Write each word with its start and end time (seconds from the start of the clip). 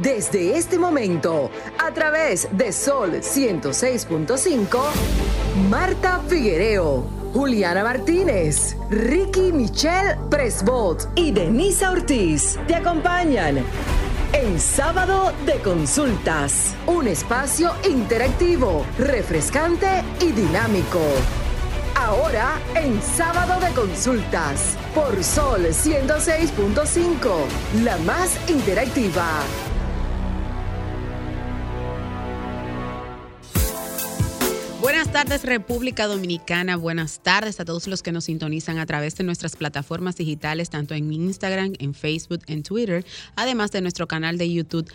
Desde 0.00 0.56
este 0.56 0.78
momento, 0.78 1.50
a 1.78 1.92
través 1.92 2.48
de 2.52 2.72
Sol 2.72 3.20
106.5, 3.20 4.78
Marta 5.68 6.18
Figuereo, 6.28 7.04
Juliana 7.34 7.84
Martínez, 7.84 8.74
Ricky 8.88 9.52
Michelle 9.52 10.16
Presbot 10.30 11.10
y 11.14 11.32
Denisa 11.32 11.90
Ortiz 11.90 12.58
te 12.66 12.74
acompañan 12.74 13.58
en 14.32 14.58
Sábado 14.58 15.30
de 15.44 15.60
Consultas, 15.60 16.74
un 16.86 17.06
espacio 17.06 17.72
interactivo, 17.86 18.86
refrescante 18.98 20.02
y 20.20 20.32
dinámico. 20.32 21.00
Ahora 21.94 22.58
en 22.76 23.02
Sábado 23.02 23.60
de 23.60 23.74
Consultas, 23.74 24.78
por 24.94 25.22
Sol 25.22 25.66
106.5, 25.66 27.84
la 27.84 27.98
más 27.98 28.38
interactiva. 28.48 29.42
Tardes 35.24 35.44
República 35.44 36.08
Dominicana, 36.08 36.74
buenas 36.74 37.22
tardes 37.22 37.60
a 37.60 37.64
todos 37.64 37.86
los 37.86 38.02
que 38.02 38.10
nos 38.10 38.24
sintonizan 38.24 38.78
a 38.78 38.86
través 38.86 39.14
de 39.14 39.22
nuestras 39.22 39.54
plataformas 39.54 40.16
digitales, 40.16 40.68
tanto 40.68 40.94
en 40.94 41.12
Instagram, 41.12 41.74
en 41.78 41.94
Facebook, 41.94 42.40
en 42.48 42.64
Twitter, 42.64 43.04
además 43.36 43.70
de 43.70 43.82
nuestro 43.82 44.08
canal 44.08 44.36
de 44.36 44.52
YouTube, 44.52 44.92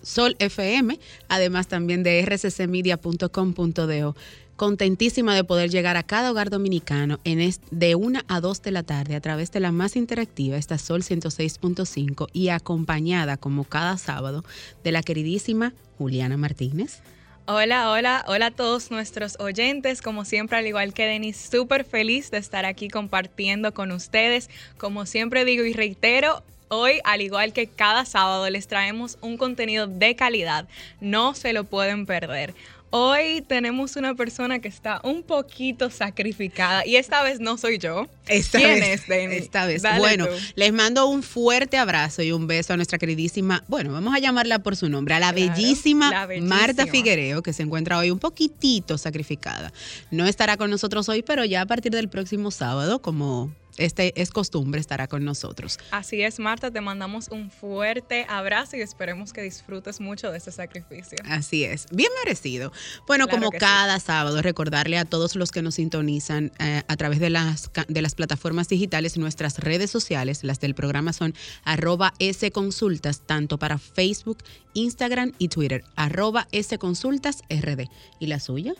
Sol 0.00 0.36
FM, 0.38 0.98
además 1.28 1.68
también 1.68 2.02
de 2.02 2.24
rccmedia.com.do. 2.24 4.16
Contentísima 4.56 5.34
de 5.34 5.44
poder 5.44 5.68
llegar 5.68 5.98
a 5.98 6.02
cada 6.02 6.30
hogar 6.30 6.48
dominicano 6.48 7.20
en 7.24 7.54
de 7.70 7.94
1 7.94 8.20
a 8.26 8.40
2 8.40 8.62
de 8.62 8.70
la 8.70 8.84
tarde 8.84 9.16
a 9.16 9.20
través 9.20 9.52
de 9.52 9.60
la 9.60 9.70
más 9.70 9.96
interactiva, 9.96 10.56
esta 10.56 10.78
Sol 10.78 11.02
106.5 11.02 12.28
y 12.32 12.48
acompañada 12.48 13.36
como 13.36 13.64
cada 13.64 13.98
sábado 13.98 14.46
de 14.82 14.92
la 14.92 15.02
queridísima 15.02 15.74
Juliana 15.98 16.38
Martínez. 16.38 17.02
Hola, 17.46 17.90
hola, 17.90 18.24
hola 18.28 18.46
a 18.46 18.50
todos 18.52 18.92
nuestros 18.92 19.36
oyentes. 19.40 20.00
Como 20.00 20.24
siempre, 20.24 20.58
al 20.58 20.66
igual 20.68 20.94
que 20.94 21.06
Denis, 21.06 21.36
súper 21.36 21.84
feliz 21.84 22.30
de 22.30 22.38
estar 22.38 22.64
aquí 22.64 22.86
compartiendo 22.88 23.74
con 23.74 23.90
ustedes. 23.90 24.48
Como 24.78 25.06
siempre 25.06 25.44
digo 25.44 25.64
y 25.64 25.72
reitero, 25.72 26.44
Hoy, 26.74 27.00
al 27.04 27.20
igual 27.20 27.52
que 27.52 27.66
cada 27.66 28.06
sábado, 28.06 28.48
les 28.48 28.66
traemos 28.66 29.18
un 29.20 29.36
contenido 29.36 29.86
de 29.86 30.16
calidad. 30.16 30.66
No 31.02 31.34
se 31.34 31.52
lo 31.52 31.64
pueden 31.64 32.06
perder. 32.06 32.54
Hoy 32.94 33.42
tenemos 33.48 33.96
una 33.96 34.14
persona 34.14 34.58
que 34.58 34.68
está 34.68 35.00
un 35.02 35.22
poquito 35.22 35.88
sacrificada 35.88 36.84
y 36.86 36.96
esta 36.96 37.22
vez 37.22 37.40
no 37.40 37.56
soy 37.56 37.78
yo. 37.78 38.06
Esta 38.28 38.58
¿Quién 38.58 38.80
vez, 38.80 39.08
es, 39.08 39.42
Esta 39.44 39.64
vez. 39.64 39.82
bueno, 39.96 40.26
les 40.56 40.74
mando 40.74 41.06
un 41.06 41.22
fuerte 41.22 41.78
abrazo 41.78 42.20
y 42.20 42.32
un 42.32 42.46
beso 42.46 42.74
a 42.74 42.76
nuestra 42.76 42.98
queridísima, 42.98 43.64
bueno, 43.66 43.94
vamos 43.94 44.14
a 44.14 44.18
llamarla 44.18 44.58
por 44.58 44.76
su 44.76 44.90
nombre, 44.90 45.14
a 45.14 45.20
la, 45.20 45.32
bellísima, 45.32 46.10
la 46.10 46.26
bellísima, 46.26 46.54
Marta 46.54 46.86
Figuereo, 46.86 47.42
que 47.42 47.54
se 47.54 47.62
encuentra 47.62 47.96
hoy 47.96 48.10
un 48.10 48.18
poquitito 48.18 48.98
sacrificada. 48.98 49.72
No 50.10 50.26
estará 50.26 50.58
con 50.58 50.68
nosotros 50.68 51.08
hoy, 51.08 51.22
pero 51.22 51.46
ya 51.46 51.62
a 51.62 51.66
partir 51.66 51.92
del 51.92 52.10
próximo 52.10 52.50
sábado, 52.50 53.00
como 53.00 53.54
este 53.76 54.20
es 54.20 54.30
costumbre, 54.30 54.80
estará 54.80 55.06
con 55.08 55.24
nosotros. 55.24 55.78
Así 55.90 56.22
es, 56.22 56.38
Marta, 56.38 56.70
te 56.70 56.80
mandamos 56.80 57.28
un 57.28 57.50
fuerte 57.50 58.26
abrazo 58.28 58.76
y 58.76 58.80
esperemos 58.80 59.32
que 59.32 59.42
disfrutes 59.42 60.00
mucho 60.00 60.30
de 60.30 60.38
este 60.38 60.52
sacrificio. 60.52 61.18
Así 61.24 61.64
es, 61.64 61.86
bien 61.90 62.10
merecido. 62.24 62.72
Bueno, 63.06 63.28
como 63.28 63.50
cada 63.50 63.98
sábado, 64.00 64.42
recordarle 64.42 64.98
a 64.98 65.04
todos 65.04 65.36
los 65.36 65.50
que 65.50 65.62
nos 65.62 65.76
sintonizan 65.76 66.52
eh, 66.58 66.82
a 66.86 66.96
través 66.96 67.20
de 67.20 67.30
las, 67.30 67.70
de 67.88 68.02
las 68.02 68.14
plataformas 68.14 68.68
digitales, 68.68 69.16
nuestras 69.16 69.58
redes 69.58 69.90
sociales, 69.90 70.44
las 70.44 70.60
del 70.60 70.74
programa 70.74 71.12
son 71.12 71.34
arroba 71.64 72.12
consultas, 72.52 73.22
tanto 73.26 73.58
para 73.58 73.78
Facebook, 73.78 74.38
Instagram 74.74 75.32
y 75.38 75.48
Twitter, 75.48 75.84
arroba 75.96 76.48
rd. 76.52 77.88
¿Y 78.18 78.26
la 78.26 78.40
suya? 78.40 78.74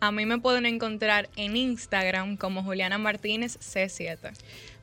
A 0.00 0.12
mí 0.12 0.26
me 0.26 0.38
pueden 0.38 0.66
encontrar 0.66 1.30
en 1.36 1.56
Instagram 1.56 2.36
como 2.36 2.62
Juliana 2.62 2.98
Martínez 2.98 3.58
C7. 3.58 4.32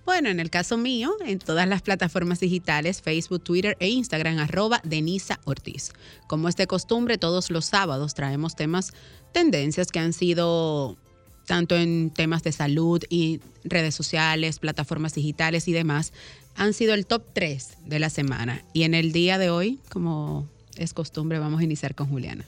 Bueno, 0.05 0.29
en 0.29 0.39
el 0.39 0.49
caso 0.49 0.77
mío, 0.77 1.13
en 1.25 1.37
todas 1.37 1.67
las 1.67 1.83
plataformas 1.83 2.39
digitales, 2.39 3.01
Facebook, 3.01 3.43
Twitter 3.43 3.77
e 3.79 3.89
Instagram, 3.89 4.39
arroba 4.39 4.81
Denisa 4.83 5.39
Ortiz. 5.45 5.91
Como 6.27 6.49
es 6.49 6.55
de 6.55 6.65
costumbre, 6.65 7.19
todos 7.19 7.51
los 7.51 7.65
sábados 7.65 8.15
traemos 8.15 8.55
temas, 8.55 8.93
tendencias 9.31 9.91
que 9.91 9.99
han 9.99 10.13
sido 10.13 10.97
tanto 11.45 11.75
en 11.75 12.11
temas 12.11 12.43
de 12.43 12.51
salud 12.51 13.03
y 13.09 13.41
redes 13.63 13.93
sociales, 13.93 14.59
plataformas 14.59 15.13
digitales 15.13 15.67
y 15.67 15.73
demás, 15.73 16.13
han 16.55 16.73
sido 16.73 16.93
el 16.93 17.05
top 17.05 17.23
3 17.33 17.77
de 17.85 17.99
la 17.99 18.09
semana. 18.09 18.63
Y 18.73 18.83
en 18.83 18.93
el 18.93 19.11
día 19.11 19.37
de 19.37 19.49
hoy, 19.49 19.79
como 19.89 20.47
es 20.77 20.93
costumbre, 20.93 21.39
vamos 21.39 21.61
a 21.61 21.63
iniciar 21.63 21.93
con 21.93 22.07
Juliana. 22.07 22.45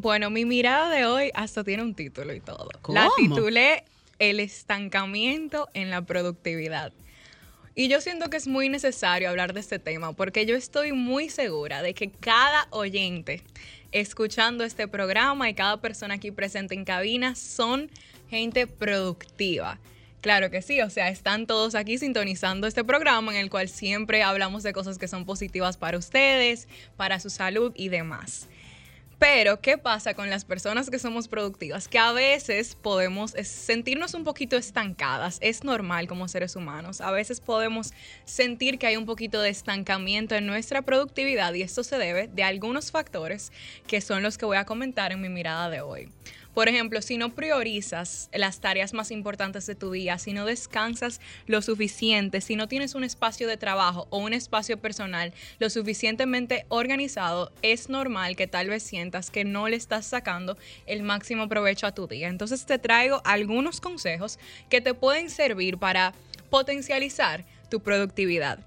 Bueno, 0.00 0.30
mi 0.30 0.44
mirada 0.44 0.90
de 0.90 1.06
hoy 1.06 1.32
hasta 1.34 1.64
tiene 1.64 1.82
un 1.82 1.92
título 1.92 2.32
y 2.32 2.38
todo. 2.38 2.68
La 2.86 3.08
titulé 3.16 3.82
El 4.20 4.38
estancamiento 4.38 5.68
en 5.74 5.90
la 5.90 6.02
productividad. 6.02 6.92
Y 7.74 7.88
yo 7.88 8.00
siento 8.00 8.30
que 8.30 8.36
es 8.36 8.46
muy 8.46 8.68
necesario 8.68 9.28
hablar 9.28 9.54
de 9.54 9.58
este 9.58 9.80
tema 9.80 10.12
porque 10.12 10.46
yo 10.46 10.54
estoy 10.54 10.92
muy 10.92 11.30
segura 11.30 11.82
de 11.82 11.94
que 11.94 12.12
cada 12.12 12.68
oyente 12.70 13.42
escuchando 13.90 14.62
este 14.62 14.86
programa 14.86 15.50
y 15.50 15.54
cada 15.54 15.80
persona 15.80 16.14
aquí 16.14 16.30
presente 16.30 16.76
en 16.76 16.84
cabina 16.84 17.34
son 17.34 17.90
gente 18.30 18.68
productiva. 18.68 19.80
Claro 20.20 20.48
que 20.48 20.62
sí, 20.62 20.80
o 20.80 20.90
sea, 20.90 21.08
están 21.08 21.48
todos 21.48 21.74
aquí 21.74 21.98
sintonizando 21.98 22.68
este 22.68 22.84
programa 22.84 23.32
en 23.32 23.38
el 23.38 23.50
cual 23.50 23.68
siempre 23.68 24.22
hablamos 24.22 24.62
de 24.62 24.72
cosas 24.72 24.96
que 24.96 25.08
son 25.08 25.24
positivas 25.24 25.76
para 25.76 25.98
ustedes, 25.98 26.68
para 26.96 27.18
su 27.18 27.30
salud 27.30 27.72
y 27.74 27.88
demás. 27.88 28.46
Pero, 29.18 29.60
¿qué 29.60 29.78
pasa 29.78 30.14
con 30.14 30.30
las 30.30 30.44
personas 30.44 30.90
que 30.90 31.00
somos 31.00 31.26
productivas? 31.26 31.88
Que 31.88 31.98
a 31.98 32.12
veces 32.12 32.76
podemos 32.76 33.32
sentirnos 33.32 34.14
un 34.14 34.22
poquito 34.22 34.56
estancadas. 34.56 35.38
Es 35.40 35.64
normal 35.64 36.06
como 36.06 36.28
seres 36.28 36.54
humanos. 36.54 37.00
A 37.00 37.10
veces 37.10 37.40
podemos 37.40 37.92
sentir 38.24 38.78
que 38.78 38.86
hay 38.86 38.96
un 38.96 39.06
poquito 39.06 39.40
de 39.40 39.48
estancamiento 39.48 40.36
en 40.36 40.46
nuestra 40.46 40.82
productividad 40.82 41.52
y 41.54 41.62
esto 41.62 41.82
se 41.82 41.98
debe 41.98 42.28
de 42.28 42.44
algunos 42.44 42.92
factores 42.92 43.50
que 43.88 44.00
son 44.00 44.22
los 44.22 44.38
que 44.38 44.46
voy 44.46 44.56
a 44.56 44.64
comentar 44.64 45.10
en 45.10 45.20
mi 45.20 45.28
mirada 45.28 45.68
de 45.68 45.80
hoy. 45.80 46.08
Por 46.58 46.68
ejemplo, 46.68 47.02
si 47.02 47.18
no 47.18 47.36
priorizas 47.36 48.28
las 48.32 48.58
tareas 48.58 48.92
más 48.92 49.12
importantes 49.12 49.64
de 49.66 49.76
tu 49.76 49.92
día, 49.92 50.18
si 50.18 50.32
no 50.32 50.44
descansas 50.44 51.20
lo 51.46 51.62
suficiente, 51.62 52.40
si 52.40 52.56
no 52.56 52.66
tienes 52.66 52.96
un 52.96 53.04
espacio 53.04 53.46
de 53.46 53.56
trabajo 53.56 54.08
o 54.10 54.18
un 54.18 54.32
espacio 54.32 54.76
personal 54.76 55.32
lo 55.60 55.70
suficientemente 55.70 56.66
organizado, 56.68 57.52
es 57.62 57.88
normal 57.88 58.34
que 58.34 58.48
tal 58.48 58.70
vez 58.70 58.82
sientas 58.82 59.30
que 59.30 59.44
no 59.44 59.68
le 59.68 59.76
estás 59.76 60.04
sacando 60.06 60.58
el 60.86 61.04
máximo 61.04 61.48
provecho 61.48 61.86
a 61.86 61.94
tu 61.94 62.08
día. 62.08 62.26
Entonces 62.26 62.66
te 62.66 62.80
traigo 62.80 63.22
algunos 63.24 63.80
consejos 63.80 64.40
que 64.68 64.80
te 64.80 64.94
pueden 64.94 65.30
servir 65.30 65.78
para 65.78 66.12
potencializar 66.50 67.44
tu 67.70 67.78
productividad. 67.84 68.58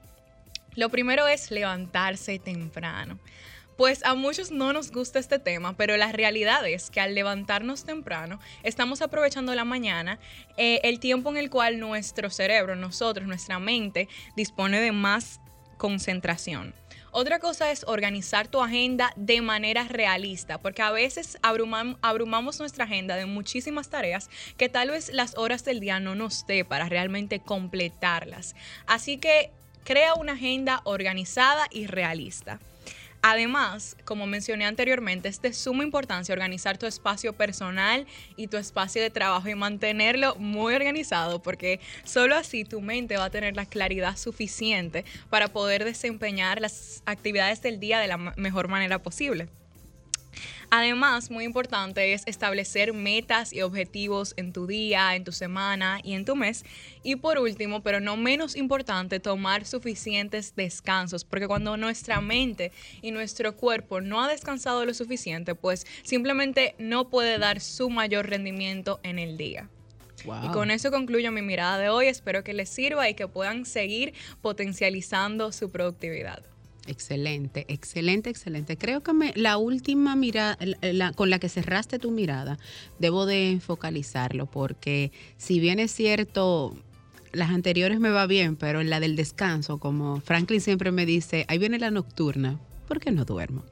Lo 0.77 0.87
primero 0.87 1.27
es 1.27 1.51
levantarse 1.51 2.39
temprano. 2.39 3.19
Pues 3.81 4.05
a 4.05 4.13
muchos 4.13 4.51
no 4.51 4.73
nos 4.73 4.91
gusta 4.91 5.17
este 5.17 5.39
tema, 5.39 5.75
pero 5.75 5.97
la 5.97 6.11
realidad 6.11 6.67
es 6.67 6.91
que 6.91 6.99
al 6.99 7.15
levantarnos 7.15 7.83
temprano 7.83 8.39
estamos 8.61 9.01
aprovechando 9.01 9.55
la 9.55 9.65
mañana, 9.65 10.19
eh, 10.55 10.81
el 10.83 10.99
tiempo 10.99 11.31
en 11.31 11.37
el 11.37 11.49
cual 11.49 11.79
nuestro 11.79 12.29
cerebro, 12.29 12.75
nosotros, 12.75 13.25
nuestra 13.25 13.57
mente 13.57 14.07
dispone 14.35 14.79
de 14.79 14.91
más 14.91 15.39
concentración. 15.79 16.75
Otra 17.09 17.39
cosa 17.39 17.71
es 17.71 17.83
organizar 17.87 18.47
tu 18.47 18.61
agenda 18.61 19.13
de 19.15 19.41
manera 19.41 19.87
realista, 19.87 20.59
porque 20.59 20.83
a 20.83 20.91
veces 20.91 21.39
abrumamos 21.41 22.59
nuestra 22.59 22.85
agenda 22.85 23.15
de 23.15 23.25
muchísimas 23.25 23.89
tareas 23.89 24.29
que 24.57 24.69
tal 24.69 24.91
vez 24.91 25.11
las 25.11 25.35
horas 25.39 25.65
del 25.65 25.79
día 25.79 25.99
no 25.99 26.13
nos 26.13 26.45
dé 26.45 26.63
para 26.65 26.87
realmente 26.87 27.39
completarlas. 27.39 28.53
Así 28.85 29.17
que 29.17 29.49
crea 29.83 30.13
una 30.13 30.33
agenda 30.33 30.81
organizada 30.83 31.65
y 31.71 31.87
realista. 31.87 32.59
Además, 33.23 33.95
como 34.03 34.25
mencioné 34.25 34.65
anteriormente, 34.65 35.29
es 35.29 35.41
de 35.43 35.53
suma 35.53 35.83
importancia 35.83 36.33
organizar 36.33 36.79
tu 36.79 36.87
espacio 36.87 37.33
personal 37.33 38.07
y 38.35 38.47
tu 38.47 38.57
espacio 38.57 38.99
de 38.99 39.11
trabajo 39.11 39.47
y 39.47 39.53
mantenerlo 39.53 40.35
muy 40.35 40.73
organizado 40.73 41.39
porque 41.39 41.79
solo 42.03 42.35
así 42.35 42.63
tu 42.63 42.81
mente 42.81 43.17
va 43.17 43.25
a 43.25 43.29
tener 43.29 43.55
la 43.55 43.67
claridad 43.67 44.17
suficiente 44.17 45.05
para 45.29 45.49
poder 45.49 45.85
desempeñar 45.85 46.61
las 46.61 47.03
actividades 47.05 47.61
del 47.61 47.79
día 47.79 47.99
de 47.99 48.07
la 48.07 48.17
mejor 48.17 48.67
manera 48.67 48.97
posible. 48.97 49.49
Además, 50.73 51.29
muy 51.29 51.43
importante 51.43 52.13
es 52.13 52.23
establecer 52.27 52.93
metas 52.93 53.51
y 53.51 53.61
objetivos 53.61 54.33
en 54.37 54.53
tu 54.53 54.67
día, 54.67 55.17
en 55.17 55.25
tu 55.25 55.33
semana 55.33 55.99
y 56.01 56.13
en 56.13 56.23
tu 56.23 56.37
mes. 56.37 56.63
Y 57.03 57.17
por 57.17 57.39
último, 57.39 57.83
pero 57.83 57.99
no 57.99 58.15
menos 58.15 58.55
importante, 58.55 59.19
tomar 59.19 59.65
suficientes 59.65 60.55
descansos, 60.55 61.25
porque 61.25 61.45
cuando 61.45 61.75
nuestra 61.75 62.21
mente 62.21 62.71
y 63.01 63.11
nuestro 63.11 63.57
cuerpo 63.57 63.99
no 63.99 64.23
ha 64.23 64.29
descansado 64.29 64.85
lo 64.85 64.93
suficiente, 64.93 65.55
pues 65.55 65.85
simplemente 66.03 66.73
no 66.79 67.09
puede 67.09 67.37
dar 67.37 67.59
su 67.59 67.89
mayor 67.89 68.29
rendimiento 68.29 69.01
en 69.03 69.19
el 69.19 69.35
día. 69.35 69.67
Y 70.23 70.47
con 70.53 70.71
eso 70.71 70.89
concluyo 70.89 71.33
mi 71.33 71.41
mirada 71.41 71.79
de 71.79 71.89
hoy. 71.89 72.07
Espero 72.07 72.45
que 72.45 72.53
les 72.53 72.69
sirva 72.69 73.09
y 73.09 73.13
que 73.13 73.27
puedan 73.27 73.65
seguir 73.65 74.13
potencializando 74.41 75.51
su 75.51 75.69
productividad. 75.69 76.43
Excelente, 76.87 77.65
excelente, 77.67 78.29
excelente. 78.29 78.77
Creo 78.77 79.01
que 79.03 79.13
me, 79.13 79.33
la 79.35 79.57
última 79.57 80.15
mirada, 80.15 80.57
con 81.15 81.29
la 81.29 81.39
que 81.39 81.47
cerraste 81.47 81.99
tu 81.99 82.11
mirada, 82.11 82.57
debo 82.99 83.25
de 83.25 83.59
focalizarlo 83.63 84.47
porque 84.47 85.11
si 85.37 85.59
bien 85.59 85.79
es 85.79 85.91
cierto, 85.91 86.75
las 87.33 87.51
anteriores 87.51 87.99
me 87.99 88.09
va 88.09 88.25
bien, 88.25 88.55
pero 88.55 88.81
en 88.81 88.89
la 88.89 88.99
del 88.99 89.15
descanso, 89.15 89.77
como 89.77 90.21
Franklin 90.21 90.59
siempre 90.59 90.91
me 90.91 91.05
dice, 91.05 91.45
ahí 91.47 91.59
viene 91.59 91.77
la 91.77 91.91
nocturna, 91.91 92.59
¿por 92.91 92.99
qué 92.99 93.09
no 93.09 93.23
duermo? 93.23 93.63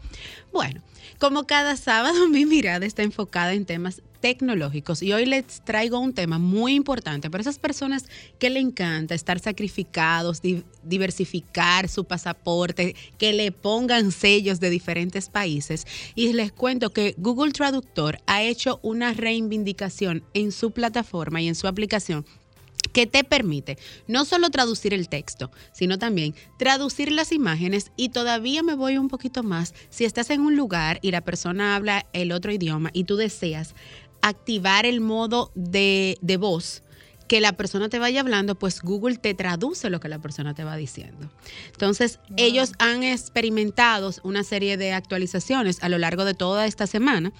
Bueno, 0.53 0.81
como 1.17 1.45
cada 1.45 1.75
sábado 1.75 2.29
mi 2.29 2.45
mirada 2.45 2.85
está 2.85 3.03
enfocada 3.03 3.51
en 3.51 3.65
temas 3.65 4.01
tecnológicos 4.21 5.03
y 5.03 5.11
hoy 5.11 5.25
les 5.25 5.61
traigo 5.65 5.99
un 5.99 6.13
tema 6.13 6.39
muy 6.39 6.73
importante 6.73 7.29
para 7.29 7.41
esas 7.41 7.59
personas 7.59 8.05
que 8.37 8.49
le 8.49 8.61
encanta 8.61 9.15
estar 9.15 9.39
sacrificados, 9.39 10.41
diversificar 10.83 11.89
su 11.89 12.05
pasaporte, 12.05 12.95
que 13.17 13.33
le 13.33 13.51
pongan 13.51 14.13
sellos 14.13 14.61
de 14.61 14.69
diferentes 14.69 15.27
países 15.27 15.85
y 16.15 16.31
les 16.31 16.53
cuento 16.53 16.91
que 16.91 17.13
Google 17.17 17.51
Traductor 17.51 18.19
ha 18.25 18.41
hecho 18.41 18.79
una 18.83 19.11
reivindicación 19.11 20.23
en 20.33 20.53
su 20.53 20.71
plataforma 20.71 21.41
y 21.41 21.49
en 21.49 21.55
su 21.55 21.67
aplicación 21.67 22.25
que 22.99 23.07
te 23.07 23.23
permite 23.23 23.77
no 24.07 24.25
solo 24.25 24.49
traducir 24.49 24.93
el 24.93 25.07
texto, 25.07 25.51
sino 25.71 25.97
también 25.97 26.35
traducir 26.57 27.13
las 27.13 27.31
imágenes. 27.31 27.93
Y 27.95 28.09
todavía 28.09 28.61
me 28.61 28.73
voy 28.73 28.97
un 28.97 29.07
poquito 29.07 29.41
más, 29.41 29.73
si 29.89 30.03
estás 30.03 30.29
en 30.31 30.41
un 30.41 30.57
lugar 30.57 30.99
y 31.01 31.11
la 31.11 31.21
persona 31.21 31.77
habla 31.77 32.07
el 32.11 32.33
otro 32.33 32.51
idioma 32.51 32.89
y 32.91 33.05
tú 33.05 33.15
deseas 33.15 33.73
activar 34.21 34.85
el 34.85 34.99
modo 34.99 35.53
de, 35.55 36.17
voz 36.37 36.83
que 37.29 37.39
la 37.39 37.53
persona 37.53 37.87
te 37.87 37.99
vaya 37.99 38.19
hablando, 38.19 38.55
pues 38.55 38.81
Google 38.81 39.15
te 39.15 39.33
traduce 39.33 39.89
lo 39.89 40.01
que 40.01 40.09
la 40.09 40.19
persona 40.19 40.53
te 40.53 40.65
va 40.65 40.75
diciendo. 40.75 41.31
Entonces, 41.67 42.19
ellos 42.35 42.73
han 42.79 43.03
experimentado 43.03 44.13
una 44.23 44.43
serie 44.43 44.75
de 44.75 44.91
actualizaciones 44.91 45.81
a 45.83 45.87
lo 45.87 45.99
largo 45.99 46.25
de 46.25 46.33
toda 46.33 46.65
esta 46.65 46.85
semana 46.85 47.31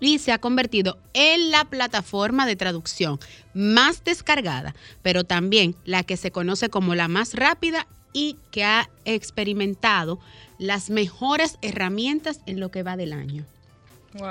y 0.00 0.18
se 0.18 0.32
ha 0.32 0.38
convertido 0.38 0.98
en 1.12 1.50
la 1.50 1.64
plataforma 1.66 2.46
de 2.46 2.56
traducción 2.56 3.20
más 3.54 4.02
descargada, 4.02 4.74
pero 5.02 5.24
también 5.24 5.76
la 5.84 6.02
que 6.02 6.16
se 6.16 6.30
conoce 6.30 6.70
como 6.70 6.94
la 6.94 7.08
más 7.08 7.34
rápida 7.34 7.86
y 8.12 8.36
que 8.50 8.64
ha 8.64 8.90
experimentado 9.04 10.18
las 10.58 10.90
mejores 10.90 11.58
herramientas 11.62 12.40
en 12.46 12.58
lo 12.58 12.70
que 12.70 12.82
va 12.82 12.96
del 12.96 13.12
año. 13.12 13.44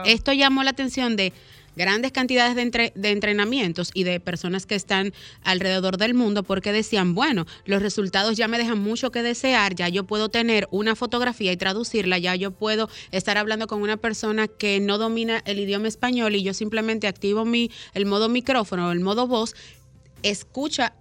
Esto 0.06 0.34
llamó 0.34 0.64
la 0.64 0.72
atención 0.72 1.16
de 1.16 1.32
grandes 1.80 2.12
cantidades 2.12 2.56
de, 2.56 2.92
de, 2.94 3.10
entrenamientos 3.10 3.90
y 3.94 4.04
de 4.04 4.20
personas 4.20 4.66
que 4.66 4.76
están 4.76 5.14
alrededor 5.44 5.98
del 5.98 6.14
mundo 6.14 6.44
porque 6.44 6.74
decían, 6.74 7.16
bueno, 7.16 7.48
los 7.66 7.82
resultados 7.82 8.36
ya 8.36 8.50
me 8.50 8.58
dejan 8.58 8.80
mucho 8.80 9.12
que 9.12 9.24
desear, 9.24 9.76
ya 9.76 9.88
yo 9.88 10.04
puedo 10.04 10.28
tener 10.28 10.68
una 10.72 10.98
fotografía 10.98 11.54
y 11.54 11.58
traducirla, 11.58 12.18
ya 12.18 12.36
yo 12.36 12.52
puedo 12.52 12.90
estar 13.12 13.38
hablando 13.38 13.68
con 13.68 13.82
una 13.82 13.96
persona 13.96 14.50
que 14.50 14.82
no 14.82 14.98
domina 14.98 15.42
el 15.46 15.58
idioma 15.58 15.88
español 15.88 16.36
y 16.36 16.44
yo 16.44 16.54
simplemente 16.54 17.08
activo 17.08 17.46
mi, 17.46 17.72
el 17.94 18.06
modo 18.06 18.28
micrófono 18.28 18.92
el 18.92 19.00
modo 19.00 19.26
voz, 19.26 19.56
escucha 20.22 20.94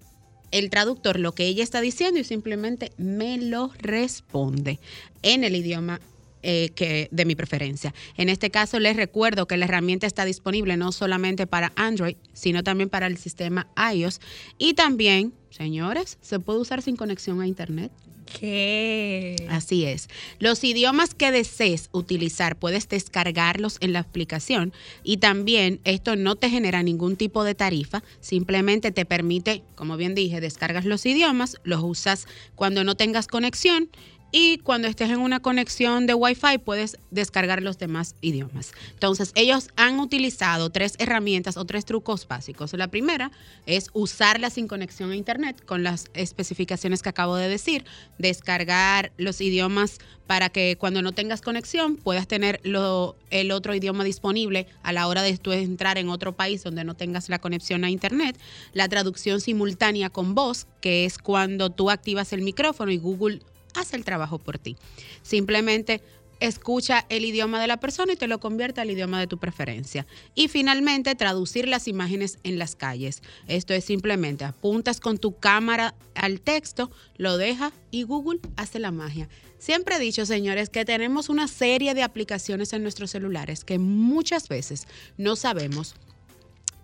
el 0.52 0.70
traductor 0.70 1.18
lo 1.18 1.32
que 1.32 1.46
ella 1.46 1.64
está 1.64 1.80
diciendo 1.80 2.20
y 2.20 2.24
simplemente 2.24 2.92
me 2.96 3.36
lo 3.36 3.72
responde 3.78 4.78
en 5.22 5.42
el 5.42 5.56
idioma 5.56 6.00
eh, 6.42 6.70
que 6.74 7.08
de 7.10 7.24
mi 7.24 7.34
preferencia. 7.34 7.94
En 8.16 8.28
este 8.28 8.50
caso 8.50 8.78
les 8.78 8.96
recuerdo 8.96 9.46
que 9.46 9.56
la 9.56 9.64
herramienta 9.64 10.06
está 10.06 10.24
disponible 10.24 10.76
no 10.76 10.92
solamente 10.92 11.46
para 11.46 11.72
Android, 11.76 12.16
sino 12.32 12.62
también 12.62 12.88
para 12.88 13.06
el 13.06 13.16
sistema 13.16 13.68
iOS 13.92 14.20
y 14.58 14.74
también, 14.74 15.32
señores, 15.50 16.18
se 16.20 16.38
puede 16.40 16.60
usar 16.60 16.82
sin 16.82 16.96
conexión 16.96 17.40
a 17.40 17.46
Internet. 17.46 17.90
¿Qué? 18.38 19.36
Así 19.48 19.84
es. 19.84 20.08
Los 20.38 20.62
idiomas 20.64 21.14
que 21.14 21.30
desees 21.30 21.88
utilizar 21.92 22.56
puedes 22.56 22.88
descargarlos 22.88 23.78
en 23.80 23.92
la 23.92 24.00
aplicación 24.00 24.72
y 25.02 25.18
también 25.18 25.80
esto 25.84 26.16
no 26.16 26.36
te 26.36 26.50
genera 26.50 26.82
ningún 26.82 27.16
tipo 27.16 27.44
de 27.44 27.54
tarifa, 27.54 28.02
simplemente 28.20 28.92
te 28.92 29.04
permite, 29.04 29.62
como 29.74 29.96
bien 29.96 30.14
dije, 30.14 30.40
descargas 30.40 30.84
los 30.84 31.04
idiomas, 31.06 31.56
los 31.64 31.82
usas 31.82 32.26
cuando 32.54 32.84
no 32.84 32.96
tengas 32.96 33.26
conexión 33.26 33.88
y 34.30 34.58
cuando 34.58 34.88
estés 34.88 35.10
en 35.10 35.20
una 35.20 35.40
conexión 35.40 36.06
de 36.06 36.14
Wi-Fi 36.14 36.58
puedes 36.58 36.98
descargar 37.10 37.62
los 37.62 37.78
demás 37.78 38.14
idiomas. 38.20 38.72
Entonces, 38.92 39.32
ellos 39.34 39.68
han 39.76 40.00
utilizado 40.00 40.70
tres 40.70 40.94
herramientas 40.98 41.56
o 41.56 41.64
tres 41.64 41.84
trucos 41.84 42.28
básicos. 42.28 42.72
La 42.74 42.88
primera 42.88 43.30
es 43.66 43.88
usarla 43.92 44.50
sin 44.50 44.68
conexión 44.68 45.10
a 45.10 45.16
Internet 45.16 45.64
con 45.64 45.82
las 45.82 46.06
especificaciones 46.14 47.02
que 47.02 47.08
acabo 47.08 47.36
de 47.36 47.48
decir, 47.48 47.84
descargar 48.18 49.12
los 49.16 49.40
idiomas 49.40 49.98
para 50.26 50.50
que 50.50 50.76
cuando 50.78 51.00
no 51.00 51.12
tengas 51.12 51.40
conexión 51.40 51.96
puedas 51.96 52.28
tener 52.28 52.60
el 52.62 53.50
otro 53.50 53.74
idioma 53.74 54.04
disponible 54.04 54.66
a 54.82 54.92
la 54.92 55.06
hora 55.06 55.22
de 55.22 55.38
tú 55.38 55.52
entrar 55.52 55.96
en 55.96 56.10
otro 56.10 56.36
país 56.36 56.62
donde 56.62 56.84
no 56.84 56.94
tengas 56.94 57.30
la 57.30 57.38
conexión 57.38 57.82
a 57.82 57.90
Internet. 57.90 58.38
La 58.74 58.88
traducción 58.88 59.40
simultánea 59.40 60.10
con 60.10 60.34
voz, 60.34 60.66
que 60.82 61.06
es 61.06 61.16
cuando 61.16 61.70
tú 61.70 61.88
activas 61.90 62.34
el 62.34 62.42
micrófono 62.42 62.92
y 62.92 62.98
Google 62.98 63.40
hace 63.74 63.96
el 63.96 64.04
trabajo 64.04 64.38
por 64.38 64.58
ti. 64.58 64.76
Simplemente 65.22 66.02
escucha 66.40 67.04
el 67.08 67.24
idioma 67.24 67.60
de 67.60 67.66
la 67.66 67.78
persona 67.78 68.12
y 68.12 68.16
te 68.16 68.28
lo 68.28 68.38
convierte 68.40 68.80
al 68.80 68.90
idioma 68.90 69.20
de 69.20 69.26
tu 69.26 69.38
preferencia. 69.38 70.06
Y 70.34 70.48
finalmente, 70.48 71.14
traducir 71.14 71.68
las 71.68 71.88
imágenes 71.88 72.38
en 72.44 72.58
las 72.58 72.76
calles. 72.76 73.22
Esto 73.46 73.74
es 73.74 73.84
simplemente 73.84 74.44
apuntas 74.44 75.00
con 75.00 75.18
tu 75.18 75.38
cámara 75.38 75.94
al 76.14 76.40
texto, 76.40 76.90
lo 77.16 77.36
dejas 77.36 77.72
y 77.90 78.02
Google 78.04 78.40
hace 78.56 78.78
la 78.78 78.90
magia. 78.90 79.28
Siempre 79.58 79.96
he 79.96 79.98
dicho, 79.98 80.24
señores, 80.24 80.70
que 80.70 80.84
tenemos 80.84 81.28
una 81.28 81.48
serie 81.48 81.94
de 81.94 82.02
aplicaciones 82.02 82.72
en 82.72 82.82
nuestros 82.82 83.10
celulares 83.10 83.64
que 83.64 83.78
muchas 83.78 84.48
veces 84.48 84.86
no 85.16 85.34
sabemos 85.34 85.96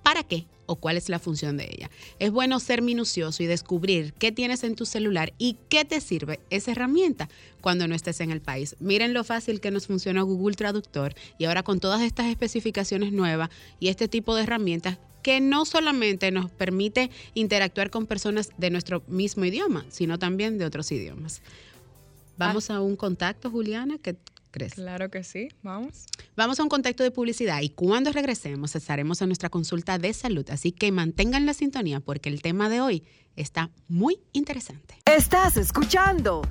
para 0.04 0.22
qué 0.22 0.46
o 0.66 0.76
cuál 0.76 0.96
es 0.96 1.08
la 1.08 1.18
función 1.18 1.56
de 1.56 1.64
ella. 1.64 1.90
Es 2.20 2.30
bueno 2.30 2.60
ser 2.60 2.82
minucioso 2.82 3.42
y 3.42 3.46
descubrir 3.46 4.12
qué 4.14 4.30
tienes 4.30 4.62
en 4.62 4.76
tu 4.76 4.86
celular 4.86 5.32
y 5.38 5.56
qué 5.68 5.84
te 5.84 6.00
sirve 6.00 6.38
esa 6.50 6.70
herramienta 6.70 7.28
cuando 7.60 7.88
no 7.88 7.94
estés 7.94 8.20
en 8.20 8.30
el 8.30 8.40
país. 8.40 8.76
Miren 8.78 9.12
lo 9.12 9.24
fácil 9.24 9.60
que 9.60 9.70
nos 9.72 9.88
funciona 9.88 10.22
Google 10.22 10.54
Traductor 10.54 11.14
y 11.38 11.46
ahora 11.46 11.62
con 11.62 11.80
todas 11.80 12.02
estas 12.02 12.26
especificaciones 12.26 13.12
nuevas 13.12 13.50
y 13.80 13.88
este 13.88 14.06
tipo 14.06 14.36
de 14.36 14.44
herramientas 14.44 14.98
que 15.22 15.40
no 15.40 15.64
solamente 15.64 16.30
nos 16.30 16.50
permite 16.50 17.10
interactuar 17.32 17.90
con 17.90 18.06
personas 18.06 18.50
de 18.58 18.68
nuestro 18.68 19.02
mismo 19.08 19.46
idioma, 19.46 19.86
sino 19.88 20.18
también 20.18 20.58
de 20.58 20.66
otros 20.66 20.92
idiomas. 20.92 21.40
Vamos 22.36 22.68
ah. 22.70 22.76
a 22.76 22.80
un 22.82 22.96
contacto, 22.96 23.50
Juliana, 23.50 23.96
que 23.98 24.16
Claro 24.75 25.11
que 25.11 25.25
sí, 25.25 25.49
vamos. 25.63 26.06
Vamos 26.37 26.61
a 26.61 26.63
un 26.63 26.69
contacto 26.69 27.03
de 27.03 27.11
publicidad 27.11 27.61
y 27.63 27.70
cuando 27.70 28.13
regresemos 28.13 28.75
estaremos 28.77 29.20
en 29.23 29.29
nuestra 29.29 29.49
consulta 29.49 29.99
de 29.99 30.13
salud, 30.13 30.49
así 30.51 30.73
que 30.73 30.93
mantengan 30.93 31.46
la 31.46 31.55
sintonía 31.55 32.01
porque 32.01 32.29
el 32.29 32.43
tema 32.43 32.69
de 32.69 32.81
hoy 32.81 33.05
está 33.37 33.70
muy 33.89 34.20
interesante. 34.32 34.96
Estás 35.05 35.56
escuchando 35.56 36.43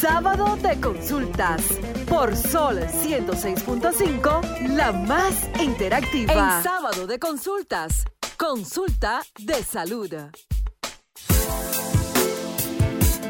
Sábado 0.00 0.56
de 0.56 0.80
Consultas 0.80 1.62
por 2.08 2.36
Sol 2.36 2.78
106.5, 2.78 4.68
la 4.76 4.92
más 4.92 5.34
interactiva. 5.60 6.58
En 6.58 6.62
Sábado 6.62 7.06
de 7.06 7.18
Consultas, 7.18 8.04
consulta 8.36 9.22
de 9.38 9.64
salud. 9.64 10.14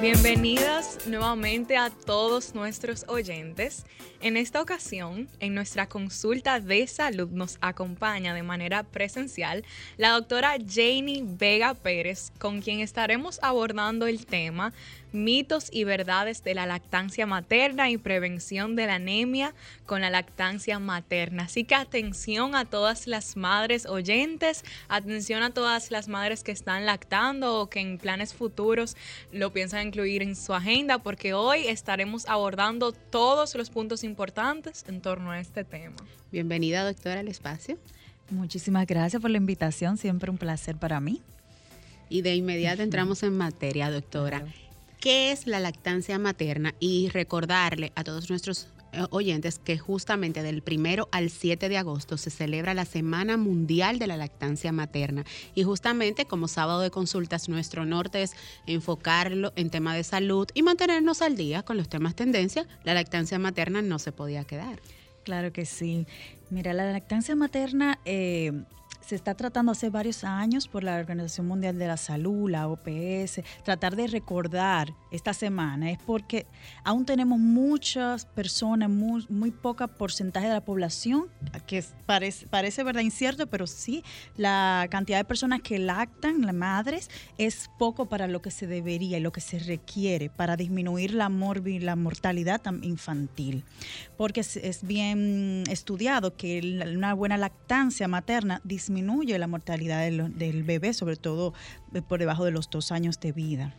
Bienvenidas 0.00 1.08
nuevamente 1.08 1.76
a 1.76 1.90
todos 1.90 2.54
nuestros 2.54 3.04
oyentes. 3.08 3.84
En 4.20 4.36
esta 4.36 4.62
ocasión, 4.62 5.28
en 5.40 5.56
nuestra 5.56 5.88
consulta 5.88 6.60
de 6.60 6.86
salud 6.86 7.28
nos 7.30 7.58
acompaña 7.60 8.32
de 8.32 8.44
manera 8.44 8.84
presencial 8.84 9.64
la 9.96 10.10
doctora 10.10 10.56
Janie 10.64 11.24
Vega 11.24 11.74
Pérez, 11.74 12.30
con 12.38 12.62
quien 12.62 12.78
estaremos 12.78 13.40
abordando 13.42 14.06
el 14.06 14.24
tema 14.24 14.72
mitos 15.12 15.68
y 15.72 15.84
verdades 15.84 16.42
de 16.44 16.54
la 16.54 16.66
lactancia 16.66 17.26
materna 17.26 17.90
y 17.90 17.98
prevención 17.98 18.76
de 18.76 18.86
la 18.86 18.96
anemia 18.96 19.54
con 19.86 20.00
la 20.00 20.10
lactancia 20.10 20.78
materna. 20.78 21.44
Así 21.44 21.64
que 21.64 21.74
atención 21.74 22.54
a 22.54 22.64
todas 22.64 23.06
las 23.06 23.36
madres 23.36 23.86
oyentes, 23.86 24.64
atención 24.88 25.42
a 25.42 25.50
todas 25.50 25.90
las 25.90 26.08
madres 26.08 26.42
que 26.42 26.52
están 26.52 26.86
lactando 26.86 27.60
o 27.60 27.70
que 27.70 27.80
en 27.80 27.98
planes 27.98 28.34
futuros 28.34 28.96
lo 29.32 29.52
piensan 29.52 29.88
incluir 29.88 30.22
en 30.22 30.36
su 30.36 30.54
agenda, 30.54 30.98
porque 30.98 31.34
hoy 31.34 31.66
estaremos 31.66 32.26
abordando 32.26 32.92
todos 32.92 33.54
los 33.54 33.70
puntos 33.70 34.04
importantes 34.04 34.84
en 34.88 35.00
torno 35.00 35.30
a 35.30 35.40
este 35.40 35.64
tema. 35.64 35.96
Bienvenida, 36.30 36.84
doctora, 36.84 37.20
al 37.20 37.28
espacio. 37.28 37.78
Muchísimas 38.30 38.86
gracias 38.86 39.22
por 39.22 39.30
la 39.30 39.38
invitación, 39.38 39.96
siempre 39.96 40.30
un 40.30 40.38
placer 40.38 40.76
para 40.76 41.00
mí. 41.00 41.22
Y 42.10 42.22
de 42.22 42.34
inmediato 42.34 42.82
entramos 42.82 43.22
en 43.22 43.36
materia, 43.36 43.90
doctora. 43.90 44.44
¿Qué 45.00 45.30
es 45.30 45.46
la 45.46 45.60
lactancia 45.60 46.18
materna? 46.18 46.74
Y 46.80 47.08
recordarle 47.10 47.92
a 47.94 48.02
todos 48.02 48.30
nuestros 48.30 48.68
eh, 48.92 49.04
oyentes 49.10 49.60
que 49.60 49.78
justamente 49.78 50.42
del 50.42 50.62
primero 50.62 51.08
al 51.12 51.30
7 51.30 51.68
de 51.68 51.78
agosto 51.78 52.16
se 52.16 52.30
celebra 52.30 52.74
la 52.74 52.84
Semana 52.84 53.36
Mundial 53.36 54.00
de 54.00 54.08
la 54.08 54.16
Lactancia 54.16 54.72
Materna. 54.72 55.24
Y 55.54 55.62
justamente 55.62 56.24
como 56.24 56.48
sábado 56.48 56.80
de 56.80 56.90
consultas, 56.90 57.48
nuestro 57.48 57.84
norte 57.84 58.22
es 58.22 58.32
enfocarlo 58.66 59.52
en 59.54 59.70
tema 59.70 59.94
de 59.94 60.02
salud 60.02 60.48
y 60.52 60.62
mantenernos 60.62 61.22
al 61.22 61.36
día 61.36 61.62
con 61.62 61.76
los 61.76 61.88
temas 61.88 62.16
tendencia. 62.16 62.66
La 62.82 62.94
lactancia 62.94 63.38
materna 63.38 63.82
no 63.82 64.00
se 64.00 64.10
podía 64.10 64.44
quedar. 64.44 64.80
Claro 65.22 65.52
que 65.52 65.64
sí. 65.64 66.06
Mira, 66.50 66.72
la 66.72 66.90
lactancia 66.90 67.36
materna 67.36 68.00
eh, 68.04 68.52
se 69.08 69.14
está 69.14 69.34
tratando 69.34 69.72
hace 69.72 69.88
varios 69.88 70.22
años 70.22 70.68
por 70.68 70.84
la 70.84 70.96
Organización 70.96 71.48
Mundial 71.48 71.78
de 71.78 71.86
la 71.86 71.96
Salud, 71.96 72.50
la 72.50 72.68
OPS, 72.68 73.40
tratar 73.64 73.96
de 73.96 74.06
recordar 74.06 74.92
esta 75.10 75.32
semana, 75.32 75.90
es 75.90 75.98
porque 76.04 76.46
aún 76.84 77.06
tenemos 77.06 77.38
muchas 77.38 78.26
personas, 78.26 78.90
muy, 78.90 79.24
muy 79.30 79.50
poca 79.50 79.86
porcentaje 79.86 80.48
de 80.48 80.52
la 80.52 80.60
población, 80.60 81.28
que 81.66 81.82
parece, 82.04 82.48
parece 82.48 82.84
verdad 82.84 83.00
incierto, 83.00 83.46
pero 83.46 83.66
sí, 83.66 84.04
la 84.36 84.86
cantidad 84.90 85.16
de 85.16 85.24
personas 85.24 85.62
que 85.62 85.78
lactan, 85.78 86.42
las 86.42 86.54
madres, 86.54 87.08
es 87.38 87.70
poco 87.78 88.10
para 88.10 88.26
lo 88.26 88.42
que 88.42 88.50
se 88.50 88.66
debería 88.66 89.16
y 89.16 89.20
lo 89.22 89.32
que 89.32 89.40
se 89.40 89.58
requiere 89.58 90.28
para 90.28 90.54
disminuir 90.54 91.14
la, 91.14 91.30
morbi, 91.30 91.78
la 91.78 91.96
mortalidad 91.96 92.60
infantil. 92.82 93.64
Porque 94.18 94.40
es, 94.40 94.80
bien 94.82 95.64
estudiado 95.70 96.36
que 96.36 96.82
una 96.94 97.14
buena 97.14 97.38
lactancia 97.38 98.06
materna 98.08 98.60
disminuye 98.64 99.38
la 99.38 99.46
mortalidad 99.46 100.02
del, 100.02 100.62
bebé, 100.64 100.92
sobre 100.92 101.16
todo 101.16 101.54
eh, 101.94 102.02
por 102.02 102.18
debajo 102.18 102.44
de 102.44 102.50
los 102.50 102.68
dos 102.68 102.92
años 102.92 103.18
de 103.20 103.32
vida. 103.32 103.74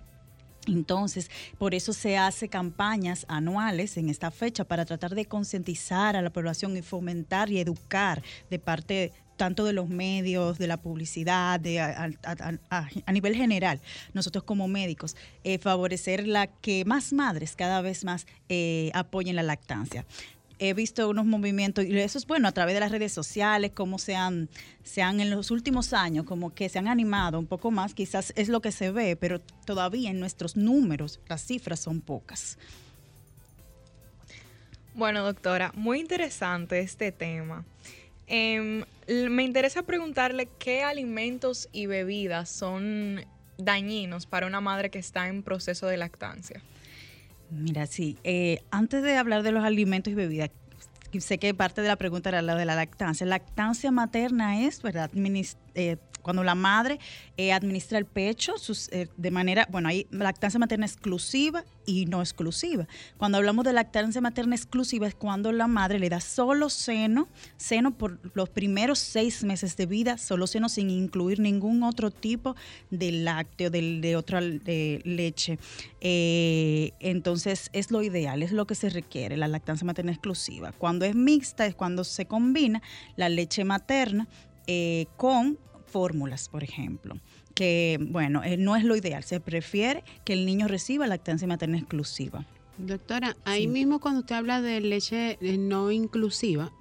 Entonces, 0.68 1.30
por 1.58 1.76
eso 1.76 1.94
se 1.94 2.18
hace 2.18 2.50
campañas 2.50 3.26
anuales 3.28 3.98
en 3.98 4.10
esta 4.10 4.32
fecha 4.32 4.64
para 4.64 4.86
tratar 4.86 5.14
de 5.14 5.26
concientizar 5.26 6.16
a 6.16 6.22
la 6.22 6.32
población 6.32 6.76
y 6.76 6.82
fomentar 6.82 7.52
y 7.52 7.60
educar 7.60 8.24
de 8.50 8.60
parte 8.60 9.14
tanto 9.40 9.64
de 9.64 9.72
los 9.72 9.88
medios, 9.88 10.58
de 10.60 10.68
la 10.68 10.76
publicidad, 10.78 11.62
de, 11.62 11.80
a, 11.80 13.12
nivel 13.12 13.36
general, 13.36 13.80
nosotros 14.14 14.44
como 14.44 14.68
médicos, 14.68 15.16
eh, 15.46 15.58
favorecer 15.58 16.28
la 16.28 16.48
que 16.48 16.84
más 16.84 17.14
madres 17.14 17.56
cada 17.56 17.80
vez 17.82 18.04
más 18.04 18.28
eh, 18.50 18.92
apoyen 18.94 19.38
la 19.38 19.44
lactancia 19.44 20.06
he 20.62 20.74
visto 20.74 21.08
unos 21.08 21.26
movimientos, 21.26 21.86
y 21.86 21.98
eso 21.98 22.18
es 22.18 22.28
bueno, 22.28 22.50
a 22.50 22.52
través 22.52 22.74
de 22.74 22.82
las 22.82 22.92
redes 22.92 23.14
sociales, 23.14 23.72
cómo 23.74 23.98
se 23.98 24.18
han, 24.18 24.50
se 24.84 25.02
han 25.02 25.22
en 25.22 25.30
los 25.30 25.52
últimos 25.52 25.94
años, 25.94 26.26
como 26.26 26.54
que 26.54 26.68
se 26.68 26.78
han 26.78 26.90
animado 26.90 27.40
un 27.40 27.48
poco 27.48 27.72
más, 27.72 27.94
quizás 27.94 28.34
es 28.36 28.50
lo 28.50 28.60
que 28.60 28.74
se 28.74 28.92
ve, 28.92 29.16
pero 29.16 29.40
todavía 29.40 30.10
en 30.10 30.20
nuestros 30.20 30.58
números 30.58 31.22
las 31.30 31.46
cifras 31.46 31.80
son 31.80 32.02
pocas. 32.02 32.58
Bueno, 34.96 35.24
doctora, 35.24 35.72
muy 35.76 36.02
interesante 36.02 36.82
este 36.82 37.14
tema. 37.14 37.64
Em, 38.30 38.84
me 39.30 39.44
interesa 39.44 39.84
preguntarle 39.84 40.48
qué 40.60 40.84
alimentos 40.84 41.68
y 41.72 41.88
bebidas 41.88 42.50
son 42.50 43.26
dañinos 43.58 44.28
para 44.28 44.48
una 44.48 44.62
madre 44.62 44.90
que 44.90 45.00
está 45.00 45.28
en 45.28 45.44
proceso 45.44 45.88
de 45.88 45.98
lactancia. 45.98 46.62
Mira, 47.50 47.88
sí. 47.88 48.18
Eh, 48.24 48.62
antes 48.70 49.02
de 49.02 49.18
hablar 49.18 49.42
de 49.42 49.52
los 49.52 49.64
alimentos 49.64 50.14
y 50.14 50.16
bebidas, 50.16 50.52
sé 51.18 51.40
que 51.40 51.54
parte 51.56 51.82
de 51.82 51.88
la 51.88 51.96
pregunta 51.96 52.30
era 52.30 52.44
la 52.44 52.56
de 52.56 52.66
la 52.66 52.76
lactancia. 52.76 53.26
Lactancia 53.26 53.92
materna 53.92 54.62
es, 54.62 54.84
¿verdad? 54.84 55.10
Eh, 55.74 55.98
cuando 56.30 56.44
la 56.44 56.54
madre 56.54 57.00
eh, 57.38 57.52
administra 57.54 57.98
el 57.98 58.06
pecho 58.06 58.54
eh, 58.92 59.08
de 59.18 59.32
manera, 59.32 59.68
bueno, 59.72 59.90
hay 59.90 60.06
lactancia 60.12 60.60
materna 60.60 60.86
exclusiva 60.86 61.66
y 61.88 62.06
no 62.06 62.22
exclusiva. 62.22 62.88
Cuando 63.18 63.40
hablamos 63.40 63.66
de 63.66 63.74
lactancia 63.74 64.22
materna 64.22 64.56
exclusiva 64.56 65.08
es 65.08 65.16
cuando 65.16 65.52
la 65.52 65.66
madre 65.66 65.98
le 65.98 66.08
da 66.08 66.20
solo 66.20 66.70
seno, 66.70 67.28
seno 67.58 67.98
por 67.98 68.20
los 68.36 68.48
primeros 68.48 69.00
seis 69.00 69.44
meses 69.44 69.76
de 69.76 69.88
vida, 69.88 70.20
solo 70.20 70.46
seno 70.46 70.70
sin 70.70 70.92
incluir 70.92 71.40
ningún 71.40 71.82
otro 71.82 72.12
tipo 72.12 72.56
de 72.92 73.12
lácteo, 73.12 73.72
de, 73.72 74.00
de 74.00 74.16
otra 74.16 74.40
leche. 74.40 75.58
Eh, 76.00 76.92
entonces 77.00 77.72
es 77.74 77.90
lo 77.90 78.04
ideal, 78.04 78.44
es 78.44 78.52
lo 78.52 78.68
que 78.68 78.76
se 78.76 78.92
requiere, 78.92 79.36
la 79.36 79.48
lactancia 79.48 79.84
materna 79.84 80.12
exclusiva. 80.12 80.74
Cuando 80.74 81.06
es 81.06 81.16
mixta 81.16 81.66
es 81.66 81.74
cuando 81.74 82.04
se 82.04 82.28
combina 82.28 82.84
la 83.16 83.30
leche 83.30 83.64
materna 83.64 84.28
con 85.18 85.58
fórmulas, 85.90 86.50
por 86.50 86.64
ejemplo, 86.64 87.18
que, 87.54 87.98
bueno, 88.00 88.44
eh, 88.44 88.58
no 88.58 88.76
es 88.76 88.84
lo 88.84 88.96
ideal. 88.96 89.24
Se 89.24 89.40
prefiere 89.40 90.04
que 90.26 90.34
el 90.34 90.46
niño 90.46 90.68
reciba 90.68 91.08
lactancia 91.08 91.48
materna 91.48 91.78
exclusiva. 91.78 92.46
Doctora, 92.78 93.36
ahí 93.44 93.68
mismo 93.68 94.00
cuando 94.00 94.22
usted 94.22 94.36
habla 94.36 94.62
de 94.62 94.80
leche 94.80 95.38
eh, 95.42 95.58
no 95.58 95.92
inclusiva, 95.92 96.72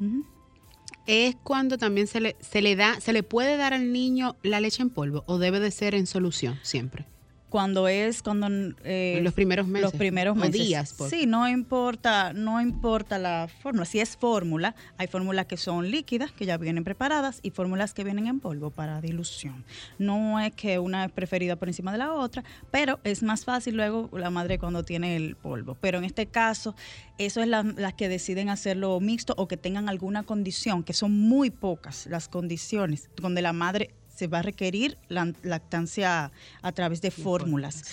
es 1.07 1.35
cuando 1.43 1.77
también 1.77 2.07
se 2.07 2.21
le, 2.21 2.37
se 2.41 2.62
le 2.62 2.77
da, 2.77 3.00
se 3.00 3.12
le 3.12 3.25
puede 3.25 3.57
dar 3.57 3.75
al 3.75 3.93
niño 3.93 4.37
la 4.43 4.61
leche 4.61 4.83
en 4.83 4.91
polvo 4.91 5.25
o 5.27 5.38
debe 5.38 5.59
de 5.59 5.73
ser 5.73 5.97
en 5.97 6.07
solución 6.07 6.59
siempre 6.62 7.07
cuando 7.49 7.88
es 7.88 8.23
cuando 8.23 8.49
eh, 8.85 9.21
los 9.23 9.35
primeros 9.35 9.67
meses. 9.67 9.90
los 9.90 9.99
primeros 9.99 10.37
meses. 10.37 10.52
días 10.52 10.95
sí 11.09 11.26
no 11.26 11.49
importa 11.49 12.33
no 12.33 12.61
importa 12.61 13.19
la 13.19 13.49
fórmula 13.62 13.85
si 13.85 14.00
es 14.00 14.17
fórmula 14.17 14.75
hay 14.99 15.07
fórmulas 15.07 15.47
que 15.47 15.57
son 15.57 15.90
líquidas 15.90 16.33
que 16.33 16.47
ya 16.47 16.57
vienen 16.57 16.85
preparadas 16.85 17.40
y 17.43 17.50
fórmulas 17.50 17.95
que 17.95 18.05
vienen 18.05 18.26
en 18.26 18.40
polvo 18.40 18.71
para 18.71 19.00
dilución. 19.00 19.64
No 19.99 20.40
es 20.40 20.55
que 20.55 20.78
una 20.78 21.07
es 21.07 21.12
preferida 21.12 21.57
por 21.57 21.69
encima 21.69 21.93
de 21.93 21.99
la 21.99 22.12
otra 22.12 22.45
pero 22.71 23.00
es 23.05 23.23
más 23.23 23.45
fácil 23.45 23.76
luego 23.76 24.11
la 24.12 24.31
madre 24.31 24.59
cuando 24.59 24.85
tiene 24.85 25.17
el 25.17 25.37
polvo. 25.37 25.76
Pero 25.81 25.99
en 25.99 26.05
este 26.05 26.26
caso 26.26 26.75
eso 27.19 27.40
es 27.40 27.49
las 27.49 27.95
que 27.95 28.09
deciden 28.09 28.49
hacerlo 28.49 28.99
mixto 29.00 29.35
o 29.37 29.49
que 29.49 29.57
tengan 29.57 29.88
alguna 29.88 30.23
condición 30.23 30.83
que 30.85 30.93
son 30.93 31.12
muy 31.12 31.50
pocas 31.50 32.07
las 32.07 32.28
condiciones 32.28 33.11
donde 33.17 33.43
la 33.43 33.52
madre 33.52 33.90
se 34.19 34.27
va 34.27 34.41
a 34.41 34.43
requerir 34.43 34.99
la 35.09 35.33
lactancia 35.45 36.33
a 36.61 36.73
través 36.73 37.01
de 37.01 37.13
fórmulas. 37.13 37.85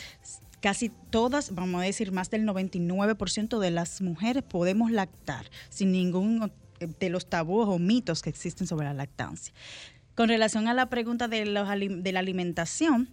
Casi 0.59 0.89
todas, 1.11 1.53
vamos 1.53 1.81
a 1.81 1.83
decir, 1.83 2.11
más 2.11 2.31
del 2.31 2.47
99% 2.47 3.59
de 3.59 3.69
las 3.69 4.01
mujeres 4.01 4.41
podemos 4.41 4.89
lactar 4.89 5.45
sin 5.69 5.91
ningún 5.91 6.51
de 6.79 7.09
los 7.09 7.27
tabúes 7.27 7.67
o 7.69 7.77
mitos 7.77 8.23
que 8.23 8.31
existen 8.31 8.65
sobre 8.65 8.87
la 8.87 8.95
lactancia. 8.95 9.53
Con 10.15 10.27
relación 10.27 10.67
a 10.67 10.73
la 10.73 10.89
pregunta 10.89 11.27
de, 11.27 11.45
de 11.45 12.11
la 12.11 12.19
alimentación, 12.19 13.09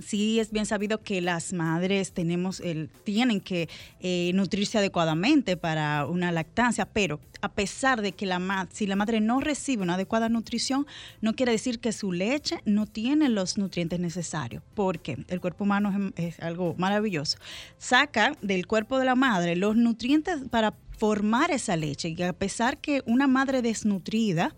sí 0.00 0.40
es 0.40 0.50
bien 0.50 0.66
sabido 0.66 1.02
que 1.02 1.20
las 1.20 1.52
madres 1.52 2.12
tenemos 2.12 2.60
el, 2.60 2.88
tienen 3.04 3.40
que 3.40 3.68
eh, 4.00 4.30
nutrirse 4.34 4.78
adecuadamente 4.78 5.56
para 5.56 6.06
una 6.06 6.32
lactancia, 6.32 6.86
pero 6.86 7.20
a 7.40 7.52
pesar 7.52 8.02
de 8.02 8.12
que 8.12 8.26
la 8.26 8.68
si 8.72 8.86
la 8.86 8.96
madre 8.96 9.20
no 9.20 9.40
recibe 9.40 9.82
una 9.82 9.94
adecuada 9.94 10.28
nutrición, 10.28 10.86
no 11.20 11.34
quiere 11.34 11.52
decir 11.52 11.80
que 11.80 11.92
su 11.92 12.12
leche 12.12 12.60
no 12.64 12.86
tiene 12.86 13.28
los 13.28 13.58
nutrientes 13.58 14.00
necesarios, 14.00 14.62
porque 14.74 15.24
el 15.28 15.40
cuerpo 15.40 15.64
humano 15.64 16.12
es, 16.16 16.38
algo 16.40 16.74
maravilloso. 16.78 17.38
Saca 17.78 18.36
del 18.42 18.66
cuerpo 18.66 18.98
de 18.98 19.04
la 19.04 19.14
madre 19.14 19.56
los 19.56 19.76
nutrientes 19.76 20.40
para 20.50 20.74
formar 20.96 21.50
esa 21.50 21.76
leche, 21.76 22.14
y 22.16 22.22
a 22.22 22.32
pesar 22.32 22.78
que 22.78 23.02
una 23.06 23.26
madre 23.26 23.62
desnutrida, 23.62 24.54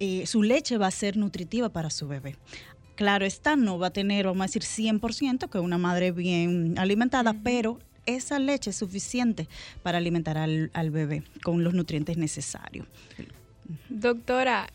eh, 0.00 0.26
su 0.26 0.42
leche 0.42 0.78
va 0.78 0.88
a 0.88 0.92
ser 0.92 1.16
nutritiva 1.16 1.68
para 1.68 1.90
su 1.90 2.06
bebé. 2.06 2.36
Claro, 2.98 3.24
esta 3.24 3.54
no 3.54 3.78
va 3.78 3.86
a 3.86 3.90
tener, 3.92 4.26
vamos 4.26 4.42
a 4.42 4.46
decir, 4.46 4.64
100% 4.64 5.48
que 5.48 5.60
una 5.60 5.78
madre 5.78 6.10
bien 6.10 6.76
alimentada, 6.80 7.32
pero 7.32 7.78
esa 8.06 8.40
leche 8.40 8.70
es 8.70 8.76
suficiente 8.76 9.46
para 9.84 9.98
alimentar 9.98 10.36
al, 10.36 10.90
bebé 10.90 11.22
con 11.44 11.62
los 11.62 11.74
nutrientes 11.74 12.16
necesarios. 12.16 12.88
Doctora, 13.88 14.66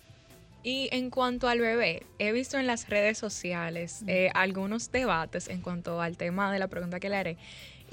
y 0.63 0.87
en 0.93 1.09
cuanto 1.09 1.49
al 1.49 1.59
bebé, 1.59 2.03
he 2.17 2.31
visto 2.31 2.57
en 2.57 2.65
las 2.65 2.87
redes 2.87 3.17
sociales 3.17 4.05
eh, 4.07 4.29
algunos 4.35 4.89
debates 4.89 5.49
en 5.49 5.59
cuanto 5.59 5.99
al 5.99 6.15
tema 6.15 6.49
de 6.53 6.59
la 6.59 6.69
pregunta 6.69 7.01
que 7.01 7.09
le 7.09 7.17
haré. 7.17 7.37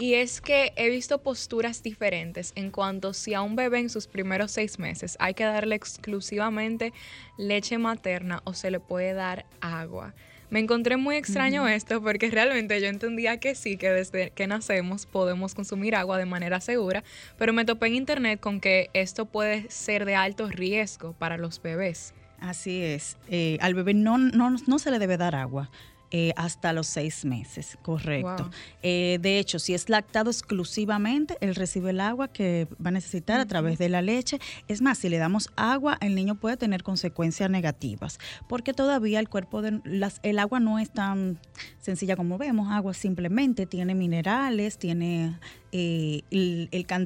Y 0.01 0.15
es 0.15 0.41
que 0.41 0.73
he 0.77 0.89
visto 0.89 1.19
posturas 1.19 1.83
diferentes 1.83 2.53
en 2.57 2.71
cuanto 2.71 3.13
si 3.13 3.35
a 3.35 3.43
un 3.43 3.55
bebé 3.55 3.81
en 3.81 3.91
sus 3.91 4.07
primeros 4.07 4.51
seis 4.51 4.79
meses 4.79 5.15
hay 5.21 5.35
que 5.35 5.45
darle 5.45 5.75
exclusivamente 5.75 6.95
leche 7.37 7.77
materna 7.77 8.41
o 8.45 8.55
se 8.55 8.71
le 8.71 8.81
puede 8.81 9.13
dar 9.13 9.45
agua. 9.61 10.15
Me 10.49 10.59
encontré 10.59 10.97
muy 10.97 11.17
extraño 11.17 11.69
esto 11.69 12.03
porque 12.03 12.31
realmente 12.31 12.81
yo 12.81 12.87
entendía 12.89 13.37
que 13.37 13.55
sí, 13.55 13.77
que 13.77 13.91
desde 13.91 14.31
que 14.31 14.47
nacemos 14.47 15.05
podemos 15.05 15.55
consumir 15.55 15.95
agua 15.95 16.17
de 16.17 16.25
manera 16.25 16.63
segura, 16.63 17.05
pero 17.37 17.53
me 17.53 17.67
topé 17.67 17.89
en 17.89 17.97
internet 17.97 18.41
con 18.41 18.59
que 18.59 18.89
esto 18.95 19.27
puede 19.27 19.71
ser 19.71 20.07
de 20.07 20.15
alto 20.15 20.49
riesgo 20.49 21.13
para 21.13 21.37
los 21.37 21.61
bebés. 21.61 22.15
Así 22.41 22.83
es. 22.83 23.19
Eh, 23.29 23.59
al 23.61 23.75
bebé 23.75 23.93
no, 23.93 24.17
no, 24.17 24.57
no 24.67 24.79
se 24.79 24.91
le 24.91 24.99
debe 24.99 25.19
dar 25.19 25.35
agua. 25.35 25.71
Eh, 26.13 26.33
hasta 26.35 26.73
los 26.73 26.89
seis 26.89 27.25
meses, 27.25 27.79
correcto. 27.83 28.51
Eh, 28.83 29.19
de 29.21 29.39
hecho, 29.39 29.61
si 29.61 29.75
es 29.75 29.89
lactado 29.89 30.29
exclusivamente, 30.29 31.37
él 31.41 31.55
recibe 31.55 31.91
el 31.91 32.01
agua 32.01 32.27
que 32.27 32.67
va 32.85 32.89
a 32.89 32.91
necesitar 32.91 33.39
a 33.39 33.47
través 33.47 33.79
de 33.79 33.89
la 33.89 34.03
leche. 34.03 34.41
Es 34.67 34.83
más, 34.83 34.99
si 34.99 35.09
le 35.09 35.19
damos 35.19 35.51
agua, 35.55 35.99
el 36.01 36.17
niño 36.17 36.35
puede 36.35 36.57
tener 36.57 36.83
consecuencias 36.83 37.49
negativas, 37.49 38.19
porque 38.49 38.73
todavía 38.73 39.21
el 39.21 39.29
cuerpo 39.29 39.63
de 39.63 39.81
las, 39.85 40.19
el 40.25 40.41
agua 40.41 40.59
no 40.59 40.81
es 40.81 40.91
tan 40.91 41.39
sencilla 41.79 42.17
como 42.17 42.39
vemos. 42.39 42.73
Agua 42.73 42.93
simplemente 42.93 43.67
tiene 43.67 43.95
minerales, 43.95 44.79
tiene 44.79 45.39
eh, 45.73 46.23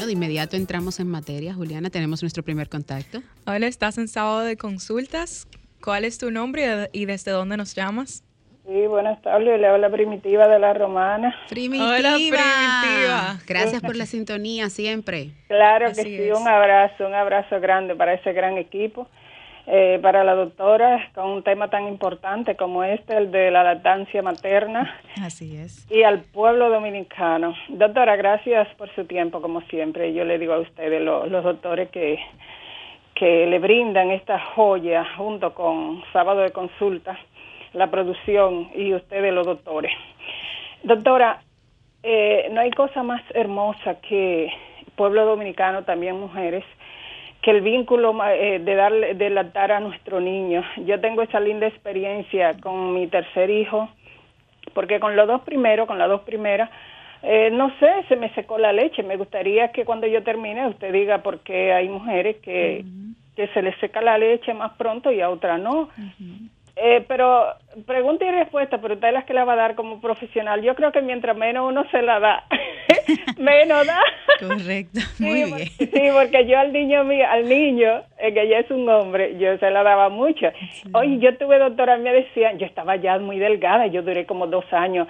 de 0.06 0.12
inmediato 0.12 0.58
entramos 0.58 1.00
en 1.00 1.08
materia. 1.08 1.54
Juliana, 1.54 1.90
tenemos 1.90 2.22
nuestro 2.22 2.44
primer 2.44 2.68
contacto. 2.68 3.24
Hola, 3.46 3.68
estás 3.68 3.98
en 3.98 4.10
sábado 4.10 4.42
de 4.42 4.58
consultas. 4.58 5.48
¿Cuál 5.82 6.04
es 6.04 6.18
tu 6.18 6.30
nombre 6.30 6.90
y 6.92 7.06
desde 7.06 7.32
dónde 7.32 7.56
nos 7.56 7.74
llamas? 7.74 8.26
Sí, 8.66 8.88
buenas 8.88 9.22
tardes. 9.22 9.60
Le 9.60 9.68
habla 9.68 9.90
Primitiva 9.90 10.48
de 10.48 10.58
la 10.58 10.74
Romana. 10.74 11.36
Primitiva. 11.50 11.98
Hola, 11.98 12.14
Primitiva. 12.14 13.40
Gracias 13.46 13.82
por 13.82 13.98
la 13.98 14.06
sintonía 14.06 14.70
siempre. 14.70 15.32
Claro 15.48 15.88
que 15.88 15.96
sí. 15.96 16.32
Un 16.32 16.48
abrazo, 16.48 17.06
un 17.06 17.14
abrazo 17.14 17.60
grande 17.60 17.94
para 17.96 18.14
ese 18.14 18.32
gran 18.32 18.58
equipo. 18.58 19.08
Eh, 19.66 19.98
para 20.02 20.26
la 20.26 20.36
doctora, 20.36 21.10
con 21.16 21.30
un 21.30 21.44
tema 21.44 21.70
tan 21.70 21.88
importante 21.88 22.58
como 22.58 22.84
este, 22.84 23.16
el 23.16 23.32
de 23.32 23.50
la 23.50 23.64
lactancia 23.64 24.22
materna. 24.22 24.94
Así 25.22 25.56
es. 25.56 25.90
Y 25.90 26.04
al 26.04 26.20
pueblo 26.22 26.70
dominicano. 26.70 27.56
Doctora, 27.70 28.18
gracias 28.18 28.68
por 28.76 28.94
su 28.94 29.06
tiempo, 29.06 29.42
como 29.42 29.62
siempre. 29.64 30.14
Yo 30.14 30.26
le 30.26 30.38
digo 30.38 30.54
a 30.54 30.60
ustedes, 30.60 31.02
los 31.02 31.44
doctores, 31.44 31.90
que, 31.92 32.20
que 33.16 33.46
le 33.46 33.60
brindan 33.60 34.12
esta 34.12 34.38
joya 34.38 35.06
junto 35.16 35.54
con 35.54 36.04
Sábado 36.12 36.42
de 36.42 36.52
Consulta 36.52 37.18
la 37.74 37.90
producción 37.90 38.70
y 38.76 38.94
ustedes 38.94 39.34
los 39.34 39.46
doctores. 39.46 39.92
Doctora, 40.84 41.42
eh, 42.04 42.50
no 42.52 42.62
hay 42.62 42.72
cosa 42.72 43.04
más 43.04 43.22
hermosa 43.34 44.00
que 44.02 44.52
pueblo 44.96 45.26
dominicano, 45.26 45.84
también 45.84 46.20
mujeres, 46.20 46.64
que 47.42 47.52
el 47.52 47.62
vínculo 47.62 48.16
eh, 48.26 48.60
de 48.60 48.76
darle, 48.76 49.14
de 49.16 49.30
lactar 49.30 49.72
a 49.72 49.80
nuestro 49.80 50.20
niño. 50.20 50.64
Yo 50.86 51.00
tengo 51.00 51.22
esa 51.22 51.40
linda 51.40 51.68
experiencia 51.68 52.54
con 52.62 52.94
mi 52.94 53.08
tercer 53.08 53.50
hijo, 53.50 53.90
porque 54.74 55.00
con 55.00 55.16
los 55.16 55.28
dos 55.28 55.42
primeros, 55.42 55.88
con 55.88 55.98
las 55.98 56.10
dos 56.10 56.22
primeras, 56.22 56.70
eh, 57.22 57.50
no 57.52 57.72
sé, 57.80 57.88
se 58.10 58.16
me 58.16 58.34
secó 58.34 58.58
la 58.58 58.74
leche. 58.74 59.02
Me 59.04 59.18
gustaría 59.18 59.72
que 59.72 59.86
cuando 59.86 60.08
yo 60.08 60.24
termine 60.24 60.68
usted 60.68 60.92
diga 60.92 61.20
por 61.20 61.40
qué 61.40 61.74
hay 61.74 61.88
mujeres 61.88 62.38
que, 62.38 62.84
que 63.36 63.48
se 63.48 63.62
les 63.62 63.78
seca 63.80 64.02
la 64.02 64.18
leche 64.18 64.54
más 64.54 64.74
pronto 64.74 65.12
y 65.12 65.22
a 65.22 65.30
otras 65.30 65.60
no. 65.60 65.90
Eh, 66.76 67.06
pero 67.08 67.54
pregunta 67.86 68.26
y 68.26 68.32
respuesta, 68.32 68.80
pero 68.82 68.96
usted 68.96 69.10
es 69.10 69.14
la 69.14 69.26
que 69.26 69.34
la 69.34 69.46
va 69.46 69.54
a 69.54 69.58
dar 69.58 69.76
como 69.76 70.02
profesional. 70.02 70.62
Yo 70.64 70.74
creo 70.74 70.92
que 70.92 71.02
mientras 71.02 71.38
menos 71.38 71.70
uno 71.70 71.86
se 71.92 72.02
la 72.02 72.20
da, 72.20 72.44
menos 73.38 73.86
da. 73.86 74.00
Correcto, 74.40 75.00
muy 75.20 75.44
bien. 75.44 75.70
sí, 75.78 76.02
porque 76.14 76.48
yo 76.48 76.58
al 76.58 76.74
niño 76.74 77.04
mío, 77.04 77.26
al 77.30 77.48
niño, 77.48 78.02
eh, 78.18 78.34
que 78.34 78.48
ya 78.48 78.58
es 78.60 78.72
un 78.72 78.90
hombre, 78.90 79.38
yo 79.38 79.56
se 79.60 79.70
la 79.70 79.84
daba 79.84 80.10
mucho. 80.10 80.48
Oye, 80.94 81.20
yo 81.20 81.38
tuve 81.38 81.60
doctora, 81.60 81.98
me 81.98 82.12
decían, 82.12 82.58
yo 82.58 82.66
estaba 82.66 82.96
ya 82.96 83.20
muy 83.20 83.38
delgada, 83.38 83.86
yo 83.86 84.02
duré 84.02 84.26
como 84.26 84.48
dos 84.48 84.66
años. 84.72 85.08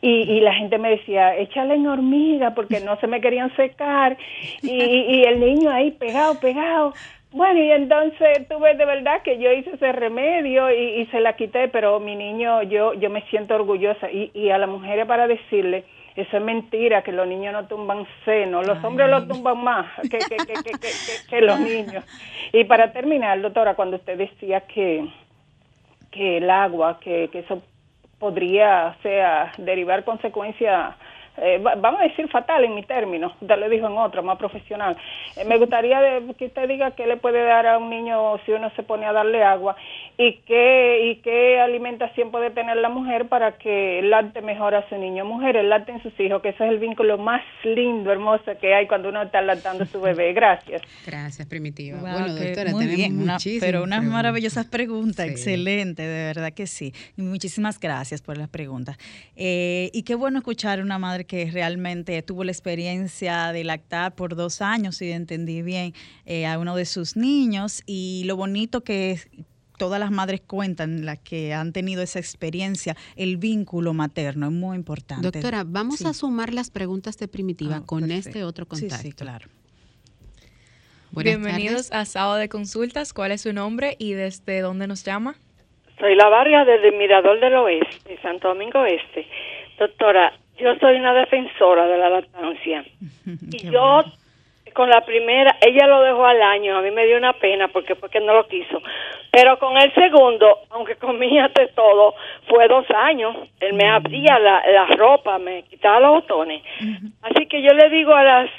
Y, 0.00 0.30
y, 0.30 0.40
la 0.40 0.52
gente 0.52 0.76
me 0.76 0.90
decía, 0.90 1.34
échale 1.34 1.76
en 1.76 1.86
hormiga 1.86 2.54
porque 2.54 2.80
no 2.80 3.00
se 3.00 3.06
me 3.06 3.22
querían 3.22 3.54
secar. 3.56 4.18
Y, 4.60 4.82
y 4.82 5.24
el 5.24 5.40
niño 5.40 5.70
ahí 5.70 5.92
pegado, 5.92 6.38
pegado. 6.40 6.92
Bueno, 7.34 7.60
y 7.60 7.68
entonces 7.72 8.46
tuve 8.48 8.76
de 8.76 8.84
verdad 8.84 9.22
que 9.22 9.38
yo 9.38 9.50
hice 9.50 9.70
ese 9.72 9.90
remedio 9.90 10.70
y, 10.70 11.04
se 11.06 11.18
la 11.18 11.34
quité, 11.34 11.66
pero 11.66 11.98
mi 11.98 12.14
niño, 12.14 12.62
yo 12.62 12.94
yo 12.94 13.10
me 13.10 13.22
siento 13.22 13.56
orgullosa. 13.56 14.08
Y, 14.08 14.30
y 14.34 14.50
a 14.50 14.58
las 14.58 14.68
mujeres 14.68 15.04
para 15.04 15.26
decirle, 15.26 15.84
eso 16.14 16.36
es 16.36 16.42
mentira, 16.44 17.02
que 17.02 17.10
los 17.10 17.26
niños 17.26 17.52
no 17.52 17.66
tumban 17.66 18.06
seno, 18.24 18.62
los 18.62 18.82
hombres 18.84 19.10
lo 19.10 19.26
tumban 19.26 19.64
más 19.64 19.86
que, 20.02 20.18
que, 20.18 20.36
que, 20.36 20.90
que, 21.28 21.40
los 21.40 21.58
niños. 21.58 22.04
Y 22.52 22.62
para 22.64 22.92
terminar, 22.92 23.40
doctora, 23.40 23.74
cuando 23.74 23.96
usted 23.96 24.16
decía 24.16 24.60
que, 24.60 25.04
que 26.12 26.36
el 26.36 26.48
agua, 26.48 27.00
que, 27.00 27.30
que 27.32 27.40
eso 27.40 27.60
podría 28.20 28.96
sea, 29.02 29.50
derivar 29.58 30.04
consecuencias 30.04 30.94
eh, 31.36 31.58
vamos 31.60 32.00
a 32.00 32.04
decir 32.04 32.28
fatal 32.28 32.64
en 32.64 32.74
mi 32.74 32.84
término, 32.84 33.34
ya 33.40 33.56
lo 33.56 33.68
dijo 33.68 33.86
en 33.86 33.98
otro, 33.98 34.22
más 34.22 34.38
profesional. 34.38 34.96
Eh, 35.36 35.44
me 35.44 35.58
gustaría 35.58 35.98
que 36.38 36.46
usted 36.46 36.68
diga 36.68 36.92
qué 36.92 37.06
le 37.06 37.16
puede 37.16 37.42
dar 37.44 37.66
a 37.66 37.78
un 37.78 37.90
niño 37.90 38.38
si 38.44 38.52
uno 38.52 38.70
se 38.76 38.82
pone 38.84 39.06
a 39.06 39.12
darle 39.12 39.42
agua 39.42 39.74
y 40.16 40.34
qué, 40.46 41.10
y 41.10 41.16
qué 41.16 41.60
alimentación 41.60 42.30
puede 42.30 42.50
tener 42.50 42.76
la 42.76 42.88
mujer 42.88 43.26
para 43.26 43.52
que 43.58 43.98
el 43.98 44.10
lacte 44.10 44.42
mejor 44.42 44.74
a 44.76 44.88
su 44.88 44.96
niño. 44.96 45.24
Mujer, 45.24 45.56
el 45.56 45.68
lacte 45.68 45.92
en 45.92 46.02
sus 46.02 46.18
hijos, 46.20 46.40
que 46.40 46.50
ese 46.50 46.64
es 46.64 46.70
el 46.70 46.78
vínculo 46.78 47.18
más 47.18 47.42
lindo, 47.64 48.12
hermoso 48.12 48.52
que 48.60 48.74
hay 48.74 48.86
cuando 48.86 49.08
uno 49.08 49.22
está 49.22 49.42
lactando 49.42 49.84
a 49.84 49.86
su 49.86 50.00
bebé. 50.00 50.32
Gracias. 50.32 50.82
Gracias, 51.04 51.48
Primitiva. 51.48 51.98
bueno, 51.98 52.32
doctora, 52.32 52.70
muy 52.70 52.86
bien, 52.86 53.26
Pero 53.60 53.82
unas 53.82 54.04
maravillosas 54.04 54.66
preguntas, 54.66 55.26
excelente, 55.26 56.02
de 56.02 56.26
verdad 56.26 56.52
que 56.52 56.66
sí. 56.66 56.92
Y 57.16 57.22
muchísimas 57.22 57.80
gracias 57.80 58.22
por 58.22 58.38
las 58.38 58.48
preguntas. 58.48 58.96
Eh, 59.34 59.90
y 59.92 60.04
qué 60.04 60.14
bueno 60.14 60.38
escuchar 60.38 60.80
una 60.80 60.98
madre 60.98 61.23
que 61.26 61.50
realmente 61.50 62.20
tuvo 62.22 62.44
la 62.44 62.52
experiencia 62.52 63.52
de 63.52 63.64
lactar 63.64 64.14
por 64.14 64.34
dos 64.36 64.62
años, 64.62 64.96
si 64.96 65.10
entendí 65.10 65.62
bien, 65.62 65.94
eh, 66.26 66.46
a 66.46 66.58
uno 66.58 66.76
de 66.76 66.84
sus 66.84 67.16
niños 67.16 67.82
y 67.86 68.22
lo 68.26 68.36
bonito 68.36 68.82
que 68.82 69.18
todas 69.78 69.98
las 70.00 70.10
madres 70.10 70.40
cuentan, 70.40 71.04
las 71.04 71.18
que 71.18 71.52
han 71.52 71.72
tenido 71.72 72.02
esa 72.02 72.18
experiencia, 72.18 72.96
el 73.16 73.36
vínculo 73.36 73.92
materno 73.92 74.46
es 74.46 74.52
muy 74.52 74.76
importante. 74.76 75.30
Doctora, 75.30 75.64
vamos 75.66 76.04
a 76.04 76.14
sumar 76.14 76.52
las 76.52 76.70
preguntas 76.70 77.18
de 77.18 77.28
Primitiva 77.28 77.76
ah, 77.76 77.82
con 77.84 78.10
este 78.10 78.44
otro 78.44 78.66
contacto. 78.66 78.96
Sí, 78.96 79.12
claro. 79.12 79.48
Bienvenidos 81.10 81.92
a 81.92 82.04
Sábado 82.04 82.36
de 82.36 82.48
Consultas. 82.48 83.12
¿Cuál 83.12 83.32
es 83.32 83.42
su 83.42 83.52
nombre 83.52 83.94
y 83.98 84.14
desde 84.14 84.60
dónde 84.60 84.86
nos 84.88 85.04
llama? 85.04 85.36
Soy 86.00 86.16
la 86.16 86.28
Vargas 86.28 86.66
desde 86.66 86.90
Mirador 86.96 87.38
del 87.38 87.54
Oeste, 87.54 88.18
Santo 88.20 88.48
Domingo 88.48 88.84
Este. 88.84 89.26
Doctora, 89.78 90.32
yo 90.58 90.74
soy 90.76 90.96
una 90.96 91.14
defensora 91.14 91.86
de 91.86 91.98
la 91.98 92.10
lactancia. 92.10 92.84
y 93.52 93.70
yo, 93.70 94.04
con 94.72 94.88
la 94.90 95.04
primera, 95.04 95.56
ella 95.60 95.86
lo 95.86 96.02
dejó 96.02 96.26
al 96.26 96.42
año, 96.42 96.76
a 96.76 96.82
mí 96.82 96.90
me 96.90 97.06
dio 97.06 97.16
una 97.16 97.32
pena 97.34 97.68
porque 97.68 97.94
porque 97.94 98.20
no 98.20 98.34
lo 98.34 98.46
quiso. 98.46 98.80
Pero 99.30 99.58
con 99.58 99.76
el 99.76 99.92
segundo, 99.94 100.60
aunque 100.70 100.96
comía 100.96 101.50
de 101.54 101.68
todo, 101.68 102.14
fue 102.48 102.68
dos 102.68 102.86
años. 102.90 103.36
Él 103.60 103.74
me 103.74 103.88
abría 103.88 104.38
la, 104.38 104.86
ropa, 104.96 105.38
me 105.38 105.64
quitaba 105.64 106.00
los 106.00 106.10
botones. 106.22 106.62
Así 107.22 107.46
que 107.46 107.60
yo 107.62 107.72
le 107.72 107.90
digo 107.90 108.14
a 108.14 108.22
las 108.22 108.50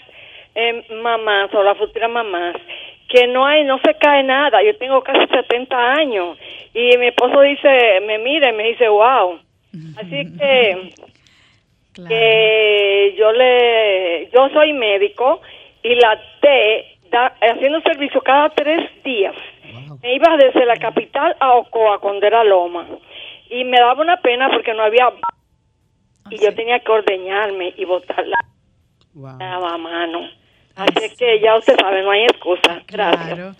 eh, 0.53 0.85
mamás 1.01 1.53
o 1.53 1.63
las 1.63 1.77
futuras 1.77 2.09
mamás 2.09 2.55
que 3.07 3.27
no 3.27 3.45
hay, 3.45 3.63
no 3.63 3.79
se 3.79 3.93
cae 3.95 4.23
nada. 4.23 4.61
Yo 4.63 4.75
tengo 4.77 5.01
casi 5.01 5.25
70 5.27 5.93
años 5.93 6.37
y 6.73 6.97
mi 6.97 7.07
esposo 7.07 7.41
dice, 7.41 8.01
me 8.05 8.17
mira 8.17 8.49
y 8.49 8.53
me 8.53 8.63
dice, 8.69 8.87
wow. 8.89 9.39
Así 9.97 10.37
que 10.37 10.89
que 11.95 13.15
yo 13.17 13.31
le, 13.31 14.29
yo 14.31 14.49
soy 14.49 14.73
médico 14.73 15.41
y 15.83 15.95
la 15.95 16.19
T 16.41 16.95
haciendo 17.41 17.81
servicio 17.81 18.21
cada 18.21 18.49
tres 18.49 18.89
días. 19.03 19.35
Me 20.01 20.15
iba 20.15 20.37
desde 20.37 20.65
la 20.65 20.75
capital 20.75 21.35
a 21.39 21.53
Ocoa, 21.55 21.99
cuando 21.99 22.25
era 22.25 22.43
Loma. 22.43 22.87
Y 23.49 23.63
me 23.63 23.79
daba 23.79 24.01
una 24.01 24.17
pena 24.17 24.49
porque 24.49 24.73
no 24.73 24.83
había... 24.83 25.09
Y 26.29 26.37
yo 26.37 26.53
tenía 26.55 26.79
que 26.79 26.91
ordeñarme 26.91 27.73
y 27.77 27.85
botarla 27.85 28.37
wow. 29.13 29.37
a 29.39 29.77
mano. 29.77 30.27
Así 30.75 31.05
es 31.05 31.15
que 31.15 31.39
ya 31.39 31.55
usted 31.55 31.75
sabe, 31.79 32.01
no 32.01 32.11
hay 32.11 32.23
excusa. 32.23 32.81
Gracias. 32.87 33.57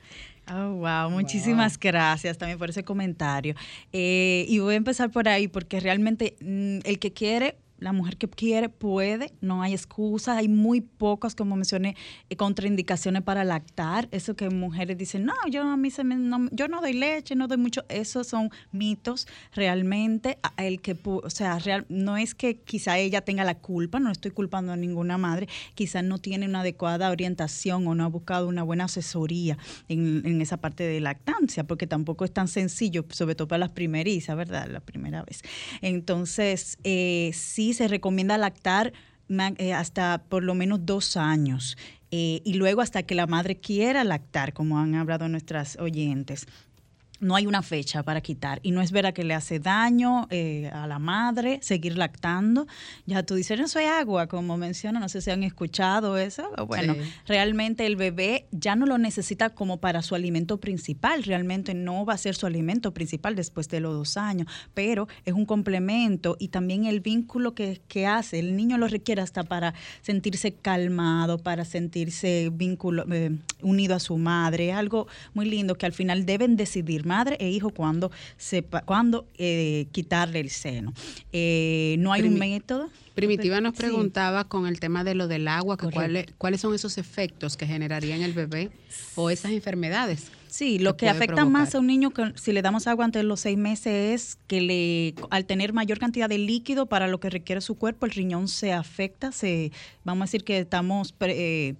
Oh, 0.51 0.73
wow, 0.73 1.09
muchísimas 1.09 1.79
gracias 1.79 2.37
también 2.37 2.59
por 2.59 2.69
ese 2.69 2.83
comentario. 2.83 3.55
Eh, 3.93 4.45
y 4.47 4.59
voy 4.59 4.73
a 4.73 4.77
empezar 4.77 5.09
por 5.09 5.27
ahí 5.27 5.47
porque 5.47 5.79
realmente 5.79 6.35
mm, 6.41 6.79
el 6.85 6.99
que 6.99 7.13
quiere 7.13 7.55
la 7.79 7.91
mujer 7.91 8.17
que 8.17 8.27
quiere 8.27 8.69
puede, 8.69 9.33
no 9.41 9.61
hay 9.61 9.73
excusas, 9.73 10.37
hay 10.37 10.47
muy 10.47 10.81
pocas, 10.81 11.35
como 11.35 11.55
mencioné, 11.55 11.95
eh, 12.29 12.35
contraindicaciones 12.35 13.21
para 13.21 13.43
lactar. 13.43 14.07
Eso 14.11 14.35
que 14.35 14.49
mujeres 14.49 14.97
dicen, 14.97 15.25
no, 15.25 15.33
yo 15.49 15.63
a 15.63 15.77
mí 15.77 15.91
se 15.91 16.03
me, 16.03 16.15
no, 16.15 16.49
yo 16.51 16.67
no 16.67 16.81
doy 16.81 16.93
leche, 16.93 17.35
no 17.35 17.47
doy 17.47 17.57
mucho. 17.57 17.83
Esos 17.89 18.27
son 18.27 18.49
mitos 18.71 19.27
realmente. 19.53 20.37
El 20.57 20.81
que, 20.81 20.97
o 21.03 21.29
sea, 21.29 21.59
real, 21.59 21.85
no 21.89 22.17
es 22.17 22.33
que 22.33 22.57
quizá 22.57 22.97
ella 22.97 23.21
tenga 23.21 23.43
la 23.43 23.55
culpa, 23.55 23.99
no 23.99 24.11
estoy 24.11 24.31
culpando 24.31 24.71
a 24.71 24.77
ninguna 24.77 25.17
madre, 25.17 25.47
quizá 25.75 26.01
no 26.01 26.17
tiene 26.17 26.47
una 26.47 26.61
adecuada 26.61 27.09
orientación 27.09 27.87
o 27.87 27.95
no 27.95 28.05
ha 28.05 28.07
buscado 28.07 28.47
una 28.47 28.63
buena 28.63 28.85
asesoría 28.85 29.57
en, 29.89 30.21
en 30.25 30.41
esa 30.41 30.57
parte 30.57 30.83
de 30.83 30.99
lactancia, 31.01 31.65
porque 31.65 31.87
tampoco 31.87 32.25
es 32.25 32.31
tan 32.31 32.47
sencillo, 32.47 33.05
sobre 33.09 33.35
todo 33.35 33.47
para 33.47 33.59
las 33.59 33.69
primerizas, 33.69 34.37
¿verdad? 34.37 34.67
La 34.69 34.79
primera 34.79 35.23
vez. 35.23 35.41
Entonces, 35.81 36.77
eh, 36.83 37.31
sí 37.33 37.64
se 37.73 37.87
recomienda 37.87 38.37
lactar 38.37 38.93
eh, 39.57 39.73
hasta 39.73 40.23
por 40.29 40.43
lo 40.43 40.53
menos 40.53 40.85
dos 40.85 41.17
años 41.17 41.77
eh, 42.11 42.41
y 42.45 42.53
luego 42.53 42.81
hasta 42.81 43.03
que 43.03 43.15
la 43.15 43.27
madre 43.27 43.57
quiera 43.57 44.03
lactar, 44.03 44.53
como 44.53 44.79
han 44.79 44.95
hablado 44.95 45.27
nuestras 45.27 45.77
oyentes 45.77 46.47
no 47.19 47.35
hay 47.35 47.47
una 47.47 47.61
fecha 47.61 48.03
para 48.03 48.21
quitar 48.21 48.59
y 48.63 48.71
no 48.71 48.81
es 48.81 48.91
verdad 48.91 49.13
que 49.13 49.23
le 49.23 49.33
hace 49.33 49.59
daño 49.59 50.27
eh, 50.29 50.69
a 50.73 50.87
la 50.87 50.99
madre 50.99 51.59
seguir 51.61 51.97
lactando. 51.97 52.67
Ya 53.05 53.23
tú 53.23 53.35
dices, 53.35 53.59
no 53.59 53.67
soy 53.67 53.85
agua, 53.85 54.27
como 54.27 54.57
menciona, 54.57 54.99
no 54.99 55.09
sé 55.09 55.21
si 55.21 55.31
han 55.31 55.43
escuchado 55.43 56.17
eso. 56.17 56.51
Bueno, 56.67 56.95
realmente 57.25 57.85
el 57.85 57.95
bebé 57.95 58.47
ya 58.51 58.75
no 58.75 58.85
lo 58.85 58.97
necesita 58.97 59.51
como 59.51 59.77
para 59.77 60.01
su 60.01 60.15
alimento 60.15 60.59
principal, 60.59 61.23
realmente 61.23 61.73
no 61.73 62.05
va 62.05 62.13
a 62.13 62.17
ser 62.17 62.35
su 62.35 62.45
alimento 62.45 62.93
principal 62.93 63.35
después 63.35 63.69
de 63.69 63.79
los 63.79 63.93
dos 63.93 64.17
años, 64.17 64.47
pero 64.73 65.07
es 65.23 65.33
un 65.33 65.45
complemento 65.45 66.35
y 66.39 66.49
también 66.49 66.85
el 66.85 66.99
vínculo 66.99 67.53
que, 67.53 67.81
que 67.87 68.07
hace, 68.07 68.39
el 68.39 68.55
niño 68.55 68.77
lo 68.77 68.87
requiere 68.87 69.21
hasta 69.21 69.43
para 69.43 69.73
sentirse 70.01 70.53
calmado, 70.53 71.37
para 71.37 71.65
sentirse 71.65 72.49
vínculo, 72.51 73.05
eh, 73.11 73.37
unido 73.61 73.95
a 73.95 73.99
su 73.99 74.17
madre, 74.17 74.73
algo 74.73 75.07
muy 75.33 75.49
lindo 75.49 75.75
que 75.75 75.85
al 75.85 75.93
final 75.93 76.25
deben 76.25 76.55
decidir 76.55 77.04
madre 77.05 77.37
e 77.39 77.49
hijo 77.49 77.69
cuando, 77.69 78.11
sepa, 78.37 78.81
cuando 78.81 79.27
eh, 79.37 79.87
quitarle 79.91 80.39
el 80.39 80.49
seno. 80.49 80.93
Eh, 81.31 81.95
no 81.99 82.11
hay 82.11 82.23
un 82.23 82.37
método. 82.37 82.89
Primitiva 83.13 83.61
nos 83.61 83.75
preguntaba 83.75 84.43
con 84.43 84.67
el 84.67 84.79
tema 84.79 85.03
de 85.05 85.15
lo 85.15 85.27
del 85.27 85.47
agua, 85.47 85.77
que 85.77 85.89
cuáles, 85.89 86.25
cuáles 86.37 86.59
son 86.59 86.75
esos 86.75 86.97
efectos 86.97 87.55
que 87.55 87.65
generarían 87.65 88.21
el 88.21 88.33
bebé 88.33 88.71
o 89.15 89.29
esas 89.29 89.51
enfermedades. 89.51 90.31
Sí, 90.55 90.79
lo 90.79 90.95
que, 90.95 91.09
afecta 91.09 91.43
más 91.43 91.75
a 91.75 91.79
un 91.79 91.87
niño 91.87 92.11
que 92.11 92.31
si 92.35 92.53
le 92.53 92.61
damos 92.61 92.87
agua 92.87 93.03
antes 93.03 93.19
de 93.19 93.25
los 93.25 93.41
seis 93.41 93.57
meses 93.57 93.87
es 93.87 94.37
que 94.47 94.61
le, 94.61 95.13
al 95.29 95.43
tener 95.43 95.73
mayor 95.73 95.99
cantidad 95.99 96.29
de 96.29 96.37
líquido 96.37 96.85
para 96.85 97.09
lo 97.09 97.19
que 97.19 97.29
requiere 97.29 97.59
su 97.59 97.75
cuerpo, 97.75 98.05
el 98.05 98.13
riñón 98.13 98.47
se 98.47 98.71
afecta, 98.71 99.33
se, 99.33 99.73
vamos 100.05 100.23
a 100.23 100.25
decir 100.25 100.43
que 100.43 100.59
estamos 100.59 101.13
eh, 101.19 101.75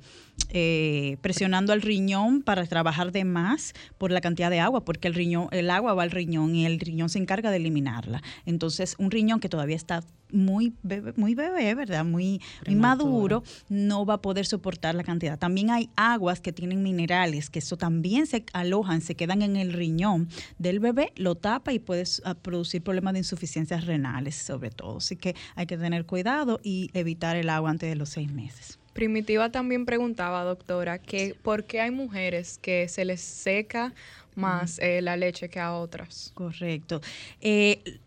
eh, 0.50 1.18
presionando 1.22 1.72
al 1.72 1.82
riñón 1.82 2.42
para 2.42 2.66
trabajar 2.66 3.12
de 3.12 3.24
más 3.24 3.74
por 3.98 4.12
la 4.12 4.20
cantidad 4.20 4.50
de 4.50 4.60
agua, 4.60 4.84
porque 4.84 5.08
el 5.08 5.14
riñón, 5.14 5.48
el 5.52 5.70
agua 5.70 5.94
va 5.94 6.04
al 6.04 6.12
riñón 6.12 6.56
y 6.56 6.66
el 6.66 6.80
riñón 6.80 7.10
se 7.10 7.20
encarga 7.20 7.52
de 7.52 7.58
eliminarla. 7.58 8.22
Entonces, 8.46 8.96
un 8.98 9.12
riñón 9.12 9.40
que 9.40 9.48
todavía 9.48 9.76
está 9.76 10.04
muy 10.32 10.74
bebé, 10.84 11.14
muy 11.16 11.36
bebé, 11.36 11.74
¿verdad? 11.76 12.04
Muy, 12.04 12.42
muy, 12.66 12.76
maduro, 12.76 13.44
no 13.70 14.06
va 14.06 14.16
a 14.16 14.22
poder 14.22 14.46
soportar 14.46 14.96
la 14.96 15.04
cantidad. 15.04 15.38
También 15.38 15.70
hay 15.70 15.90
aguas 15.96 16.42
que 16.42 16.52
tienen 16.52 16.84
minerales, 16.84 17.50
que 17.50 17.60
eso 17.60 17.78
también 17.78 18.28
se 18.28 18.46
alojan, 18.54 19.02
se 19.02 19.16
quedan 19.16 19.42
en 19.42 19.56
el 19.56 19.74
riñón 19.74 20.28
del 20.58 20.80
bebé, 20.80 21.14
lo 21.16 21.36
tapa 21.36 21.74
y 21.74 21.80
puede 21.80 22.04
producir 22.42 22.84
problemas 22.84 23.14
de 23.14 23.20
insuficiencias 23.20 23.86
renales, 23.86 24.36
sobre 24.36 24.72
todo. 24.72 24.98
Así 24.98 25.16
que 25.16 25.36
hay 25.56 25.66
que 25.66 25.78
tener 25.78 26.06
cuidado 26.06 26.60
y 26.64 26.90
evitar 26.94 27.36
el 27.36 27.50
agua 27.50 27.70
antes 27.70 27.90
de 27.90 27.96
los 27.96 28.14
seis 28.15 28.32
meses. 28.32 28.80
Primitiva 28.93 29.51
también 29.51 29.86
preguntaba, 29.86 30.43
doctora, 30.43 30.99
que 30.99 31.36
por 31.41 31.65
qué 31.65 31.82
hay 31.82 31.91
mujeres 31.91 32.58
que 32.62 32.88
se 32.88 33.04
les 33.04 33.19
seca 33.19 33.93
más 34.36 34.80
eh, 34.80 35.01
la 35.01 35.17
leche 35.17 35.49
que 35.49 35.60
a 35.60 35.73
otras. 35.73 36.32
Correcto. 36.34 37.01
Eh, 37.41 37.99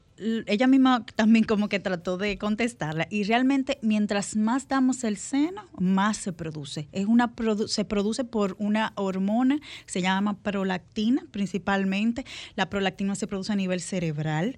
ella 0.46 0.66
misma 0.66 1.04
también 1.14 1.44
como 1.44 1.68
que 1.68 1.80
trató 1.80 2.16
de 2.16 2.38
contestarla 2.38 3.06
y 3.10 3.24
realmente 3.24 3.78
mientras 3.82 4.36
más 4.36 4.68
damos 4.68 5.04
el 5.04 5.16
seno, 5.16 5.64
más 5.78 6.16
se 6.16 6.32
produce. 6.32 6.88
Es 6.92 7.06
una 7.06 7.32
se 7.66 7.84
produce 7.84 8.24
por 8.24 8.56
una 8.58 8.92
hormona, 8.96 9.58
se 9.86 10.02
llama 10.02 10.38
prolactina 10.38 11.24
principalmente. 11.30 12.24
La 12.56 12.68
prolactina 12.68 13.14
se 13.14 13.26
produce 13.26 13.52
a 13.52 13.56
nivel 13.56 13.80
cerebral. 13.80 14.56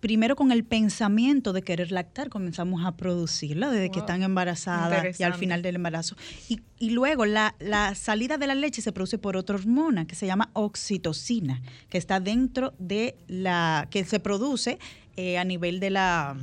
Primero 0.00 0.36
con 0.36 0.52
el 0.52 0.64
pensamiento 0.64 1.52
de 1.52 1.62
querer 1.62 1.92
lactar 1.92 2.28
comenzamos 2.28 2.84
a 2.84 2.96
producirla 2.96 3.70
desde 3.70 3.90
que 3.90 4.00
están 4.00 4.22
embarazadas 4.22 5.18
y 5.18 5.22
al 5.22 5.34
final 5.34 5.62
del 5.62 5.76
embarazo. 5.76 6.16
Y, 6.48 6.60
y 6.78 6.90
luego 6.90 7.26
la, 7.26 7.54
la 7.58 7.94
salida 7.94 8.38
de 8.38 8.46
la 8.46 8.54
leche 8.54 8.82
se 8.82 8.92
produce 8.92 9.18
por 9.18 9.36
otra 9.36 9.56
hormona 9.56 10.06
que 10.06 10.14
se 10.14 10.26
llama 10.26 10.50
oxitocina, 10.52 11.62
que 11.88 11.98
está 11.98 12.20
dentro 12.20 12.74
de 12.78 13.16
la 13.26 13.88
que 13.90 14.04
se 14.04 14.20
produce 14.20 14.78
eh, 15.20 15.38
a 15.38 15.44
nivel 15.44 15.80
de 15.80 15.90
la... 15.90 16.36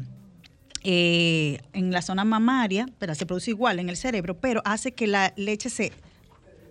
Eh, 0.84 1.60
en 1.74 1.92
la 1.92 2.02
zona 2.02 2.24
mamaria, 2.24 2.86
pero 3.00 3.13
se 3.16 3.26
produce 3.26 3.50
igual 3.52 3.80
en 3.80 3.90
el 3.90 3.98
cerebro, 3.98 4.40
pero 4.40 4.62
hace 4.63 4.94
que 4.94 5.08
la 5.08 5.34
leche 5.36 5.70
se 5.70 5.92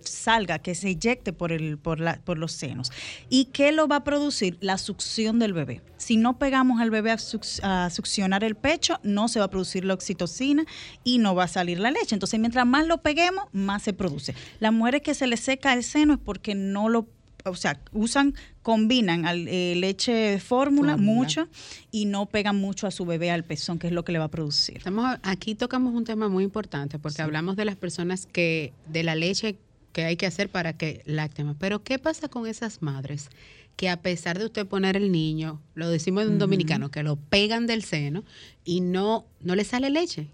salga, 0.08 0.60
que 0.60 0.74
se 0.74 0.88
eyecte 0.88 1.32
por, 1.32 1.52
el, 1.52 1.76
por, 1.76 2.00
la, 2.00 2.20
por 2.24 2.38
los 2.38 2.52
senos. 2.52 2.92
¿Y 3.28 3.46
qué 3.46 3.72
lo 3.72 3.88
va 3.88 3.96
a 3.96 4.04
producir? 4.04 4.56
La 4.60 4.78
succión 4.78 5.38
del 5.38 5.52
bebé. 5.52 5.82
Si 5.96 6.16
no 6.16 6.38
pegamos 6.38 6.80
al 6.80 6.90
bebé 6.90 7.10
a, 7.10 7.16
a, 7.62 7.90
succionar 7.90 8.44
el 8.44 8.54
pecho, 8.54 8.98
no 9.02 9.28
se 9.28 9.40
va 9.40 9.46
a 9.46 9.50
producir 9.50 9.84
la 9.84 9.94
oxitocina 9.94 10.64
y 11.04 11.18
no 11.18 11.34
va 11.34 11.44
a 11.44 11.48
salir 11.48 11.80
la 11.80 11.90
leche. 11.90 12.14
Entonces, 12.14 12.38
mientras 12.40 12.64
más 12.64 12.86
lo 12.86 13.02
peguemos, 13.02 13.46
más 13.52 13.82
se 13.82 13.92
produce. 13.92 14.34
Las 14.60 14.72
mujeres 14.72 15.02
que 15.02 15.14
se 15.14 15.26
les 15.26 15.40
seca 15.40 15.74
el 15.74 15.82
seno 15.82 16.14
es 16.14 16.20
porque 16.20 16.54
no 16.54 16.88
lo 16.88 17.08
o 17.46 17.54
sea, 17.54 17.80
usan, 17.92 18.34
combinan 18.62 19.24
eh, 19.26 19.74
leche 19.76 20.12
de 20.12 20.40
fórmula, 20.40 20.96
mucho 20.96 21.48
y 21.90 22.06
no 22.06 22.26
pegan 22.26 22.56
mucho 22.56 22.86
a 22.86 22.90
su 22.90 23.06
bebé 23.06 23.30
al 23.30 23.44
pezón, 23.44 23.78
que 23.78 23.86
es 23.86 23.92
lo 23.92 24.04
que 24.04 24.12
le 24.12 24.18
va 24.18 24.26
a 24.26 24.30
producir. 24.30 24.78
Estamos, 24.78 25.18
aquí 25.22 25.54
tocamos 25.54 25.94
un 25.94 26.04
tema 26.04 26.28
muy 26.28 26.44
importante 26.44 26.98
porque 26.98 27.22
hablamos 27.22 27.56
de 27.56 27.64
las 27.64 27.76
personas 27.76 28.26
que, 28.26 28.72
de 28.88 29.02
la 29.02 29.14
leche 29.14 29.56
que 29.92 30.04
hay 30.04 30.16
que 30.16 30.26
hacer 30.26 30.50
para 30.50 30.74
que 30.74 31.02
lacten. 31.06 31.54
Pero 31.54 31.82
¿qué 31.82 31.98
pasa 31.98 32.28
con 32.28 32.46
esas 32.46 32.82
madres 32.82 33.30
que 33.76 33.88
a 33.88 34.00
pesar 34.00 34.38
de 34.38 34.46
usted 34.46 34.66
poner 34.66 34.96
el 34.96 35.12
niño, 35.12 35.60
lo 35.74 35.88
decimos 35.88 36.24
en 36.24 36.32
un 36.32 36.38
dominicano, 36.38 36.90
que 36.90 37.02
lo 37.02 37.16
pegan 37.16 37.66
del 37.66 37.82
seno 37.82 38.24
y 38.64 38.80
no, 38.80 39.26
no 39.40 39.54
le 39.54 39.64
sale 39.64 39.90
leche? 39.90 40.28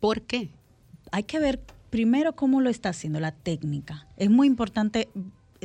¿Por 0.00 0.22
qué? 0.22 0.48
Hay 1.12 1.24
que 1.24 1.38
ver 1.38 1.60
primero 1.90 2.34
cómo 2.34 2.60
lo 2.60 2.70
está 2.70 2.90
haciendo, 2.90 3.20
la 3.20 3.32
técnica. 3.32 4.06
Es 4.16 4.30
muy 4.30 4.46
importante 4.46 5.08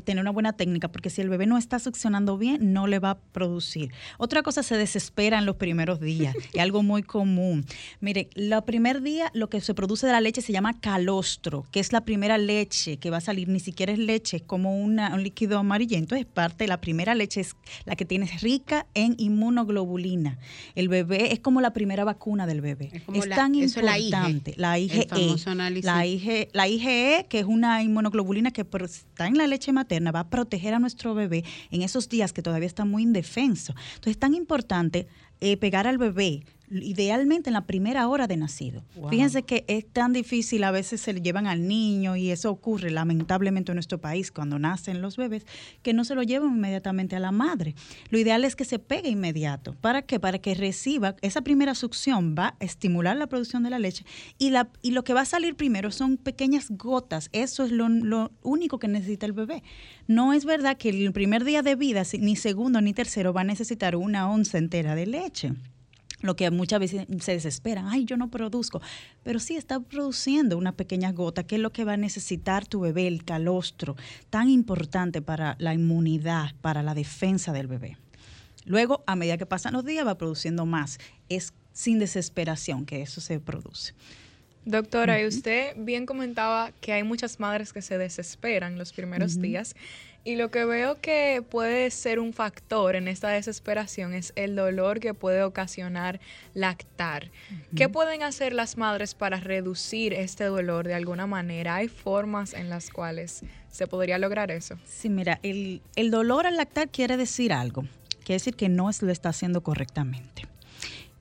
tener 0.03 0.21
una 0.21 0.31
buena 0.31 0.53
técnica, 0.53 0.91
porque 0.91 1.09
si 1.09 1.21
el 1.21 1.29
bebé 1.29 1.45
no 1.45 1.57
está 1.57 1.79
succionando 1.79 2.37
bien, 2.37 2.73
no 2.73 2.87
le 2.87 2.99
va 2.99 3.11
a 3.11 3.17
producir. 3.17 3.91
Otra 4.17 4.43
cosa, 4.43 4.63
se 4.63 4.77
desespera 4.77 5.39
en 5.39 5.45
los 5.45 5.55
primeros 5.55 5.99
días, 5.99 6.35
es 6.53 6.59
algo 6.59 6.83
muy 6.83 7.03
común. 7.03 7.65
Mire, 8.01 8.29
el 8.35 8.53
primer 8.65 9.01
día 9.01 9.31
lo 9.33 9.49
que 9.49 9.61
se 9.61 9.73
produce 9.73 10.05
de 10.05 10.13
la 10.13 10.21
leche 10.21 10.41
se 10.41 10.51
llama 10.51 10.79
calostro, 10.79 11.65
que 11.71 11.79
es 11.79 11.93
la 11.93 12.01
primera 12.01 12.37
leche 12.37 12.97
que 12.97 13.09
va 13.09 13.17
a 13.17 13.21
salir, 13.21 13.47
ni 13.47 13.59
siquiera 13.59 13.93
es 13.93 13.99
leche, 13.99 14.37
es 14.37 14.43
como 14.43 14.81
un 14.81 14.99
líquido 15.21 15.59
amarillento, 15.59 16.15
es 16.15 16.25
parte 16.25 16.65
de 16.65 16.67
la 16.67 16.81
primera 16.81 17.15
leche, 17.15 17.41
es 17.41 17.55
la 17.85 17.95
que 17.95 18.05
tiene 18.05 18.29
rica 18.41 18.85
en 18.93 19.15
inmunoglobulina. 19.17 20.37
El 20.75 20.89
bebé 20.89 21.31
es 21.33 21.39
como 21.39 21.61
la 21.61 21.71
primera 21.73 22.03
vacuna 22.03 22.45
del 22.47 22.61
bebé. 22.61 22.91
Es, 23.13 23.29
tan 23.29 23.55
importante. 23.55 24.53
La 24.57 24.77
IgE. 24.77 25.07
La 25.81 26.05
IgE, 26.05 26.49
la 26.53 26.67
IgE, 26.67 27.27
que 27.29 27.39
es 27.39 27.45
una 27.45 27.81
inmunoglobulina 27.81 28.51
que 28.51 28.61
está 28.61 29.27
en 29.27 29.37
la 29.37 29.47
leche 29.47 29.71
materna 29.71 29.84
va 30.11 30.19
a 30.21 30.29
proteger 30.29 30.73
a 30.73 30.79
nuestro 30.79 31.13
bebé 31.13 31.43
en 31.71 31.81
esos 31.81 32.09
días 32.09 32.33
que 32.33 32.41
todavía 32.41 32.67
está 32.67 32.85
muy 32.85 33.03
indefenso. 33.03 33.73
Entonces 33.95 34.11
es 34.11 34.19
tan 34.19 34.33
importante 34.33 35.07
eh, 35.41 35.57
pegar 35.57 35.87
al 35.87 35.97
bebé 35.97 36.43
idealmente 36.69 37.49
en 37.49 37.53
la 37.53 37.65
primera 37.65 38.07
hora 38.07 38.27
de 38.27 38.37
nacido. 38.37 38.83
Fíjense 39.09 39.43
que 39.43 39.65
es 39.67 39.85
tan 39.85 40.13
difícil, 40.13 40.63
a 40.63 40.71
veces 40.71 41.01
se 41.01 41.13
le 41.13 41.21
llevan 41.21 41.47
al 41.47 41.67
niño 41.67 42.15
y 42.15 42.31
eso 42.31 42.49
ocurre 42.51 42.91
lamentablemente 42.91 43.71
en 43.71 43.75
nuestro 43.75 43.99
país 43.99 44.31
cuando 44.31 44.59
nacen 44.59 45.01
los 45.01 45.17
bebés, 45.17 45.45
que 45.81 45.93
no 45.93 46.03
se 46.03 46.15
lo 46.15 46.23
llevan 46.23 46.55
inmediatamente 46.55 47.15
a 47.15 47.19
la 47.19 47.31
madre. 47.31 47.75
Lo 48.09 48.17
ideal 48.17 48.43
es 48.43 48.55
que 48.55 48.65
se 48.65 48.79
pegue 48.79 49.09
inmediato. 49.09 49.75
¿Para 49.81 50.01
qué? 50.01 50.19
Para 50.19 50.39
que 50.39 50.55
reciba, 50.55 51.15
esa 51.21 51.41
primera 51.41 51.75
succión 51.75 52.35
va 52.37 52.55
a 52.59 52.63
estimular 52.63 53.15
la 53.17 53.27
producción 53.27 53.63
de 53.63 53.69
la 53.69 53.79
leche 53.79 54.05
y, 54.37 54.49
la, 54.49 54.69
y 54.81 54.91
lo 54.91 55.03
que 55.03 55.13
va 55.13 55.21
a 55.21 55.25
salir 55.25 55.55
primero 55.55 55.91
son 55.91 56.17
pequeñas 56.17 56.69
gotas. 56.69 57.29
Eso 57.31 57.63
es 57.63 57.71
lo, 57.71 57.89
lo 57.89 58.31
único 58.41 58.79
que 58.79 58.87
necesita 58.87 59.25
el 59.25 59.33
bebé. 59.33 59.63
No 60.07 60.33
es 60.33 60.45
verdad 60.45 60.77
que 60.77 60.89
el 60.89 61.13
primer 61.13 61.43
día 61.43 61.61
de 61.61 61.75
vida, 61.75 62.03
ni 62.19 62.35
segundo 62.35 62.81
ni 62.81 62.93
tercero, 62.93 63.33
va 63.33 63.41
a 63.41 63.45
necesitar 63.45 63.95
una 63.95 64.29
onza 64.29 64.57
entera 64.57 64.95
de 64.95 65.05
leche 65.05 65.53
lo 66.21 66.35
que 66.35 66.49
muchas 66.51 66.79
veces 66.79 67.05
se 67.19 67.31
desesperan, 67.33 67.87
ay, 67.87 68.05
yo 68.05 68.17
no 68.17 68.29
produzco, 68.29 68.81
pero 69.23 69.39
sí 69.39 69.55
está 69.55 69.79
produciendo 69.79 70.57
una 70.57 70.71
pequeña 70.71 71.11
gota, 71.11 71.43
que 71.43 71.55
es 71.55 71.61
lo 71.61 71.71
que 71.71 71.85
va 71.85 71.93
a 71.93 71.97
necesitar 71.97 72.65
tu 72.65 72.79
bebé, 72.79 73.07
el 73.07 73.23
calostro, 73.23 73.95
tan 74.29 74.49
importante 74.49 75.21
para 75.21 75.55
la 75.59 75.73
inmunidad, 75.73 76.55
para 76.61 76.83
la 76.83 76.93
defensa 76.93 77.51
del 77.53 77.67
bebé. 77.67 77.97
Luego, 78.65 79.03
a 79.05 79.15
medida 79.15 79.37
que 79.37 79.45
pasan 79.45 79.73
los 79.73 79.85
días, 79.85 80.05
va 80.05 80.17
produciendo 80.17 80.65
más. 80.65 80.97
Es 81.29 81.53
sin 81.71 81.99
desesperación 81.99 82.85
que 82.85 83.01
eso 83.01 83.21
se 83.21 83.39
produce. 83.39 83.93
Doctora, 84.65 85.21
y 85.21 85.27
usted 85.27 85.75
bien 85.77 86.07
comentaba 86.07 86.71
que 86.81 86.91
hay 86.91 87.03
muchas 87.03 87.39
madres 87.39 87.71
que 87.71 87.83
se 87.83 87.99
desesperan 87.99 88.79
los 88.79 88.93
primeros 88.93 89.39
días 89.39 89.75
y 90.25 90.35
lo 90.35 90.49
que 90.49 90.65
veo 90.65 90.99
que 90.99 91.43
puede 91.47 91.91
ser 91.91 92.19
un 92.19 92.33
factor 92.33 92.95
en 92.95 93.07
esta 93.07 93.29
desesperación 93.29 94.13
es 94.15 94.33
el 94.35 94.55
dolor 94.55 94.99
que 94.99 95.13
puede 95.13 95.43
ocasionar 95.43 96.19
lactar. 96.55 97.29
¿Qué 97.75 97.89
pueden 97.89 98.23
hacer 98.23 98.51
las 98.51 98.75
madres 98.75 99.13
para 99.13 99.39
reducir 99.39 100.13
este 100.13 100.45
dolor 100.45 100.87
de 100.87 100.95
alguna 100.95 101.27
manera? 101.27 101.75
¿Hay 101.75 101.89
formas 101.89 102.53
en 102.53 102.71
las 102.71 102.89
cuales 102.89 103.43
se 103.71 103.85
podría 103.85 104.17
lograr 104.17 104.49
eso? 104.49 104.79
Sí, 104.83 105.09
mira, 105.09 105.39
el, 105.43 105.83
el 105.95 106.09
dolor 106.09 106.47
al 106.47 106.57
lactar 106.57 106.89
quiere 106.89 107.17
decir 107.17 107.53
algo. 107.53 107.83
Quiere 108.23 108.39
decir 108.39 108.55
que 108.55 108.67
no 108.67 108.89
lo 108.99 109.11
está 109.11 109.29
haciendo 109.29 109.61
correctamente. 109.61 110.47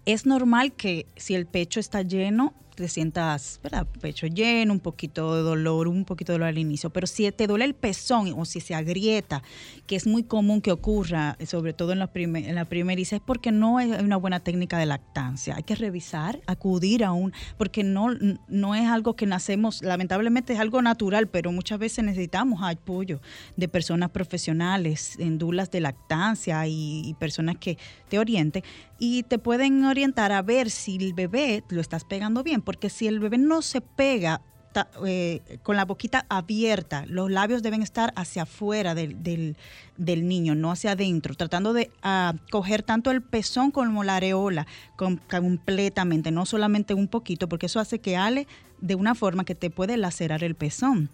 Es 0.07 0.25
normal 0.25 0.73
que 0.73 1.05
si 1.17 1.35
el 1.35 1.45
pecho 1.45 1.79
está 1.79 2.01
lleno, 2.01 2.55
te 2.75 2.89
sientas, 2.89 3.61
¿verdad? 3.63 3.87
Pecho 4.01 4.27
lleno, 4.27 4.73
un 4.73 4.81
poquito 4.81 5.35
de 5.37 5.43
dolor, 5.43 5.89
un 5.89 6.05
poquito 6.05 6.33
de 6.33 6.39
dolor 6.39 6.49
al 6.49 6.59
inicio, 6.59 6.91
pero 6.91 7.07
si 7.07 7.31
te 7.33 7.47
duele 7.47 7.65
el 7.65 7.75
pezón 7.75 8.35
o 8.37 8.45
si 8.45 8.61
se 8.61 8.75
agrieta, 8.75 9.43
que 9.87 9.97
es 9.97 10.07
muy 10.07 10.25
común 10.25 10.61
que 10.61 10.73
ocurra, 10.73 11.37
sobre 11.47 11.73
todo 11.73 11.93
en 11.93 11.99
la, 11.99 12.09
primer, 12.09 12.45
en 12.45 12.55
la 12.55 12.65
primeriza, 12.65 13.17
es 13.17 13.23
porque 13.23 13.53
no 13.53 13.81
es 13.81 14.03
una 14.03 14.17
buena 14.17 14.41
técnica 14.41 14.79
de 14.79 14.87
lactancia. 14.87 15.57
Hay 15.57 15.63
que 15.63 15.75
revisar, 15.75 16.41
acudir 16.47 17.05
a 17.05 17.13
un, 17.13 17.33
porque 17.57 17.85
no, 17.85 18.09
no 18.49 18.75
es 18.75 18.87
algo 18.87 19.15
que 19.17 19.27
nacemos, 19.27 19.83
lamentablemente 19.83 20.53
es 20.53 20.61
algo 20.61 20.83
natural, 20.83 21.29
pero 21.29 21.53
muchas 21.53 21.79
veces 21.79 22.05
necesitamos 22.05 22.61
apoyo 22.63 23.21
de 23.57 23.69
personas 23.69 24.11
profesionales, 24.11 25.17
en 25.19 25.39
dulas 25.39 25.71
de 25.71 25.81
lactancia 25.81 26.67
y 26.67 27.15
personas 27.19 27.57
que 27.59 27.79
te 28.09 28.19
orienten 28.19 28.63
y 28.99 29.23
te 29.25 29.39
pueden 29.39 29.85
orientar 29.85 30.33
a 30.33 30.43
ver 30.43 30.71
si 30.71 30.97
el 30.97 31.15
bebé 31.15 31.65
lo 31.69 31.81
estás 31.81 32.05
pegando 32.05 32.43
bien 32.43 32.63
porque 32.65 32.91
si 32.91 33.07
el 33.07 33.21
bebé 33.21 33.39
no 33.39 33.63
se 33.63 33.81
pega 33.81 34.41
eh, 35.07 35.41
con 35.63 35.77
la 35.77 35.85
boquita 35.85 36.27
abierta, 36.29 37.05
los 37.07 37.31
labios 37.31 37.63
deben 37.63 37.83
estar 37.83 38.13
hacia 38.17 38.43
afuera 38.43 38.95
del, 38.97 39.23
del, 39.97 40.29
niño, 40.29 40.57
no 40.57 40.73
hacia 40.73 40.93
adentro, 40.93 41.37
tratando 41.37 41.73
de 41.73 41.93
uh, 42.05 42.37
coger 42.51 42.83
tanto 42.83 43.13
el 43.13 43.23
pezón 43.23 43.71
como 43.71 44.03
la 44.03 44.17
areola 44.17 44.67
completamente, 44.97 46.33
no 46.33 46.45
solamente 46.45 46.93
un 46.93 47.07
poquito, 47.07 47.49
porque 47.49 47.67
eso 47.67 47.79
hace 47.79 48.01
que 48.01 48.17
ale 48.17 48.49
de 48.81 48.97
una 48.97 49.15
forma 49.15 49.45
que 49.45 49.55
te 49.55 49.71
puede 49.71 49.97
lacerar 49.97 50.43
el 50.43 50.57
pezón. 50.57 51.09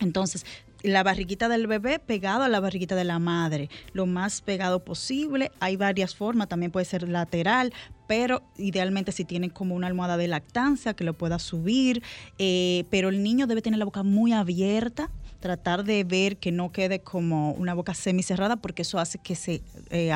Entonces, 0.00 0.44
la 0.82 1.02
barriguita 1.02 1.48
del 1.48 1.66
bebé 1.66 1.98
pegado 1.98 2.44
a 2.44 2.48
la 2.48 2.60
barriguita 2.60 2.94
de 2.94 3.04
la 3.04 3.18
madre, 3.18 3.68
lo 3.92 4.06
más 4.06 4.40
pegado 4.42 4.84
posible. 4.84 5.50
Hay 5.60 5.76
varias 5.76 6.14
formas, 6.14 6.48
también 6.48 6.70
puede 6.70 6.86
ser 6.86 7.08
lateral, 7.08 7.72
pero 8.06 8.42
idealmente 8.56 9.12
si 9.12 9.24
tienen 9.24 9.50
como 9.50 9.74
una 9.74 9.86
almohada 9.86 10.16
de 10.16 10.28
lactancia 10.28 10.94
que 10.94 11.04
lo 11.04 11.14
pueda 11.14 11.38
subir, 11.38 12.02
eh, 12.38 12.84
pero 12.90 13.08
el 13.08 13.22
niño 13.22 13.46
debe 13.46 13.62
tener 13.62 13.78
la 13.78 13.84
boca 13.84 14.02
muy 14.02 14.32
abierta 14.32 15.10
tratar 15.40 15.84
de 15.84 16.04
ver 16.04 16.36
que 16.36 16.52
no 16.52 16.72
quede 16.72 17.00
como 17.00 17.52
una 17.52 17.74
boca 17.74 17.94
semicerrada 17.94 18.56
porque 18.56 18.82
eso 18.82 18.98
hace 18.98 19.18
que 19.18 19.34
se 19.34 19.62
eh, 19.90 20.12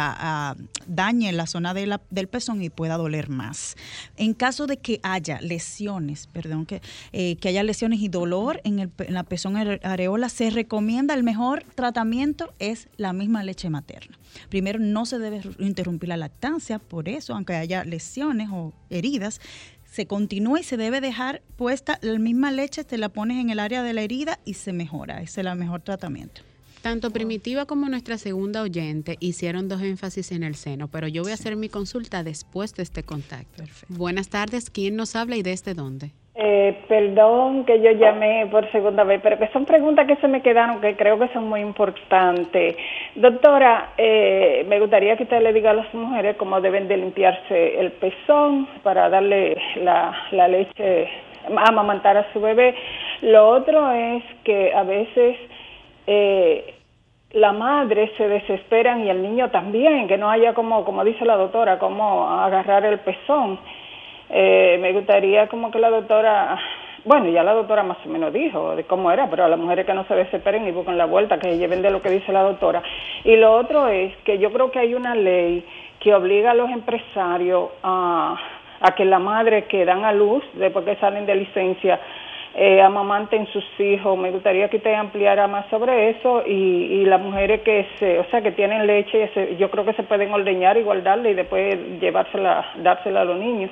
dañe 0.86 1.32
la 1.32 1.46
zona 1.46 1.74
de 1.74 1.98
del 2.10 2.28
pezón 2.28 2.62
y 2.62 2.70
pueda 2.70 2.96
doler 2.96 3.28
más. 3.28 3.76
En 4.16 4.34
caso 4.34 4.66
de 4.66 4.76
que 4.76 5.00
haya 5.02 5.40
lesiones, 5.40 6.26
perdón, 6.26 6.66
que, 6.66 6.80
eh, 7.12 7.36
que 7.36 7.48
haya 7.48 7.62
lesiones 7.62 8.00
y 8.00 8.08
dolor 8.08 8.60
en, 8.64 8.78
el, 8.78 8.90
en 8.98 9.14
la 9.14 9.24
pezón 9.24 9.56
areola, 9.56 10.28
se 10.28 10.50
recomienda 10.50 11.14
el 11.14 11.22
mejor 11.22 11.64
tratamiento 11.74 12.52
es 12.58 12.88
la 12.96 13.12
misma 13.12 13.42
leche 13.42 13.70
materna. 13.70 14.18
Primero, 14.48 14.78
no 14.78 15.06
se 15.06 15.18
debe 15.18 15.42
interrumpir 15.58 16.08
la 16.08 16.16
lactancia, 16.16 16.78
por 16.78 17.08
eso, 17.08 17.34
aunque 17.34 17.54
haya 17.54 17.84
lesiones 17.84 18.48
o 18.50 18.72
heridas, 18.90 19.40
se 19.92 20.06
continúa 20.06 20.58
y 20.58 20.62
se 20.62 20.78
debe 20.78 21.02
dejar 21.02 21.42
puesta 21.56 21.98
la 22.00 22.18
misma 22.18 22.50
leche, 22.50 22.82
te 22.82 22.96
la 22.96 23.10
pones 23.10 23.36
en 23.38 23.50
el 23.50 23.58
área 23.58 23.82
de 23.82 23.92
la 23.92 24.00
herida 24.00 24.38
y 24.46 24.54
se 24.54 24.72
mejora. 24.72 25.20
Ese 25.20 25.42
es 25.42 25.46
el 25.46 25.54
mejor 25.56 25.82
tratamiento. 25.82 26.40
Tanto 26.80 27.10
Primitiva 27.10 27.66
como 27.66 27.90
nuestra 27.90 28.16
segunda 28.16 28.62
oyente 28.62 29.18
hicieron 29.20 29.68
dos 29.68 29.82
énfasis 29.82 30.32
en 30.32 30.44
el 30.44 30.54
seno, 30.54 30.88
pero 30.88 31.08
yo 31.08 31.22
voy 31.22 31.32
a 31.32 31.34
hacer 31.34 31.56
mi 31.56 31.68
consulta 31.68 32.24
después 32.24 32.74
de 32.74 32.82
este 32.84 33.02
contacto. 33.02 33.64
Buenas 33.88 34.28
tardes, 34.28 34.70
¿quién 34.70 34.96
nos 34.96 35.14
habla 35.14 35.36
y 35.36 35.42
desde 35.42 35.74
dónde? 35.74 36.12
Eh, 36.34 36.84
perdón 36.88 37.66
que 37.66 37.82
yo 37.82 37.90
llamé 37.90 38.46
por 38.50 38.70
segunda 38.72 39.04
vez, 39.04 39.20
pero 39.22 39.38
que 39.38 39.48
son 39.48 39.66
preguntas 39.66 40.06
que 40.06 40.16
se 40.16 40.28
me 40.28 40.40
quedaron 40.40 40.80
que 40.80 40.96
creo 40.96 41.18
que 41.18 41.28
son 41.28 41.46
muy 41.46 41.60
importantes. 41.60 42.74
Doctora, 43.14 43.90
eh, 43.98 44.64
me 44.66 44.80
gustaría 44.80 45.14
que 45.18 45.24
usted 45.24 45.42
le 45.42 45.52
diga 45.52 45.72
a 45.72 45.74
las 45.74 45.92
mujeres 45.92 46.36
cómo 46.36 46.58
deben 46.62 46.88
de 46.88 46.96
limpiarse 46.96 47.78
el 47.78 47.92
pezón 47.92 48.66
para 48.82 49.10
darle 49.10 49.58
la, 49.76 50.16
la 50.30 50.48
leche, 50.48 51.06
amamantar 51.54 52.16
a 52.16 52.32
su 52.32 52.40
bebé. 52.40 52.74
Lo 53.20 53.50
otro 53.50 53.92
es 53.92 54.24
que 54.42 54.72
a 54.72 54.84
veces 54.84 55.36
eh, 56.06 56.74
la 57.32 57.52
madre 57.52 58.10
se 58.16 58.26
desesperan 58.26 59.04
y 59.04 59.10
el 59.10 59.22
niño 59.22 59.50
también, 59.50 60.08
que 60.08 60.16
no 60.16 60.30
haya 60.30 60.54
como, 60.54 60.82
como 60.84 61.04
dice 61.04 61.26
la 61.26 61.36
doctora, 61.36 61.78
como 61.78 62.26
agarrar 62.26 62.86
el 62.86 63.00
pezón. 63.00 63.58
Eh, 64.34 64.78
me 64.80 64.92
gustaría 64.92 65.46
como 65.48 65.70
que 65.70 65.78
la 65.78 65.90
doctora, 65.90 66.58
bueno, 67.04 67.28
ya 67.28 67.42
la 67.42 67.52
doctora 67.52 67.82
más 67.82 67.98
o 68.06 68.08
menos 68.08 68.32
dijo 68.32 68.74
de 68.74 68.84
cómo 68.84 69.12
era, 69.12 69.28
pero 69.28 69.44
a 69.44 69.48
las 69.48 69.58
mujeres 69.58 69.84
que 69.84 69.92
no 69.92 70.04
se 70.04 70.14
desesperen 70.14 70.66
y 70.66 70.70
busquen 70.70 70.96
la 70.96 71.04
vuelta, 71.04 71.38
que 71.38 71.58
lleven 71.58 71.82
de 71.82 71.90
lo 71.90 72.00
que 72.00 72.08
dice 72.08 72.32
la 72.32 72.42
doctora. 72.42 72.82
Y 73.24 73.36
lo 73.36 73.52
otro 73.52 73.88
es 73.88 74.16
que 74.24 74.38
yo 74.38 74.50
creo 74.50 74.70
que 74.70 74.78
hay 74.78 74.94
una 74.94 75.14
ley 75.14 75.62
que 76.00 76.14
obliga 76.14 76.52
a 76.52 76.54
los 76.54 76.70
empresarios 76.70 77.70
a, 77.82 78.36
a 78.80 78.94
que 78.94 79.04
la 79.04 79.18
madre 79.18 79.64
que 79.64 79.84
dan 79.84 80.04
a 80.06 80.12
luz, 80.12 80.42
después 80.54 80.86
que 80.86 80.96
salen 80.96 81.26
de 81.26 81.34
licencia, 81.34 82.00
eh, 82.54 82.80
amamanten 82.80 83.46
sus 83.48 83.64
hijos. 83.78 84.18
Me 84.18 84.30
gustaría 84.30 84.68
que 84.68 84.78
usted 84.78 84.94
ampliara 84.94 85.46
más 85.46 85.66
sobre 85.68 86.10
eso 86.10 86.42
y, 86.46 86.52
y 86.52 87.04
las 87.04 87.20
mujeres 87.20 87.60
que 87.60 87.86
se, 87.98 88.18
o 88.18 88.24
sea, 88.30 88.40
que 88.40 88.52
tienen 88.52 88.86
leche, 88.86 89.30
yo 89.58 89.70
creo 89.70 89.84
que 89.84 89.92
se 89.92 90.02
pueden 90.02 90.32
ordeñar 90.32 90.78
y 90.78 90.82
guardarla 90.82 91.28
y 91.28 91.34
después 91.34 91.78
llevársela, 92.00 92.64
dársela 92.76 93.20
a 93.20 93.24
los 93.24 93.38
niños. 93.38 93.70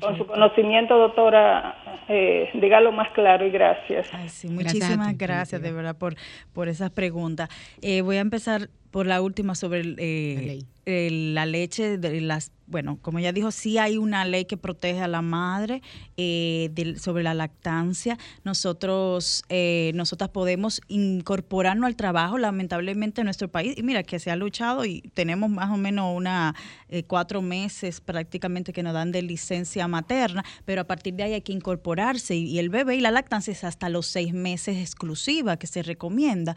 Con 0.00 0.16
su 0.16 0.26
conocimiento, 0.26 0.96
doctora, 0.96 1.76
eh, 2.08 2.50
dígalo 2.54 2.92
más 2.92 3.10
claro 3.10 3.46
y 3.46 3.50
gracias. 3.50 4.08
muchísimas 4.48 5.16
gracias, 5.16 5.60
de 5.60 5.72
verdad 5.72 5.96
por, 5.96 6.14
por 6.52 6.68
esas 6.68 6.90
preguntas. 6.90 7.48
Eh, 7.82 8.00
voy 8.00 8.16
a 8.16 8.20
empezar 8.20 8.68
por 8.94 9.08
la 9.08 9.20
última 9.20 9.56
sobre 9.56 9.96
eh, 9.98 11.10
la 11.10 11.46
leche 11.46 11.98
de 11.98 12.20
las 12.20 12.52
bueno, 12.66 12.98
como 13.02 13.20
ya 13.20 13.32
dijo, 13.32 13.50
sí 13.50 13.78
hay 13.78 13.98
una 13.98 14.24
ley 14.24 14.46
que 14.46 14.56
protege 14.56 15.00
a 15.00 15.08
la 15.08 15.22
madre 15.22 15.82
eh, 16.16 16.70
sobre 16.98 17.22
la 17.22 17.34
lactancia. 17.34 18.18
Nosotros, 18.42 19.44
eh, 19.48 19.92
nosotras 19.94 20.30
podemos 20.30 20.80
incorporarnos 20.88 21.86
al 21.86 21.96
trabajo, 21.96 22.38
lamentablemente 22.38 23.20
en 23.20 23.26
nuestro 23.26 23.48
país. 23.48 23.74
Y 23.76 23.82
mira 23.82 24.02
que 24.02 24.18
se 24.18 24.30
ha 24.30 24.36
luchado 24.36 24.84
y 24.84 25.02
tenemos 25.14 25.50
más 25.50 25.70
o 25.70 25.76
menos 25.76 26.16
una 26.16 26.54
eh, 26.88 27.04
cuatro 27.04 27.42
meses 27.42 28.00
prácticamente 28.00 28.72
que 28.72 28.82
nos 28.82 28.94
dan 28.94 29.12
de 29.12 29.22
licencia 29.22 29.86
materna, 29.88 30.44
pero 30.64 30.82
a 30.82 30.84
partir 30.84 31.14
de 31.14 31.24
ahí 31.24 31.32
hay 31.34 31.42
que 31.42 31.52
incorporarse 31.52 32.34
y, 32.34 32.58
el 32.58 32.70
bebé 32.70 32.96
y 32.96 33.00
la 33.00 33.10
lactancia 33.10 33.52
es 33.52 33.64
hasta 33.64 33.88
los 33.88 34.06
seis 34.06 34.32
meses 34.32 34.78
exclusiva 34.78 35.58
que 35.58 35.66
se 35.66 35.82
recomienda. 35.82 36.56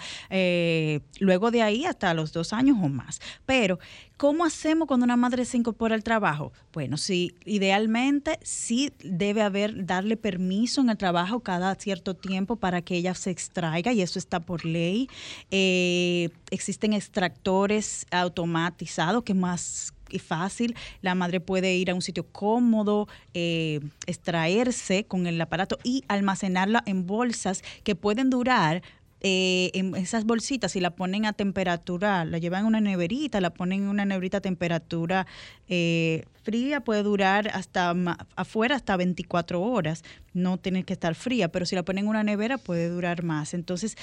luego 1.20 1.52
de 1.52 1.62
ahí 1.62 1.86
hasta 1.86 2.14
los 2.14 2.27
dos 2.32 2.54
años 2.54 2.78
o 2.82 2.90
más. 2.90 3.20
Pero 3.46 3.80
¿Cómo 4.18 4.46
hacemos 4.46 4.88
cuando 4.88 5.04
una 5.04 5.16
madre 5.16 5.46
se 5.46 5.58
incorpora 5.58 5.94
al 5.94 6.04
trabajo? 6.04 6.52
Bueno, 6.74 6.98
sí, 6.98 7.36
idealmente 7.46 8.40
sí 8.42 8.92
debe 9.04 9.44
haber, 9.44 9.86
darle 9.86 10.18
permiso 10.18 10.82
en 10.82 10.90
el 10.90 10.98
trabajo 10.98 11.42
cada 11.42 11.76
cierto 11.76 12.16
tiempo 12.16 12.56
para 12.56 12.82
que 12.82 12.96
ella 12.96 13.14
se 13.14 13.30
extraiga 13.30 13.94
y 13.94 14.02
eso 14.02 14.18
está 14.18 14.40
por 14.40 14.66
ley. 14.66 15.08
Eh, 15.52 16.30
existen 16.50 16.94
extractores 16.94 18.08
automatizados 18.10 19.24
que 19.24 19.36
más 19.36 19.94
fácil, 20.18 20.76
la 21.02 21.16
madre 21.16 21.40
puede 21.40 21.76
ir 21.76 21.92
a 21.92 21.96
un 21.96 22.02
sitio 22.02 22.26
cómodo, 22.26 23.08
eh, 23.34 23.82
extraerse 24.06 25.04
con 25.04 25.28
el 25.28 25.40
aparato 25.42 25.78
y 25.84 26.04
almacenarla 26.08 26.82
en 26.86 27.06
bolsas 27.06 27.62
que 27.84 27.96
pueden 27.96 28.30
durar 28.30 28.82
eh, 29.22 29.72
en 29.74 29.96
esas 29.96 30.26
bolsitas, 30.26 30.74
si 30.74 30.80
la 30.80 30.92
ponen 30.92 31.26
a 31.26 31.34
temperatura, 31.34 32.24
la 32.24 32.38
llevan 32.38 32.62
en 32.62 32.68
una 32.68 32.82
neverita, 32.82 33.42
la 33.42 33.50
ponen 33.50 33.84
en 33.84 33.90
una 33.90 34.06
neverita 34.06 34.38
a 34.38 34.42
temperatura 34.42 35.26
eh, 35.68 36.26
fría, 36.44 36.82
puede 36.82 37.02
durar 37.02 37.50
hasta 37.54 37.96
afuera 38.36 38.76
hasta 38.76 38.96
24 38.96 39.62
horas, 39.62 40.04
no 40.34 40.58
tiene 40.58 40.84
que 40.84 40.94
estar 40.94 41.16
fría, 41.16 41.52
pero 41.52 41.66
si 41.66 41.76
la 41.76 41.84
ponen 41.84 42.06
en 42.06 42.10
una 42.10 42.24
nevera 42.24 42.60
puede 42.60 42.90
durar 42.90 43.24
más. 43.24 43.56
Entonces, 43.56 43.98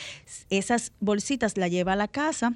esas 0.51 0.93
bolsitas 0.99 1.57
la 1.57 1.69
lleva 1.69 1.93
a 1.93 1.97
la 1.97 2.09
casa 2.09 2.55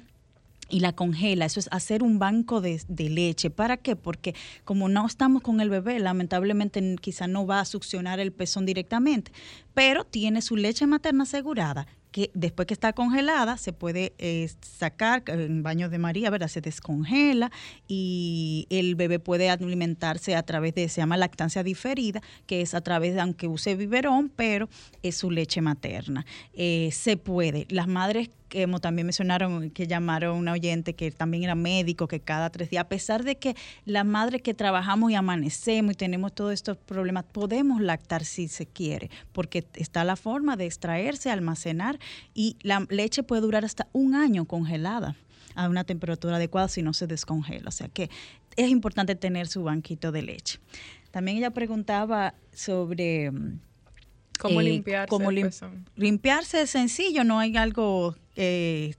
y 0.69 0.81
la 0.81 0.93
congela. 0.93 1.45
Eso 1.45 1.61
es 1.61 1.69
hacer 1.71 2.03
un 2.03 2.19
banco 2.19 2.61
de, 2.61 2.81
de, 2.87 3.09
leche. 3.09 3.49
¿Para 3.49 3.77
qué? 3.77 3.95
Porque 3.95 4.35
como 4.65 4.89
no 4.89 5.05
estamos 5.07 5.41
con 5.41 5.61
el 5.61 5.69
bebé, 5.69 5.97
lamentablemente 5.99 6.97
quizá 7.01 7.25
no 7.25 7.47
va 7.47 7.61
a 7.61 7.65
succionar 7.65 8.19
el 8.19 8.31
pezón 8.31 8.65
directamente, 8.65 9.31
pero 9.73 10.03
tiene 10.03 10.41
su 10.41 10.55
leche 10.55 10.85
materna 10.85 11.23
asegurada 11.23 11.87
que 12.11 12.31
después 12.33 12.65
que 12.67 12.73
está 12.73 12.93
congelada 12.93 13.57
se 13.57 13.73
puede 13.73 14.13
eh, 14.17 14.49
sacar 14.61 15.23
en 15.27 15.63
baño 15.63 15.89
de 15.89 15.97
María, 15.97 16.29
¿verdad? 16.29 16.47
Se 16.47 16.61
descongela 16.61 17.51
y 17.87 18.67
el 18.69 18.95
bebé 18.95 19.19
puede 19.19 19.49
alimentarse 19.49 20.35
a 20.35 20.43
través 20.43 20.73
de, 20.75 20.89
se 20.89 21.01
llama 21.01 21.17
lactancia 21.17 21.63
diferida, 21.63 22.21
que 22.47 22.61
es 22.61 22.73
a 22.73 22.81
través 22.81 23.13
de, 23.13 23.21
aunque 23.21 23.47
use 23.47 23.75
biberón, 23.75 24.29
pero 24.35 24.69
es 25.03 25.17
su 25.17 25.31
leche 25.31 25.61
materna. 25.61 26.25
Eh, 26.53 26.89
se 26.91 27.17
puede. 27.17 27.65
Las 27.69 27.87
madres 27.87 28.29
que 28.49 28.67
también 28.81 29.05
mencionaron 29.05 29.69
que 29.69 29.87
llamaron 29.87 30.37
una 30.37 30.53
oyente 30.53 30.95
que 30.95 31.11
también 31.11 31.43
era 31.43 31.55
médico, 31.55 32.07
que 32.07 32.19
cada 32.19 32.49
tres 32.49 32.69
días, 32.69 32.81
a 32.81 32.89
pesar 32.89 33.23
de 33.23 33.37
que 33.37 33.55
las 33.85 34.05
madres 34.05 34.41
que 34.41 34.53
trabajamos 34.53 35.11
y 35.11 35.15
amanecemos 35.15 35.93
y 35.93 35.95
tenemos 35.95 36.33
todos 36.33 36.53
estos 36.53 36.77
problemas, 36.77 37.23
podemos 37.23 37.81
lactar 37.81 38.25
si 38.25 38.47
se 38.47 38.65
quiere, 38.65 39.09
porque 39.31 39.65
está 39.75 40.03
la 40.03 40.15
forma 40.15 40.57
de 40.57 40.65
extraerse, 40.65 41.29
almacenar 41.29 41.99
y 42.33 42.57
la 42.61 42.85
leche 42.89 43.23
puede 43.23 43.41
durar 43.41 43.63
hasta 43.63 43.87
un 43.93 44.15
año 44.15 44.45
congelada 44.45 45.15
a 45.55 45.69
una 45.69 45.83
temperatura 45.83 46.37
adecuada 46.37 46.67
si 46.67 46.81
no 46.81 46.93
se 46.93 47.07
descongela. 47.07 47.69
O 47.69 47.71
sea 47.71 47.87
que 47.87 48.09
es 48.55 48.69
importante 48.69 49.15
tener 49.15 49.47
su 49.47 49.63
banquito 49.63 50.11
de 50.11 50.21
leche. 50.21 50.59
También 51.11 51.37
ella 51.37 51.51
preguntaba 51.51 52.33
sobre... 52.51 53.31
¿Cómo 54.39 54.61
eh, 54.61 54.65
limpiarse? 54.65 55.09
Cómo 55.09 55.31
limpiarse 55.95 56.61
es 56.61 56.69
sencillo, 56.69 57.23
no 57.23 57.39
hay 57.39 57.57
algo 57.57 58.15
eh, 58.41 58.95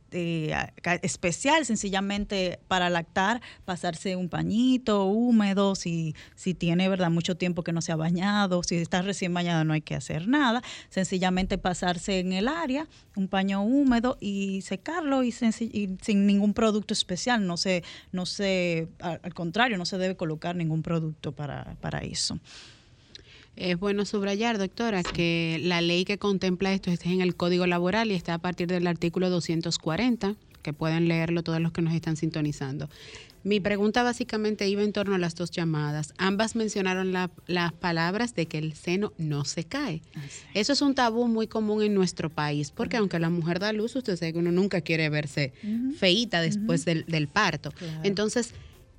especial, 1.01 1.65
sencillamente 1.65 2.61
para 2.69 2.91
lactar, 2.91 3.41
pasarse 3.65 4.15
un 4.17 4.29
pañito 4.29 5.07
húmedo, 5.07 5.75
si, 5.77 6.15
si 6.35 6.53
tiene 6.53 6.91
verdad 6.91 7.11
mucho 7.11 7.37
tiempo 7.37 7.63
que 7.63 7.73
no 7.73 7.81
se 7.81 7.91
ha 7.91 7.97
bañado, 7.97 8.63
si 8.63 8.77
está 8.77 9.01
recién 9.01 9.33
bañado 9.33 9.65
no 9.65 9.73
hay 9.73 9.81
que 9.81 9.95
hacer 9.95 10.29
nada, 10.29 10.63
sencillamente 10.91 11.57
pasarse 11.57 12.19
en 12.19 12.35
el 12.35 12.49
área, 12.49 12.87
un 13.17 13.29
paño 13.29 13.63
húmedo 13.63 14.19
y 14.21 14.61
secarlo 14.61 15.23
y, 15.23 15.33
sin 15.33 16.27
ningún 16.27 16.53
producto 16.53 16.93
especial, 16.93 17.47
no 17.47 17.57
se, 17.57 17.83
no 18.13 18.27
se, 18.27 18.89
al, 18.99 19.33
contrario, 19.33 19.79
no 19.79 19.87
se 19.87 19.97
debe 19.97 20.17
colocar 20.17 20.55
ningún 20.55 20.83
producto 20.83 21.33
para, 21.33 21.77
para 21.81 22.01
eso. 22.01 22.39
Es 23.57 23.79
bueno 23.79 24.05
subrayar, 24.05 24.59
doctora, 24.59 25.03
que 25.03 25.61
la 25.63 25.81
ley 25.81 26.05
que 26.05 26.19
contempla 26.19 26.73
esto 26.73 26.91
está 26.91 27.11
en 27.11 27.21
el 27.21 27.37
Código 27.37 27.67
Laboral 27.67 28.11
y 28.11 28.15
está 28.15 28.35
a 28.35 28.39
partir 28.39 28.69
del 28.69 28.87
artículo 28.87 29.29
240, 29.29 30.37
que 30.63 30.73
pueden 30.73 31.09
leerlo 31.09 31.43
todos 31.43 31.61
los 31.61 31.73
que 31.73 31.83
nos 31.83 31.95
están 31.95 32.17
sintonizando. 32.17 32.89
Mi 33.43 33.59
pregunta 33.59 34.03
básicamente 34.03 34.69
iba 34.69 34.83
en 34.83 34.93
torno 34.93 35.15
a 35.15 35.19
las 35.19 35.35
dos 35.35 35.51
llamadas. 35.51 36.13
Ambas 36.19 36.57
mencionaron 36.57 37.13
las 37.13 37.73
palabras 37.73 38.35
de 38.35 38.47
que 38.47 38.59
el 38.59 38.75
seno 38.75 39.15
no 39.17 39.47
se 39.47 39.65
cae. 39.65 40.03
Eso 40.53 40.75
es 40.75 40.83
un 40.83 40.95
tabú 40.95 41.27
muy 41.27 41.47
común 41.47 41.83
en 41.83 41.95
nuestro 41.95 42.29
país, 42.29 42.71
porque 42.71 42.99
aunque 42.99 43.19
la 43.19 43.31
mujer 43.31 43.59
da 43.59 43.73
luz, 43.73 43.97
usted 43.97 44.17
sabe 44.17 44.35
que 44.35 44.39
uno 44.39 44.53
nunca 44.53 44.83
quiere 44.83 45.09
verse 45.09 45.55
feíta 45.99 46.43
después 46.43 46.85
del, 46.85 47.29
parto. 47.29 47.73
Entonces, 48.03 48.53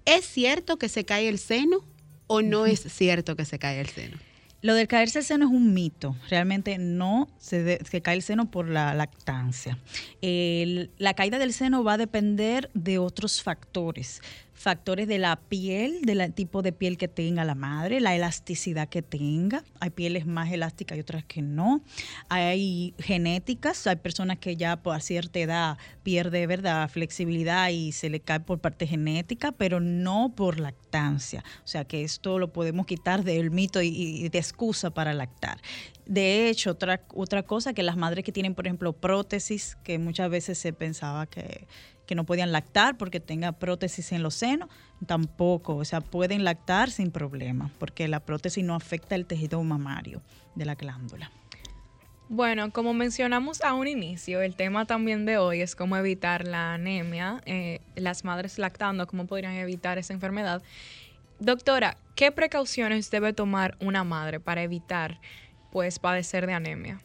¿es 0.06 0.26
cierto 0.26 0.78
que 0.78 0.90
se 0.90 1.06
cae 1.06 1.30
el 1.30 1.38
seno 1.38 1.86
o 2.26 2.42
no 2.42 2.66
es 2.66 2.80
cierto 2.80 3.36
que 3.36 3.46
se 3.46 3.60
cae 3.60 3.80
el 3.80 3.88
seno? 3.88 4.18
Lo 4.62 4.76
del 4.76 4.88
caerse 4.88 5.19
el 5.19 5.26
seno 5.26 5.45
es 5.45 5.52
un 5.52 5.74
mito. 5.74 6.15
Realmente 6.30 6.78
no 6.78 7.28
se, 7.39 7.80
cae 8.04 8.15
el 8.15 8.21
seno 8.21 8.52
por 8.52 8.69
la 8.69 8.93
lactancia. 8.93 9.78
la 10.21 11.13
caída 11.15 11.39
del 11.39 11.54
seno 11.54 11.84
va 11.84 11.93
a 11.93 11.97
depender 11.97 12.69
de 12.74 13.00
otros 13.00 13.41
factores 13.41 14.21
factores 14.62 15.08
de 15.08 15.17
la 15.17 15.36
piel, 15.38 16.02
del 16.04 16.34
tipo 16.34 16.62
de 16.62 16.71
piel 16.71 16.97
que 16.97 17.08
tenga 17.08 17.43
la 17.43 17.56
madre, 17.56 18.00
la 18.00 18.15
elasticidad 18.15 18.88
que 18.88 19.02
tenga. 19.02 19.63
Hay 19.80 19.89
pieles 19.89 20.26
más 20.26 20.52
elásticas 20.52 20.97
y 20.97 21.02
otras 21.02 21.26
que 21.26 21.41
no. 21.41 21.82
Hay 22.30 22.93
genéticas, 23.00 23.88
hay 23.88 23.95
personas 23.97 24.38
que 24.38 24.56
ya 24.56 24.82
por 24.82 25.02
cierta 25.02 25.39
edad 25.39 25.78
pierde 26.04 26.45
verdad 26.47 26.89
flexibilidad 26.89 27.69
y 27.69 27.91
se 27.91 28.10
le 28.10 28.19
cae 28.19 28.39
por 28.39 28.60
parte 28.60 28.88
genética, 28.88 29.52
pero 29.52 29.80
no 29.80 30.34
por 30.36 30.60
lactancia. 30.60 31.43
O 31.63 31.67
sea 31.67 31.86
que 31.86 32.04
esto 32.04 32.38
lo 32.38 32.54
podemos 32.54 32.86
quitar 32.86 33.24
del 33.24 33.52
mito 33.52 33.82
y, 33.82 33.88
y 33.88 34.30
de 34.30 34.38
excusa 34.38 34.91
para 34.91 35.13
lactar. 35.13 35.60
De 36.06 36.50
hecho, 36.50 36.71
otra, 36.71 37.02
otra 37.13 37.43
cosa 37.43 37.74
que 37.74 37.84
las 37.84 37.95
madres 37.95 38.26
que 38.26 38.32
tienen, 38.32 38.54
por 38.54 38.67
ejemplo, 38.67 38.93
prótesis, 38.93 39.78
que 39.84 39.97
muchas 39.97 40.30
veces 40.30 40.58
se 40.58 40.74
pensaba 40.74 41.26
que 41.26 41.67
que 42.12 42.15
no 42.15 42.26
podían 42.26 42.52
lactar 42.52 42.97
porque 42.97 43.21
tenga 43.21 43.54
prótesis 43.54 44.12
en 44.12 44.21
los 44.21 44.36
senos, 44.36 44.67
tampoco, 45.06 45.78
o 45.78 45.86
sea, 45.86 46.02
pueden 46.02 46.43
lactar 46.43 46.91
sin 46.91 47.10
problema, 47.10 47.71
porque 47.80 48.10
la 48.10 48.19
prótesis 48.19 48.65
no 48.65 48.76
afecta 48.76 49.15
el 49.15 49.26
tejido 49.26 49.63
mamario 49.63 50.21
de 50.56 50.65
la 50.65 50.76
glándula. 50.76 51.32
Bueno, 52.28 52.74
como 52.74 52.93
mencionamos 52.93 53.62
a 53.62 53.74
un 53.74 53.88
inicio, 53.88 54.41
el 54.41 54.58
tema 54.58 54.84
también 54.84 55.26
de 55.26 55.38
hoy 55.38 55.62
es 55.62 55.74
cómo 55.74 55.95
evitar 55.95 56.45
la 56.45 56.74
anemia, 56.74 57.41
eh, 57.45 57.80
las 57.95 58.26
madres 58.26 58.60
lactando, 58.60 59.08
cómo 59.08 59.26
podrían 59.26 59.54
evitar 59.54 59.97
esa 59.97 60.12
enfermedad. 60.12 60.62
Doctora, 61.39 61.95
¿qué 62.15 62.34
precauciones 62.34 63.10
debe 63.10 63.32
tomar 63.32 63.78
una 63.80 64.04
madre 64.04 64.41
para 64.41 64.63
evitar 64.63 65.21
pues 65.71 65.97
padecer 65.97 66.45
de 66.45 66.56
anemia? 66.56 67.00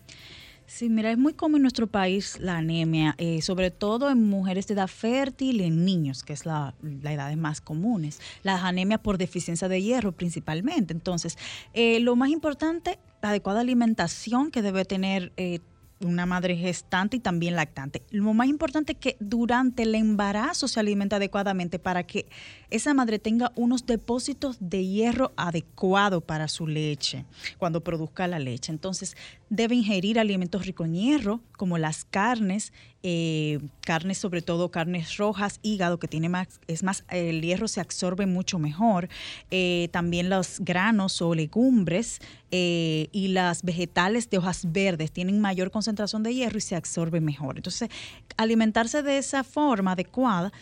Sí, 0.66 0.88
mira, 0.88 1.12
es 1.12 1.18
muy 1.18 1.32
común 1.32 1.56
en 1.56 1.62
nuestro 1.62 1.86
país 1.86 2.38
la 2.40 2.56
anemia, 2.56 3.14
eh, 3.18 3.40
sobre 3.40 3.70
todo 3.70 4.10
en 4.10 4.24
mujeres 4.24 4.66
de 4.66 4.74
edad 4.74 4.88
fértil 4.88 5.60
en 5.60 5.84
niños, 5.84 6.24
que 6.24 6.32
es 6.32 6.44
la, 6.44 6.74
edad 6.82 7.34
más 7.36 7.60
comunes. 7.60 8.20
Las 8.42 8.64
anemias 8.64 8.98
por 9.00 9.16
deficiencia 9.16 9.68
de 9.68 9.80
hierro 9.80 10.10
principalmente. 10.10 10.92
Entonces, 10.92 11.38
eh, 11.72 12.00
lo 12.00 12.16
más 12.16 12.30
importante, 12.30 12.98
la 13.22 13.28
adecuada 13.28 13.60
alimentación 13.60 14.50
que 14.50 14.60
debe 14.60 14.84
tener 14.84 15.32
eh, 15.36 15.60
una 16.00 16.26
madre 16.26 16.56
gestante 16.56 17.16
y 17.16 17.20
también 17.20 17.54
lactante. 17.54 18.02
Lo 18.10 18.34
más 18.34 18.48
importante 18.48 18.92
es 18.92 18.98
que 18.98 19.16
durante 19.20 19.84
el 19.84 19.94
embarazo 19.94 20.68
se 20.68 20.80
alimente 20.80 21.14
adecuadamente 21.14 21.78
para 21.78 22.02
que 22.02 22.26
esa 22.70 22.94
madre 22.94 23.18
tenga 23.18 23.52
unos 23.54 23.86
depósitos 23.86 24.56
de 24.60 24.84
hierro 24.84 25.32
adecuados 25.36 26.22
para 26.22 26.48
su 26.48 26.66
leche 26.66 27.24
cuando 27.58 27.82
produzca 27.82 28.26
la 28.26 28.38
leche. 28.38 28.72
Entonces, 28.72 29.16
debe 29.48 29.76
ingerir 29.76 30.18
alimentos 30.18 30.66
ricos 30.66 30.86
en 30.86 30.94
hierro, 30.94 31.40
como 31.56 31.78
las 31.78 32.04
carnes, 32.04 32.72
eh, 33.02 33.60
carnes 33.82 34.18
sobre 34.18 34.42
todo 34.42 34.70
carnes 34.72 35.16
rojas, 35.16 35.60
hígado, 35.62 35.98
que 35.98 36.08
tiene 36.08 36.28
más, 36.28 36.60
es 36.66 36.82
más, 36.82 37.04
el 37.08 37.40
hierro 37.40 37.68
se 37.68 37.80
absorbe 37.80 38.26
mucho 38.26 38.58
mejor. 38.58 39.08
Eh, 39.50 39.88
también 39.92 40.28
los 40.28 40.58
granos 40.60 41.22
o 41.22 41.34
legumbres 41.34 42.18
eh, 42.50 43.08
y 43.12 43.28
las 43.28 43.62
vegetales 43.62 44.28
de 44.28 44.38
hojas 44.38 44.72
verdes 44.72 45.12
tienen 45.12 45.40
mayor 45.40 45.70
concentración 45.70 46.24
de 46.24 46.34
hierro 46.34 46.58
y 46.58 46.62
se 46.62 46.74
absorbe 46.74 47.20
mejor. 47.20 47.56
Entonces, 47.56 47.88
alimentarse 48.36 49.02
de 49.04 49.18
esa 49.18 49.44
forma 49.44 49.92
adecuada 49.92 50.52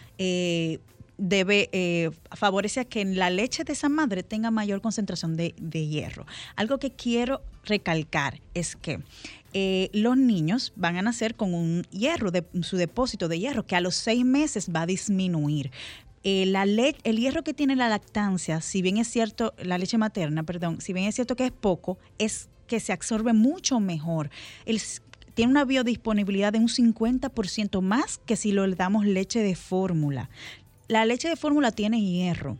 debe 1.18 1.68
eh, 1.72 2.10
favorecer 2.32 2.86
que 2.86 3.04
la 3.04 3.30
leche 3.30 3.64
de 3.64 3.72
esa 3.72 3.88
madre 3.88 4.22
tenga 4.22 4.50
mayor 4.50 4.80
concentración 4.80 5.36
de, 5.36 5.54
hierro. 5.86 6.26
Algo 6.56 6.78
que 6.78 6.90
quiero 6.90 7.42
recalcar 7.64 8.40
es 8.54 8.76
que 8.76 9.00
eh, 9.52 9.90
los 9.92 10.16
niños 10.16 10.72
van 10.76 10.96
a 10.96 11.02
nacer 11.02 11.34
con 11.34 11.54
un 11.54 11.82
hierro, 11.90 12.30
de, 12.30 12.44
su 12.62 12.76
depósito 12.76 13.28
de 13.28 13.38
hierro, 13.38 13.66
que 13.66 13.76
a 13.76 13.80
los 13.80 13.94
seis 13.94 14.24
meses 14.24 14.70
va 14.74 14.82
a 14.82 14.86
disminuir. 14.86 15.70
Eh, 16.24 16.46
la 16.46 16.64
el 16.64 17.18
hierro 17.18 17.44
que 17.44 17.52
tiene 17.52 17.76
la 17.76 17.88
lactancia, 17.88 18.62
si 18.62 18.80
bien 18.80 18.96
es 18.96 19.08
cierto, 19.08 19.54
la 19.58 19.76
leche 19.76 19.98
materna, 19.98 20.42
perdón, 20.42 20.80
si 20.80 20.94
bien 20.94 21.06
es 21.06 21.14
cierto 21.14 21.36
que 21.36 21.44
es 21.44 21.52
poco, 21.52 21.98
es 22.18 22.48
que 22.66 22.80
se 22.80 22.94
absorbe 22.94 23.34
mucho 23.34 23.78
mejor. 23.78 24.30
tiene 25.34 25.50
una 25.50 25.66
biodisponibilidad 25.66 26.52
de 26.52 26.60
un 26.60 26.68
50% 26.68 27.82
más 27.82 28.18
que 28.24 28.36
si 28.36 28.52
lo 28.52 28.66
le 28.66 28.74
damos 28.74 29.04
leche 29.04 29.40
de 29.40 29.54
fórmula 29.54 30.30
la 30.88 31.04
leche 31.04 31.28
de 31.28 31.36
fórmula 31.36 31.72
tiene 31.72 32.00
hierro. 32.00 32.58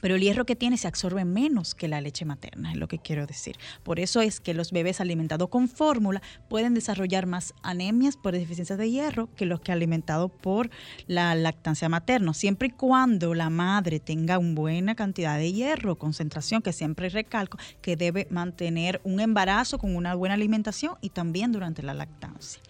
pero 0.00 0.14
el 0.14 0.22
hierro 0.22 0.46
que 0.46 0.56
tiene 0.56 0.78
se 0.78 0.86
absorbe 0.86 1.24
menos 1.24 1.74
que 1.74 1.88
la 1.88 2.00
leche 2.00 2.24
materna, 2.24 2.70
es 2.72 2.78
lo 2.78 2.86
que 2.86 2.98
quiero 2.98 3.26
decir. 3.26 3.56
Por 3.82 3.98
eso 3.98 4.20
es 4.20 4.40
que 4.40 4.54
los 4.54 4.70
bebés 4.70 5.00
alimentados 5.00 5.48
con 5.48 5.68
fórmula 5.68 6.22
pueden 6.48 6.74
desarrollar 6.74 7.26
más 7.26 7.54
anemias 7.62 8.16
por 8.16 8.32
deficiencia 8.32 8.76
de 8.76 8.90
hierro 8.90 9.28
que 9.34 9.46
los 9.46 9.60
que 9.60 9.72
alimentados 9.72 10.30
por 10.30 10.70
la 11.06 11.34
lactancia 11.34 11.88
materna, 11.88 12.32
siempre 12.34 12.68
y 12.68 12.70
cuando 12.70 13.34
la 13.34 13.50
madre 13.50 13.98
tenga 14.00 14.38
una 14.38 14.54
buena 14.54 14.94
cantidad 14.94 15.36
de 15.36 15.52
hierro, 15.52 15.98
concentración, 15.98 16.62
que 16.62 16.72
siempre 16.72 17.08
recalco, 17.08 17.58
que 17.82 17.96
debe 17.96 18.26
mantener 18.30 19.00
un 19.04 19.20
embarazo 19.20 19.78
con 19.78 19.96
una 19.96 20.14
buena 20.14 20.34
alimentación 20.34 20.94
y 21.00 21.10
también 21.10 21.52
durante 21.52 21.82
la 21.82 21.94
lactancia. 21.94 22.62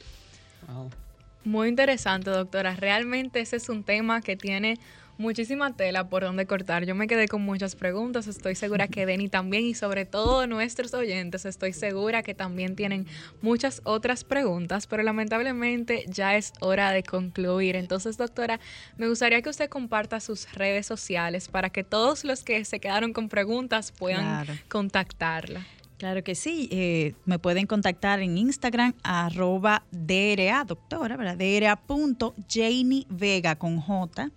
Muy 1.45 1.68
interesante, 1.68 2.30
doctora. 2.30 2.76
Realmente 2.76 3.41
ese 3.41 3.57
es 3.57 3.68
un 3.68 3.82
tema 3.82 4.20
que 4.20 4.36
tiene 4.36 4.78
muchísima 5.20 5.74
tela 5.74 6.09
por 6.09 6.22
donde 6.22 6.47
cortar. 6.47 6.84
Yo 6.86 6.95
me 6.95 7.07
quedé 7.07 7.28
con 7.28 7.43
muchas 7.43 7.76
preguntas. 7.76 8.26
Estoy 8.26 8.55
segura 8.55 8.88
que 8.88 9.07
Denny 9.07 9.28
también 9.28 9.64
y 9.64 9.74
sobre 9.74 10.07
todo 10.07 10.47
nuestros 10.47 10.93
oyentes, 10.95 11.45
estoy 11.45 11.72
segura 11.72 12.22
que 12.22 12.34
también 12.34 12.74
tienen 12.74 13.07
muchas 13.43 13.82
otras 13.84 14.24
preguntas, 14.24 14.86
pero 14.86 15.03
lamentablemente 15.03 16.05
ya 16.09 16.36
es 16.36 16.53
hora 16.61 16.91
de 16.91 17.03
concluir. 17.03 17.76
Entonces, 17.76 18.16
doctora, 18.16 18.59
me 18.97 19.09
gustaría 19.09 19.43
que 19.43 19.51
usted 19.51 19.68
comparta 19.68 20.20
sus 20.20 20.51
redes 20.53 20.86
sociales 20.86 21.49
para 21.49 21.70
que 21.70 21.84
todos 21.84 22.24
los 22.24 22.43
que 22.43 22.64
se 22.64 22.80
quedaron 22.80 23.12
con 23.12 23.28
preguntas 23.28 23.93
puedan 23.93 24.47
contactarla. 24.68 25.64
Claro 26.01 26.24
que 26.24 26.34
sí, 26.34 26.66
eh, 26.72 27.12
me 27.26 27.38
pueden 27.38 27.66
contactar 27.66 28.20
en 28.20 28.38
Instagram 28.38 28.94
arroba 29.03 29.84
DRA, 29.90 30.64
doctora, 30.64 31.14
¿verdad? 31.18 31.36
DRA.Janie 31.36 33.05
Vega 33.11 33.57
con 33.57 33.78
J 33.78 34.30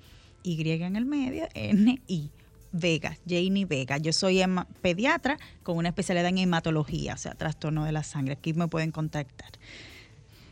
y 0.43 0.69
en 0.69 0.97
el 0.97 1.05
medio, 1.05 1.47
N, 1.53 2.01
I. 2.05 2.29
Vega, 2.73 3.17
Janie 3.25 3.63
Vega. 3.63 3.97
Yo 3.97 4.11
soy 4.11 4.43
pediatra 4.81 5.37
con 5.63 5.77
una 5.77 5.87
especialidad 5.87 6.27
en 6.27 6.39
hematología, 6.39 7.13
o 7.13 7.17
sea, 7.17 7.33
trastorno 7.33 7.85
de 7.85 7.93
la 7.93 8.03
sangre. 8.03 8.33
Aquí 8.33 8.53
me 8.53 8.67
pueden 8.67 8.91
contactar. 8.91 9.51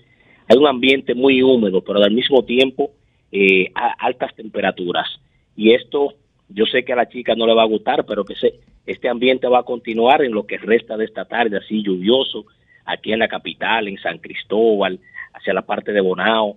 Hay 0.48 0.56
un 0.56 0.66
ambiente 0.66 1.14
muy 1.14 1.42
húmedo, 1.42 1.82
pero 1.82 2.02
al 2.02 2.12
mismo 2.12 2.44
tiempo 2.44 2.90
eh, 3.32 3.70
altas 3.98 4.34
temperaturas. 4.34 5.08
Y 5.56 5.72
esto, 5.74 6.14
yo 6.48 6.66
sé 6.66 6.84
que 6.84 6.92
a 6.92 6.96
la 6.96 7.08
chica 7.08 7.34
no 7.34 7.46
le 7.46 7.54
va 7.54 7.62
a 7.62 7.66
gustar, 7.66 8.04
pero 8.06 8.24
que 8.24 8.34
se, 8.36 8.54
este 8.86 9.08
ambiente 9.08 9.48
va 9.48 9.60
a 9.60 9.64
continuar 9.64 10.22
en 10.22 10.32
lo 10.32 10.46
que 10.46 10.58
resta 10.58 10.96
de 10.96 11.04
esta 11.04 11.24
tarde, 11.24 11.58
así 11.58 11.82
lluvioso, 11.82 12.46
aquí 12.84 13.12
en 13.12 13.18
la 13.18 13.28
capital, 13.28 13.88
en 13.88 13.98
San 13.98 14.18
Cristóbal, 14.18 15.00
hacia 15.32 15.54
la 15.54 15.62
parte 15.62 15.92
de 15.92 16.00
Bonao, 16.00 16.56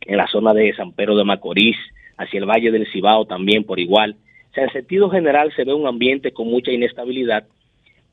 en 0.00 0.16
la 0.16 0.26
zona 0.26 0.54
de 0.54 0.74
San 0.74 0.92
Pedro 0.92 1.16
de 1.16 1.24
Macorís, 1.24 1.76
hacia 2.16 2.38
el 2.38 2.46
Valle 2.46 2.70
del 2.70 2.90
Cibao 2.90 3.26
también 3.26 3.64
por 3.64 3.78
igual. 3.78 4.16
O 4.50 4.54
sea, 4.54 4.64
en 4.64 4.72
sentido 4.72 5.10
general 5.10 5.52
se 5.54 5.64
ve 5.64 5.74
un 5.74 5.86
ambiente 5.86 6.32
con 6.32 6.48
mucha 6.48 6.72
inestabilidad 6.72 7.46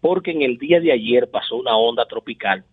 porque 0.02 0.32
en 0.32 0.42
el 0.42 0.58
día 0.58 0.80
de 0.80 0.92
ayer 0.92 1.30
pasó 1.30 1.56
una 1.58 1.76
onda 1.76 2.06
tropical. 2.06 2.64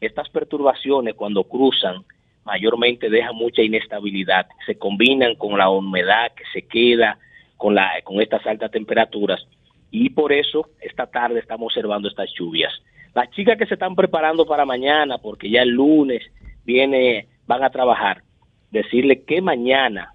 Estas 0.00 0.28
perturbaciones 0.28 1.14
cuando 1.14 1.44
cruzan 1.44 2.04
mayormente 2.44 3.10
dejan 3.10 3.34
mucha 3.34 3.62
inestabilidad, 3.62 4.46
se 4.66 4.78
combinan 4.78 5.34
con 5.34 5.58
la 5.58 5.68
humedad 5.68 6.32
que 6.34 6.44
se 6.52 6.66
queda 6.66 7.18
con, 7.56 7.74
la, 7.74 7.90
con 8.04 8.20
estas 8.20 8.46
altas 8.46 8.70
temperaturas 8.70 9.44
y 9.90 10.10
por 10.10 10.32
eso 10.32 10.68
esta 10.80 11.06
tarde 11.06 11.40
estamos 11.40 11.66
observando 11.66 12.08
estas 12.08 12.30
lluvias. 12.38 12.72
Las 13.14 13.30
chicas 13.30 13.56
que 13.56 13.66
se 13.66 13.74
están 13.74 13.94
preparando 13.94 14.46
para 14.46 14.66
mañana, 14.66 15.18
porque 15.18 15.48
ya 15.48 15.62
el 15.62 15.70
lunes 15.70 16.22
viene, 16.64 17.28
van 17.46 17.64
a 17.64 17.70
trabajar, 17.70 18.22
decirle 18.70 19.22
que 19.24 19.40
mañana, 19.40 20.12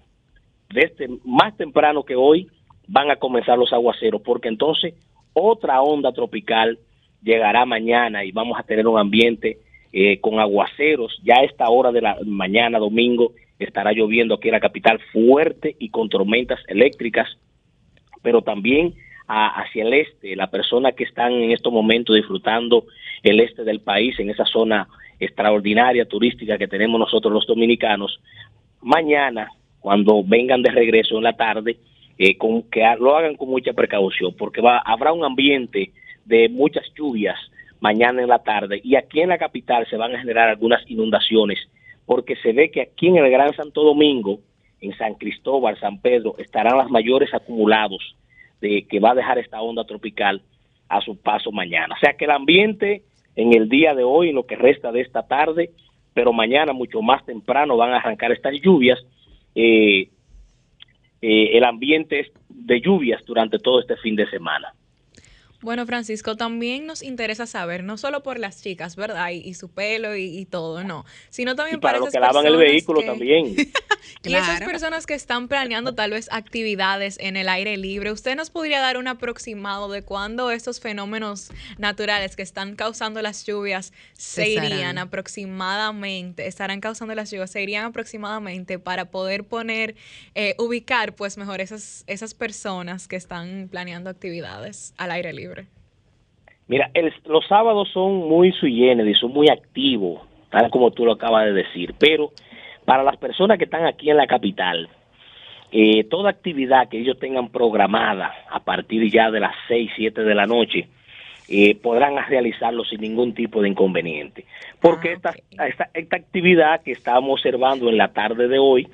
desde 0.72 1.08
más 1.24 1.56
temprano 1.56 2.04
que 2.04 2.14
hoy, 2.14 2.48
van 2.86 3.10
a 3.10 3.16
comenzar 3.16 3.58
los 3.58 3.72
aguaceros, 3.72 4.22
porque 4.22 4.48
entonces 4.48 4.94
otra 5.32 5.82
onda 5.82 6.12
tropical 6.12 6.78
llegará 7.22 7.64
mañana 7.64 8.24
y 8.24 8.32
vamos 8.32 8.58
a 8.58 8.62
tener 8.62 8.86
un 8.86 8.98
ambiente 8.98 9.58
eh, 9.92 10.20
con 10.20 10.40
aguaceros. 10.40 11.20
Ya 11.22 11.34
a 11.36 11.44
esta 11.44 11.68
hora 11.68 11.92
de 11.92 12.00
la 12.00 12.16
mañana, 12.24 12.78
domingo, 12.78 13.32
estará 13.58 13.92
lloviendo 13.92 14.34
aquí 14.34 14.48
en 14.48 14.54
la 14.54 14.60
capital 14.60 14.98
fuerte 15.12 15.76
y 15.78 15.90
con 15.90 16.08
tormentas 16.08 16.60
eléctricas, 16.68 17.28
pero 18.22 18.42
también 18.42 18.94
hacia 19.28 19.84
el 19.84 19.94
este, 19.94 20.36
la 20.36 20.50
persona 20.50 20.92
que 20.92 21.04
están 21.04 21.32
en 21.32 21.52
estos 21.52 21.72
momentos 21.72 22.16
disfrutando 22.16 22.86
el 23.22 23.40
este 23.40 23.64
del 23.64 23.80
país, 23.80 24.18
en 24.18 24.30
esa 24.30 24.44
zona 24.44 24.88
extraordinaria 25.18 26.04
turística 26.04 26.58
que 26.58 26.68
tenemos 26.68 26.98
nosotros 26.98 27.32
los 27.32 27.46
dominicanos, 27.46 28.20
mañana, 28.80 29.48
cuando 29.80 30.22
vengan 30.24 30.62
de 30.62 30.70
regreso 30.70 31.16
en 31.16 31.24
la 31.24 31.34
tarde, 31.34 31.76
eh, 32.18 32.36
con, 32.36 32.62
que 32.64 32.82
lo 32.98 33.16
hagan 33.16 33.36
con 33.36 33.48
mucha 33.48 33.72
precaución, 33.72 34.34
porque 34.36 34.60
va, 34.60 34.78
habrá 34.78 35.12
un 35.12 35.24
ambiente 35.24 35.92
de 36.24 36.48
muchas 36.48 36.84
lluvias 36.94 37.38
mañana 37.82 38.22
en 38.22 38.28
la 38.28 38.38
tarde 38.38 38.80
y 38.82 38.94
aquí 38.94 39.20
en 39.20 39.30
la 39.30 39.38
capital 39.38 39.86
se 39.90 39.96
van 39.96 40.14
a 40.14 40.20
generar 40.20 40.48
algunas 40.48 40.88
inundaciones, 40.88 41.58
porque 42.06 42.36
se 42.36 42.52
ve 42.52 42.70
que 42.70 42.80
aquí 42.80 43.08
en 43.08 43.16
el 43.16 43.28
Gran 43.28 43.52
Santo 43.54 43.82
Domingo, 43.82 44.38
en 44.80 44.96
San 44.96 45.14
Cristóbal, 45.14 45.78
San 45.80 46.00
Pedro, 46.00 46.36
estarán 46.38 46.78
los 46.78 46.90
mayores 46.90 47.34
acumulados 47.34 48.16
de 48.60 48.86
que 48.88 49.00
va 49.00 49.10
a 49.10 49.14
dejar 49.16 49.38
esta 49.38 49.60
onda 49.60 49.84
tropical 49.84 50.42
a 50.88 51.00
su 51.00 51.20
paso 51.20 51.50
mañana. 51.50 51.94
O 51.96 51.98
sea 51.98 52.14
que 52.14 52.24
el 52.24 52.30
ambiente 52.30 53.02
en 53.34 53.52
el 53.52 53.68
día 53.68 53.94
de 53.94 54.04
hoy, 54.04 54.28
en 54.28 54.36
lo 54.36 54.46
que 54.46 54.56
resta 54.56 54.92
de 54.92 55.00
esta 55.00 55.26
tarde, 55.26 55.70
pero 56.14 56.32
mañana 56.32 56.72
mucho 56.72 57.02
más 57.02 57.24
temprano 57.26 57.76
van 57.76 57.92
a 57.92 57.96
arrancar 57.96 58.30
estas 58.30 58.54
lluvias. 58.62 58.98
Eh, 59.56 60.08
eh, 61.20 61.50
el 61.56 61.64
ambiente 61.64 62.30
de 62.48 62.80
lluvias 62.80 63.24
durante 63.24 63.58
todo 63.58 63.80
este 63.80 63.96
fin 63.96 64.14
de 64.14 64.28
semana. 64.30 64.72
Bueno, 65.62 65.86
Francisco, 65.86 66.36
también 66.36 66.86
nos 66.86 67.04
interesa 67.04 67.46
saber, 67.46 67.84
no 67.84 67.96
solo 67.96 68.24
por 68.24 68.40
las 68.40 68.60
chicas, 68.60 68.96
¿verdad? 68.96 69.30
Y, 69.30 69.54
su 69.54 69.70
pelo 69.70 70.16
y, 70.16 70.44
todo, 70.44 70.82
no, 70.82 71.04
sino 71.30 71.54
también 71.54 71.78
para, 71.78 71.98
los 71.98 72.10
que 72.10 72.18
lavan 72.18 72.44
el 72.46 72.56
vehículo 72.56 73.02
también. 73.02 73.54
y 74.24 74.34
esas 74.34 74.60
personas 74.62 75.06
que 75.06 75.14
están 75.14 75.46
planeando 75.46 75.94
tal 75.94 76.10
vez 76.10 76.28
actividades 76.32 77.16
en 77.20 77.36
el 77.36 77.48
aire 77.48 77.76
libre, 77.76 78.10
¿usted 78.10 78.34
nos 78.34 78.50
podría 78.50 78.80
dar 78.80 78.96
un 78.96 79.06
aproximado 79.06 79.88
de 79.88 80.02
cuándo 80.02 80.50
estos 80.50 80.80
fenómenos 80.80 81.50
naturales 81.78 82.34
que 82.34 82.42
están 82.42 82.74
causando 82.74 83.22
las 83.22 83.46
lluvias 83.46 83.92
se 84.14 84.48
irían 84.48 84.98
aproximadamente, 84.98 86.48
estarán 86.48 86.80
causando 86.80 87.14
las 87.14 87.30
lluvias, 87.30 87.52
se 87.52 87.62
irían 87.62 87.84
aproximadamente 87.84 88.80
para 88.80 89.10
poder 89.10 89.44
poner, 89.44 89.94
eh, 90.34 90.56
ubicar 90.58 91.14
pues 91.14 91.38
mejor 91.38 91.60
esas, 91.60 92.02
esas 92.08 92.34
personas 92.34 93.06
que 93.06 93.14
están 93.14 93.68
planeando 93.70 94.10
actividades 94.10 94.92
al 94.96 95.12
aire 95.12 95.32
libre? 95.32 95.51
Mira, 96.72 96.90
los 97.26 97.46
sábados 97.48 97.90
son 97.92 98.26
muy 98.26 98.50
sui 98.52 98.74
generis, 98.74 99.18
son 99.18 99.30
muy 99.30 99.50
activos, 99.50 100.22
tal 100.48 100.70
como 100.70 100.90
tú 100.90 101.04
lo 101.04 101.12
acabas 101.12 101.44
de 101.44 101.52
decir, 101.52 101.94
pero 101.98 102.30
para 102.86 103.02
las 103.02 103.18
personas 103.18 103.58
que 103.58 103.64
están 103.64 103.84
aquí 103.84 104.08
en 104.08 104.16
la 104.16 104.26
capital, 104.26 104.88
eh, 105.70 106.04
toda 106.04 106.30
actividad 106.30 106.88
que 106.88 106.98
ellos 106.98 107.18
tengan 107.18 107.50
programada 107.50 108.32
a 108.50 108.60
partir 108.60 109.12
ya 109.12 109.30
de 109.30 109.40
las 109.40 109.54
6, 109.68 109.90
7 109.96 110.24
de 110.24 110.34
la 110.34 110.46
noche, 110.46 110.88
eh, 111.46 111.74
podrán 111.74 112.16
realizarlo 112.26 112.86
sin 112.86 113.02
ningún 113.02 113.34
tipo 113.34 113.60
de 113.60 113.68
inconveniente. 113.68 114.46
Porque 114.80 115.18
ah, 115.22 115.68
esta, 115.68 115.90
esta, 115.92 116.16
actividad 116.16 116.80
que 116.80 116.92
estamos 116.92 117.32
observando 117.32 117.90
en 117.90 117.98
la 117.98 118.14
tarde 118.14 118.48
de 118.48 118.58
hoy, 118.58 118.88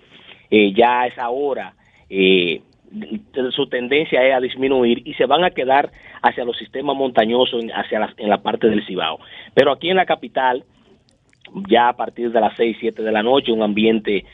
eh, 0.51 0.72
ya 0.72 1.03
a 1.03 1.07
esa 1.07 1.29
hora, 1.29 1.74
eh, 2.11 2.61
su 3.51 3.68
tendencia 3.68 4.22
es 4.26 4.34
a 4.34 4.41
disminuir 4.41 5.03
y 5.05 5.14
se 5.14 5.26
van 5.26 5.45
a 5.45 5.51
quedar 5.51 5.91
hacia 6.22 6.45
los 6.45 6.57
sistemas 6.57 6.97
montañosos, 6.97 7.64
hacia 7.74 8.14
en 8.16 8.28
la 8.28 8.39
parte 8.39 8.68
del 8.68 8.84
Cibao. 8.86 9.18
Pero 9.55 9.72
aquí 9.72 9.91
en 9.91 9.97
la 9.97 10.07
capital, 10.07 10.64
ya 11.68 11.89
a 11.89 11.97
partir 11.97 12.30
de 12.30 12.41
las 12.41 12.57
6, 12.57 12.76
7 12.80 13.03
de 13.03 13.12
la 13.12 13.22
noche, 13.22 13.53
un 13.53 13.62
ambiente 13.62 14.24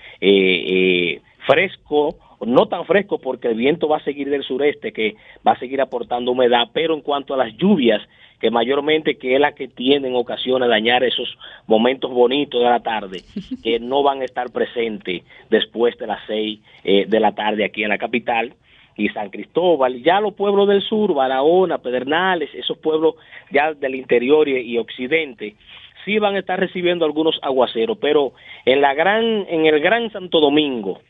fresco, 1.46 2.18
no 2.44 2.66
tan 2.66 2.84
fresco 2.84 3.18
porque 3.18 3.48
el 3.48 3.54
viento 3.54 3.88
va 3.88 3.98
a 3.98 4.04
seguir 4.04 4.28
del 4.30 4.42
sureste 4.42 4.92
que 4.92 5.14
va 5.46 5.52
a 5.52 5.58
seguir 5.58 5.80
aportando 5.80 6.32
humedad, 6.32 6.68
pero 6.72 6.94
en 6.94 7.00
cuanto 7.00 7.34
a 7.34 7.36
las 7.36 7.56
lluvias, 7.56 8.02
que 8.40 8.50
mayormente 8.50 9.16
que 9.16 9.34
es 9.34 9.40
la 9.40 9.52
que 9.52 9.68
tienen 9.68 10.14
ocasiones 10.14 10.68
de 10.68 10.74
dañar 10.74 11.04
esos 11.04 11.36
momentos 11.66 12.10
bonitos 12.10 12.60
de 12.60 12.68
la 12.68 12.80
tarde, 12.80 13.22
que 13.62 13.80
no 13.80 14.02
van 14.02 14.20
a 14.20 14.24
estar 14.24 14.50
presentes 14.50 15.22
después 15.50 15.96
de 15.98 16.06
las 16.06 16.20
seis 16.26 16.60
eh, 16.84 17.06
de 17.06 17.20
la 17.20 17.32
tarde 17.34 17.64
aquí 17.64 17.82
en 17.82 17.90
la 17.90 17.98
capital 17.98 18.54
y 18.96 19.08
San 19.08 19.30
Cristóbal, 19.30 20.02
ya 20.02 20.20
los 20.20 20.34
pueblos 20.34 20.68
del 20.68 20.82
sur, 20.82 21.14
Barahona, 21.14 21.78
Pedernales, 21.78 22.50
esos 22.54 22.78
pueblos 22.78 23.16
ya 23.50 23.74
del 23.74 23.96
interior 23.96 24.48
y, 24.48 24.58
y 24.60 24.78
occidente, 24.78 25.56
sí 26.04 26.18
van 26.18 26.36
a 26.36 26.40
estar 26.40 26.60
recibiendo 26.60 27.04
algunos 27.04 27.38
aguaceros, 27.42 27.98
pero 28.00 28.32
en 28.64 28.80
la 28.80 28.94
gran, 28.94 29.24
en 29.48 29.66
el 29.66 29.80
Gran 29.80 30.10
Santo 30.12 30.40
Domingo, 30.40 31.00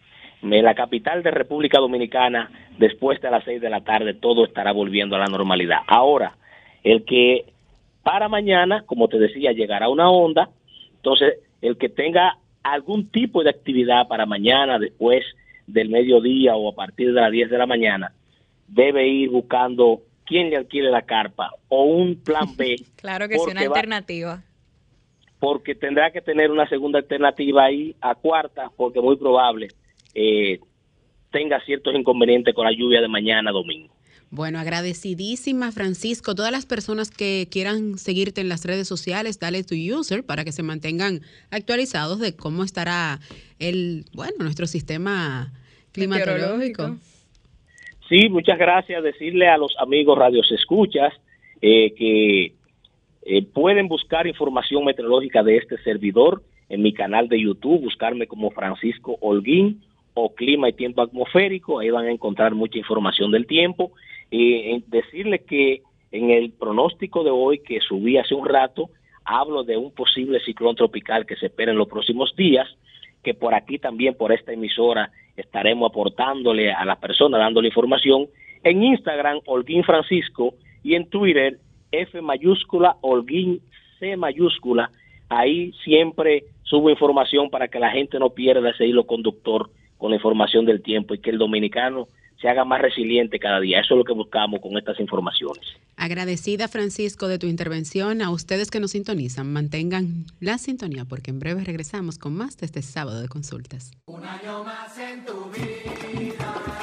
en 0.42 0.64
la 0.64 0.74
capital 0.74 1.22
de 1.22 1.30
República 1.30 1.78
Dominicana, 1.78 2.50
después 2.78 3.20
de 3.20 3.30
las 3.30 3.44
seis 3.44 3.60
de 3.60 3.70
la 3.70 3.82
tarde, 3.82 4.14
todo 4.14 4.44
estará 4.44 4.72
volviendo 4.72 5.16
a 5.16 5.20
la 5.20 5.26
normalidad. 5.26 5.78
Ahora, 5.86 6.34
el 6.85 7.05
que 7.05 7.47
para 8.03 8.28
mañana, 8.28 8.85
como 8.87 9.09
te 9.09 9.18
decía, 9.18 9.53
llegará 9.53 9.89
una 9.89 10.11
onda, 10.11 10.51
entonces 10.97 11.39
el 11.62 11.78
que 11.78 11.89
tenga 11.89 12.39
algún 12.62 13.09
tipo 13.09 13.43
de 13.43 13.51
actividad 13.51 14.07
para 14.07 14.26
mañana, 14.26 14.78
después 14.78 15.24
del 15.66 15.89
mediodía 15.89 16.55
o 16.55 16.70
a 16.70 16.74
partir 16.74 17.12
de 17.12 17.20
las 17.20 17.32
10 17.32 17.51
de 17.51 17.59
la 17.59 17.66
mañana, 17.66 18.12
debe 18.68 19.09
ir 19.09 19.30
buscando 19.30 20.03
quién 20.24 20.51
le 20.51 20.57
alquile 20.57 20.91
la 20.91 21.03
carpa 21.03 21.51
o 21.68 21.85
un 21.85 22.16
plan 22.16 22.55
B. 22.57 22.76
claro 22.97 23.28
que 23.28 23.39
sí, 23.39 23.51
una 23.51 23.62
alternativa. 23.62 24.43
porque 25.39 25.74
tendrá 25.74 26.11
que 26.11 26.20
tener 26.20 26.51
una 26.51 26.68
segunda 26.68 26.99
alternativa 26.99 27.64
ahí 27.64 27.95
a 28.01 28.14
cuarta, 28.14 28.70
porque 28.76 29.01
muy 29.01 29.16
probable 29.16 29.68
eh, 30.14 30.61
tenga 31.30 31.61
ciertos 31.64 31.95
inconvenientes 31.95 32.55
con 32.55 32.66
la 32.66 32.72
lluvia 32.72 33.01
de 33.01 33.09
mañana 33.09 33.51
domingo. 33.51 33.93
Bueno, 34.35 34.59
agradecidísima 34.59 35.70
Francisco. 35.70 36.35
Todas 36.35 36.51
las 36.51 36.66
personas 36.66 37.12
que 37.12 37.47
quieran 37.53 37.99
seguirte 37.99 38.41
en 38.41 38.49
las 38.49 38.64
redes 38.64 38.89
sociales, 38.89 39.39
dale 39.39 39.62
tu 39.62 39.76
user 39.76 40.26
para 40.26 40.45
que 40.45 40.51
se 40.51 40.64
mantengan 40.64 41.20
actualizados 41.53 42.18
de 42.18 42.35
cómo 42.35 42.64
estará 42.64 43.20
el, 43.61 44.07
bueno, 44.12 44.39
nuestro 44.41 44.66
sistema 44.66 45.53
climatológico. 45.93 46.97
Sí, 48.09 48.28
muchas 48.28 48.59
gracias. 48.59 49.05
Decirle 49.05 49.47
a 49.47 49.57
los 49.57 49.72
amigos 49.78 50.18
radios 50.18 50.51
escuchas 50.51 51.14
eh, 51.62 51.95
que 51.95 52.55
eh, 53.26 53.43
pueden 53.53 53.87
buscar 53.87 54.26
información 54.26 54.85
meteorológica 54.85 55.45
de 55.45 55.59
este 55.59 55.80
servidor 55.85 56.43
en 56.68 56.82
mi 56.82 56.93
canal 56.93 57.28
de 57.28 57.41
YouTube, 57.41 57.82
buscarme 57.82 58.26
como 58.26 58.51
Francisco 58.51 59.16
Holguín 59.20 59.80
o 60.14 60.35
clima 60.35 60.70
y 60.70 60.72
tiempo 60.72 61.03
atmosférico, 61.03 61.78
ahí 61.78 61.91
van 61.91 62.07
a 62.07 62.11
encontrar 62.11 62.57
mucha 62.57 62.78
información 62.78 63.30
del 63.30 63.47
tiempo. 63.47 63.93
Y 64.37 64.82
decirle 64.89 65.45
que 65.45 65.82
en 66.11 66.30
el 66.30 66.51
pronóstico 66.51 67.22
de 67.22 67.30
hoy 67.30 67.61
que 67.61 67.78
subí 67.78 68.16
hace 68.16 68.35
un 68.35 68.49
rato, 68.49 68.91
hablo 69.24 69.62
de 69.62 69.76
un 69.76 69.93
posible 69.93 70.41
ciclón 70.41 70.74
tropical 70.74 71.24
que 71.24 71.37
se 71.37 71.47
espera 71.47 71.70
en 71.70 71.78
los 71.78 71.87
próximos 71.87 72.35
días, 72.35 72.66
que 73.22 73.32
por 73.32 73.55
aquí 73.55 73.78
también, 73.78 74.16
por 74.16 74.32
esta 74.32 74.53
emisora, 74.53 75.12
estaremos 75.37 75.89
aportándole 75.89 76.72
a 76.72 76.85
las 76.85 76.99
personas, 76.99 77.39
dándole 77.39 77.68
información. 77.68 78.26
En 78.64 78.82
Instagram, 78.82 79.39
Holguín 79.47 79.85
Francisco, 79.85 80.55
y 80.82 80.97
en 80.97 81.09
Twitter, 81.09 81.59
F 81.93 82.20
mayúscula, 82.20 82.97
Holguín 83.03 83.61
C 84.01 84.16
mayúscula. 84.16 84.91
Ahí 85.28 85.70
siempre 85.85 86.43
subo 86.64 86.91
información 86.91 87.51
para 87.51 87.68
que 87.68 87.78
la 87.78 87.93
gente 87.93 88.18
no 88.18 88.30
pierda 88.30 88.70
ese 88.70 88.85
hilo 88.85 89.07
conductor 89.07 89.70
con 89.97 90.11
la 90.11 90.16
información 90.16 90.64
del 90.64 90.82
tiempo 90.82 91.14
y 91.14 91.18
que 91.18 91.30
el 91.30 91.39
dominicano 91.39 92.09
se 92.45 92.51
haga 92.51 92.66
más 92.66 92.82
resiliente 92.82 93.38
cada 93.38 93.59
día. 93.59 93.80
Eso 93.80 93.95
es 93.95 93.99
lo 93.99 94.05
que 94.05 94.12
buscamos 94.12 94.61
con 94.61 94.76
estas 94.76 95.01
informaciones. 95.01 95.64
Agradecida, 95.97 96.68
Francisco, 96.68 97.26
de 97.26 97.38
tu 97.38 97.47
intervención. 97.47 98.20
A 98.20 98.30
ustedes 98.30 98.70
que 98.70 98.80
nos 98.80 98.90
sintonizan, 98.90 99.51
mantengan 99.51 100.26
la 100.40 100.59
sintonía 100.59 101.07
porque 101.07 101.30
en 101.30 101.38
breve 101.38 101.64
regresamos 101.64 102.18
con 102.18 102.36
más 102.36 102.59
de 102.59 102.66
este 102.66 102.82
sábado 102.82 103.22
de 103.22 103.28
consultas. 103.28 103.92
Un 104.05 104.26
año 104.26 104.62
más 104.62 104.99
en 104.99 105.24
tu 105.24 105.51
vida. 105.53 106.73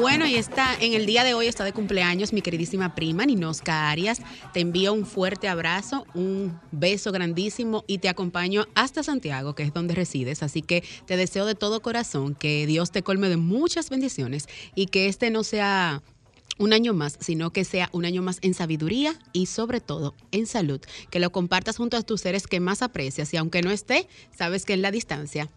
Bueno, 0.00 0.26
y 0.26 0.34
está 0.34 0.74
en 0.80 0.92
el 0.92 1.06
día 1.06 1.22
de 1.22 1.34
hoy 1.34 1.46
está 1.46 1.62
de 1.62 1.72
cumpleaños 1.72 2.32
mi 2.32 2.42
queridísima 2.42 2.96
prima 2.96 3.26
Ninosca 3.26 3.90
Arias. 3.90 4.20
Te 4.52 4.58
envío 4.58 4.92
un 4.92 5.06
fuerte 5.06 5.46
abrazo, 5.46 6.04
un 6.14 6.58
beso 6.72 7.12
grandísimo 7.12 7.84
y 7.86 7.98
te 7.98 8.08
acompaño 8.08 8.66
hasta 8.74 9.04
Santiago, 9.04 9.54
que 9.54 9.62
es 9.62 9.72
donde 9.72 9.94
resides. 9.94 10.42
Así 10.42 10.62
que 10.62 10.82
te 11.06 11.16
deseo 11.16 11.46
de 11.46 11.54
todo 11.54 11.80
corazón 11.80 12.34
que 12.34 12.66
Dios 12.66 12.90
te 12.90 13.02
colme 13.02 13.28
de 13.28 13.36
muchas 13.36 13.88
bendiciones 13.88 14.48
y 14.74 14.86
que 14.86 15.06
este 15.06 15.30
no 15.30 15.44
sea 15.44 16.02
un 16.58 16.72
año 16.72 16.92
más, 16.92 17.16
sino 17.20 17.52
que 17.52 17.64
sea 17.64 17.88
un 17.92 18.04
año 18.04 18.20
más 18.20 18.38
en 18.42 18.54
sabiduría 18.54 19.16
y 19.32 19.46
sobre 19.46 19.80
todo 19.80 20.14
en 20.32 20.46
salud. 20.46 20.80
Que 21.10 21.20
lo 21.20 21.30
compartas 21.30 21.76
junto 21.76 21.96
a 21.96 22.02
tus 22.02 22.20
seres 22.20 22.48
que 22.48 22.58
más 22.58 22.82
aprecias 22.82 23.32
y 23.32 23.36
aunque 23.36 23.62
no 23.62 23.70
esté, 23.70 24.08
sabes 24.36 24.64
que 24.64 24.72
en 24.72 24.82
la 24.82 24.90
distancia 24.90 25.50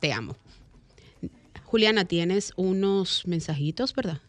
te 0.00 0.12
amo. 0.12 0.36
Juliana, 1.74 2.04
tienes 2.04 2.52
unos 2.54 3.26
mensajitos, 3.26 3.96
¿verdad? 3.96 4.20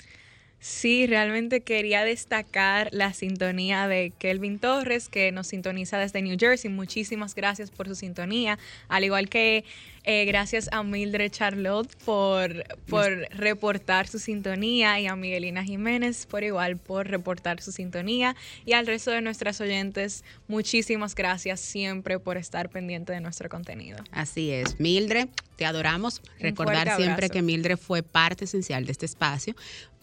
Sí, 0.66 1.06
realmente 1.06 1.62
quería 1.62 2.04
destacar 2.04 2.90
la 2.92 3.14
sintonía 3.14 3.88
de 3.88 4.12
Kelvin 4.18 4.58
Torres, 4.58 5.10
que 5.10 5.32
nos 5.32 5.46
sintoniza 5.46 6.00
desde 6.00 6.24
New 6.24 6.38
Jersey. 6.40 6.72
Muchísimas 6.72 7.36
gracias 7.36 7.70
por 7.70 7.88
su 7.88 7.94
sintonía, 7.94 8.58
al 8.88 9.04
igual 9.04 9.30
que 9.30 9.64
eh, 10.06 10.26
gracias 10.26 10.68
a 10.72 10.82
Mildred 10.82 11.30
Charlotte 11.30 11.96
por, 12.04 12.64
por 12.88 13.12
reportar 13.30 14.08
su 14.08 14.18
sintonía 14.18 15.00
y 15.00 15.06
a 15.06 15.16
Miguelina 15.16 15.64
Jiménez 15.64 16.26
por 16.26 16.44
igual 16.44 16.78
por 16.78 17.08
reportar 17.08 17.62
su 17.62 17.72
sintonía 17.72 18.36
y 18.66 18.74
al 18.74 18.88
resto 18.88 19.12
de 19.12 19.22
nuestras 19.22 19.62
oyentes, 19.62 20.24
muchísimas 20.48 21.14
gracias 21.14 21.60
siempre 21.60 22.18
por 22.18 22.38
estar 22.38 22.70
pendiente 22.70 23.14
de 23.14 23.22
nuestro 23.22 23.50
contenido. 23.50 24.04
Así 24.12 24.50
es, 24.50 24.80
Mildred, 24.80 25.28
te 25.58 25.66
adoramos. 25.66 26.24
Recordar 26.40 26.96
siempre 26.96 27.30
que 27.30 27.44
Mildred 27.44 27.78
fue 27.78 28.02
parte 28.02 28.46
esencial 28.46 28.86
de 28.86 28.92
este 28.94 29.06
espacio 29.06 29.56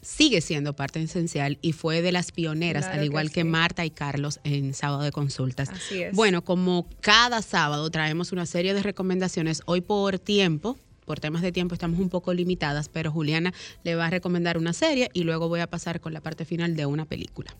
sigue 0.03 0.40
siendo 0.40 0.74
parte 0.74 1.00
esencial 1.00 1.59
y 1.62 1.72
fue 1.72 2.03
de 2.03 2.12
las 2.12 2.32
pioneras, 2.32 2.86
al 2.86 3.05
igual 3.05 3.30
que, 3.30 3.44
Marta 3.44 3.84
y 3.86 3.90
Carlos 3.90 4.40
en 4.44 4.74
Sábado 4.74 5.03
de 5.03 5.12
Consultas. 5.12 5.70
Así 5.70 6.03
es. 6.03 6.14
Bueno, 6.14 6.42
como 6.42 6.88
cada 7.00 7.40
sábado 7.40 7.88
traemos 7.90 8.32
una 8.32 8.44
serie 8.44 8.74
de 8.74 8.82
recomendaciones, 8.82 9.62
hoy 9.66 9.80
por 9.80 10.18
tiempo, 10.18 10.76
por 11.05 11.20
temas 11.20 11.42
de 11.42 11.53
tiempo 11.53 11.74
estamos 11.74 12.00
un 12.00 12.09
poco 12.09 12.34
limitadas, 12.34 12.88
pero 12.88 13.11
Juliana 13.11 13.55
le 13.84 13.94
va 13.94 14.07
a 14.07 14.11
recomendar 14.11 14.59
una 14.59 14.72
serie 14.72 15.09
y 15.12 15.22
luego 15.22 15.48
voy 15.48 15.61
a 15.61 15.68
pasar 15.68 16.00
con 16.00 16.12
la 16.12 16.20
parte 16.20 16.44
final 16.44 16.76
de 16.76 16.86
una 16.86 17.05
película. 17.05 17.55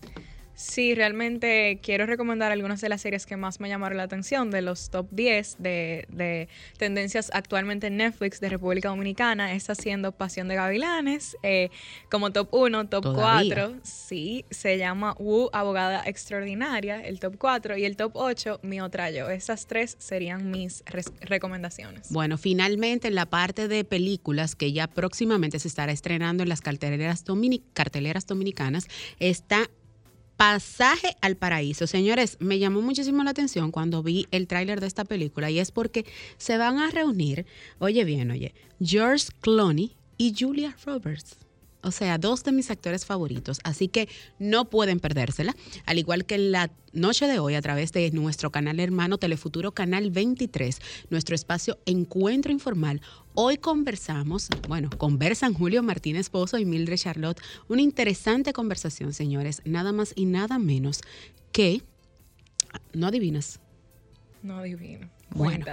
Sí, 0.55 0.93
realmente 0.93 1.79
quiero 1.81 2.05
recomendar 2.05 2.51
algunas 2.51 2.79
de 2.81 2.89
las 2.89 3.01
series 3.01 3.25
que 3.25 3.37
más 3.37 3.59
me 3.59 3.69
llamaron 3.69 3.97
la 3.97 4.03
atención, 4.03 4.51
de 4.51 4.61
los 4.61 4.89
top 4.89 5.07
10 5.11 5.57
de, 5.59 6.47
tendencias 6.77 7.31
actualmente 7.33 7.87
en 7.87 7.97
Netflix 7.97 8.39
de 8.39 8.49
República 8.49 8.89
Dominicana. 8.89 9.53
Está 9.53 9.73
siendo 9.75 10.11
Pasión 10.11 10.47
de 10.47 10.55
Gavilanes, 10.55 11.37
eh, 11.41 11.69
como 12.09 12.31
top 12.31 12.53
1, 12.53 12.87
top 12.87 13.15
4. 13.15 13.75
Sí, 13.83 14.45
se 14.51 14.77
llama 14.77 15.15
Wu, 15.17 15.49
Abogada 15.53 16.03
Extraordinaria, 16.05 17.01
el 17.01 17.19
top 17.19 17.37
4. 17.37 17.77
Y 17.77 17.85
el 17.85 17.97
top 17.97 18.11
8, 18.15 18.59
Mi 18.61 18.79
Otra 18.79 19.09
Yo. 19.09 19.29
Esas 19.29 19.65
tres 19.65 19.95
serían 19.99 20.51
mis 20.51 20.83
recomendaciones. 21.21 22.09
Bueno, 22.11 22.37
finalmente 22.37 23.07
en 23.07 23.15
la 23.15 23.25
parte 23.25 23.67
de 23.67 23.83
películas 23.83 24.55
que 24.55 24.71
ya 24.71 24.87
próximamente 24.87 25.57
se 25.59 25.67
estará 25.67 25.91
estrenando 25.91 26.43
en 26.43 26.49
las 26.49 26.61
carteleras, 26.61 27.23
carteleras 27.73 28.27
dominicanas, 28.27 28.87
está 29.19 29.69
Pasaje 30.37 31.15
al 31.21 31.37
Paraíso. 31.37 31.87
Señores, 31.87 32.37
me 32.39 32.59
llamó 32.59 32.81
muchísimo 32.81 33.23
la 33.23 33.31
atención 33.31 33.71
cuando 33.71 34.03
vi 34.03 34.27
el 34.31 34.47
tráiler 34.47 34.81
de 34.81 34.87
esta 34.87 35.05
película 35.05 35.51
y 35.51 35.59
es 35.59 35.71
porque 35.71 36.05
se 36.37 36.57
van 36.57 36.79
a 36.79 36.89
reunir, 36.89 37.45
oye 37.79 38.03
bien, 38.03 38.31
oye, 38.31 38.53
George 38.81 39.27
Clooney 39.41 39.95
y 40.17 40.33
Julia 40.37 40.75
Roberts. 40.85 41.42
O 41.83 41.91
sea, 41.91 42.17
dos 42.17 42.43
de 42.43 42.51
mis 42.51 42.71
actores 42.71 43.05
favoritos. 43.05 43.59
Así 43.63 43.87
que 43.89 44.07
no 44.39 44.69
pueden 44.69 44.99
perdérsela. 44.99 45.55
Al 45.85 45.99
igual 45.99 46.25
que 46.25 46.37
la 46.37 46.71
noche 46.93 47.27
de 47.27 47.39
hoy, 47.39 47.55
a 47.55 47.61
través 47.61 47.91
de 47.91 48.09
nuestro 48.11 48.51
canal 48.51 48.79
hermano 48.79 49.17
Telefuturo 49.17 49.73
Canal 49.73 50.09
23, 50.09 50.79
nuestro 51.09 51.35
espacio 51.35 51.77
Encuentro 51.85 52.51
Informal. 52.51 53.01
Hoy 53.33 53.57
conversamos, 53.57 54.47
bueno, 54.67 54.89
conversan 54.97 55.53
Julio 55.53 55.83
Martínez 55.83 56.29
Pozo 56.29 56.57
y 56.57 56.65
Mildred 56.65 56.97
Charlotte. 56.97 57.41
Una 57.67 57.81
interesante 57.81 58.53
conversación, 58.53 59.13
señores. 59.13 59.61
Nada 59.65 59.91
más 59.91 60.13
y 60.15 60.25
nada 60.25 60.59
menos 60.59 61.01
que. 61.51 61.81
¿No 62.93 63.07
adivinas? 63.07 63.59
No 64.41 64.57
adivino. 64.57 65.09
Bueno, 65.31 65.65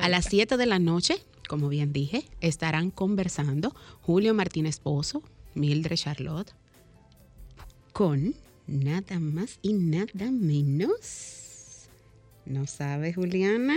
a 0.00 0.08
las 0.08 0.26
7 0.26 0.56
de 0.56 0.66
la 0.66 0.78
noche, 0.78 1.22
como 1.48 1.68
bien 1.68 1.92
dije, 1.92 2.28
estarán 2.40 2.90
conversando 2.90 3.74
Julio 4.02 4.34
Martínez 4.34 4.78
Pozo, 4.78 5.22
Mildred 5.56 5.96
Charlotte, 5.96 6.52
con 7.92 8.34
nada 8.66 9.18
más 9.18 9.58
y 9.62 9.72
nada 9.72 10.30
menos. 10.30 11.88
¿No 12.44 12.66
sabe, 12.66 13.12
Juliana? 13.12 13.76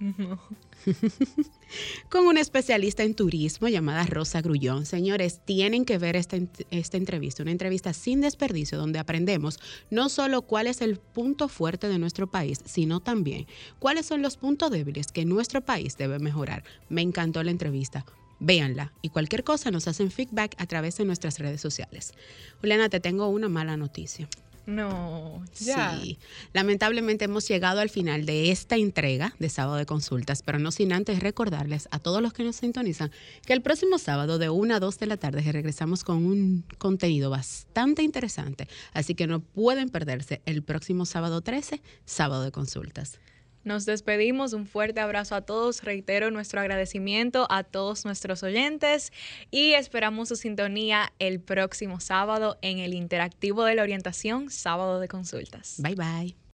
No. 0.00 0.40
con 2.08 2.26
una 2.26 2.40
especialista 2.40 3.02
en 3.02 3.14
turismo 3.14 3.66
llamada 3.68 4.06
Rosa 4.06 4.40
Grullón. 4.40 4.86
Señores, 4.86 5.40
tienen 5.44 5.84
que 5.84 5.98
ver 5.98 6.14
esta, 6.14 6.38
esta, 6.70 6.96
entrevista, 6.96 7.42
una 7.42 7.50
entrevista 7.50 7.92
sin 7.92 8.20
desperdicio 8.20 8.78
donde 8.78 9.00
aprendemos 9.00 9.58
no 9.90 10.08
solo 10.08 10.42
cuál 10.42 10.68
es 10.68 10.80
el 10.80 10.98
punto 10.98 11.48
fuerte 11.48 11.88
de 11.88 11.98
nuestro 11.98 12.30
país, 12.30 12.60
sino 12.64 13.00
también 13.00 13.46
cuáles 13.80 14.06
son 14.06 14.22
los 14.22 14.36
puntos 14.36 14.70
débiles 14.70 15.10
que 15.10 15.24
nuestro 15.24 15.64
país 15.64 15.96
debe 15.96 16.20
mejorar. 16.20 16.62
Me 16.88 17.02
encantó 17.02 17.42
la 17.42 17.50
entrevista. 17.50 18.04
Véanla 18.40 18.92
y 19.02 19.10
cualquier 19.10 19.44
cosa 19.44 19.70
nos 19.70 19.88
hacen 19.88 20.10
feedback 20.10 20.54
a 20.58 20.66
través 20.66 20.96
de 20.96 21.04
nuestras 21.04 21.38
redes 21.38 21.60
sociales. 21.60 22.12
Juliana, 22.60 22.88
te 22.88 23.00
tengo 23.00 23.28
una 23.28 23.48
mala 23.48 23.76
noticia. 23.76 24.28
No, 24.68 25.42
ya. 25.58 25.98
Sí, 25.98 26.18
lamentablemente 26.52 27.24
hemos 27.24 27.48
llegado 27.48 27.80
al 27.80 27.88
final 27.88 28.26
de 28.26 28.50
esta 28.50 28.76
entrega 28.76 29.34
de 29.38 29.48
sábado 29.48 29.76
de 29.76 29.86
consultas, 29.86 30.42
pero 30.42 30.58
no 30.58 30.72
sin 30.72 30.92
antes 30.92 31.20
recordarles 31.20 31.88
a 31.90 31.98
todos 31.98 32.20
los 32.20 32.34
que 32.34 32.44
nos 32.44 32.56
sintonizan 32.56 33.10
que 33.46 33.54
el 33.54 33.62
próximo 33.62 33.96
sábado 33.96 34.36
de 34.36 34.50
1 34.50 34.74
a 34.74 34.78
2 34.78 34.98
de 34.98 35.06
la 35.06 35.16
tarde 35.16 35.40
regresamos 35.50 36.04
con 36.04 36.18
un 36.18 36.66
contenido 36.76 37.30
bastante 37.30 38.02
interesante, 38.02 38.68
así 38.92 39.14
que 39.14 39.26
no 39.26 39.40
pueden 39.40 39.88
perderse 39.88 40.42
el 40.44 40.62
próximo 40.62 41.06
sábado 41.06 41.40
13, 41.40 41.80
sábado 42.04 42.42
de 42.42 42.52
consultas. 42.52 43.18
Nos 43.64 43.84
despedimos, 43.84 44.52
un 44.52 44.66
fuerte 44.66 45.00
abrazo 45.00 45.34
a 45.34 45.42
todos, 45.42 45.82
reitero 45.82 46.30
nuestro 46.30 46.60
agradecimiento 46.60 47.46
a 47.50 47.64
todos 47.64 48.04
nuestros 48.04 48.42
oyentes 48.42 49.12
y 49.50 49.72
esperamos 49.72 50.28
su 50.28 50.36
sintonía 50.36 51.12
el 51.18 51.40
próximo 51.40 52.00
sábado 52.00 52.58
en 52.62 52.78
el 52.78 52.94
interactivo 52.94 53.64
de 53.64 53.74
la 53.74 53.82
orientación, 53.82 54.50
sábado 54.50 55.00
de 55.00 55.08
consultas. 55.08 55.76
Bye 55.82 55.94
bye. 55.94 56.38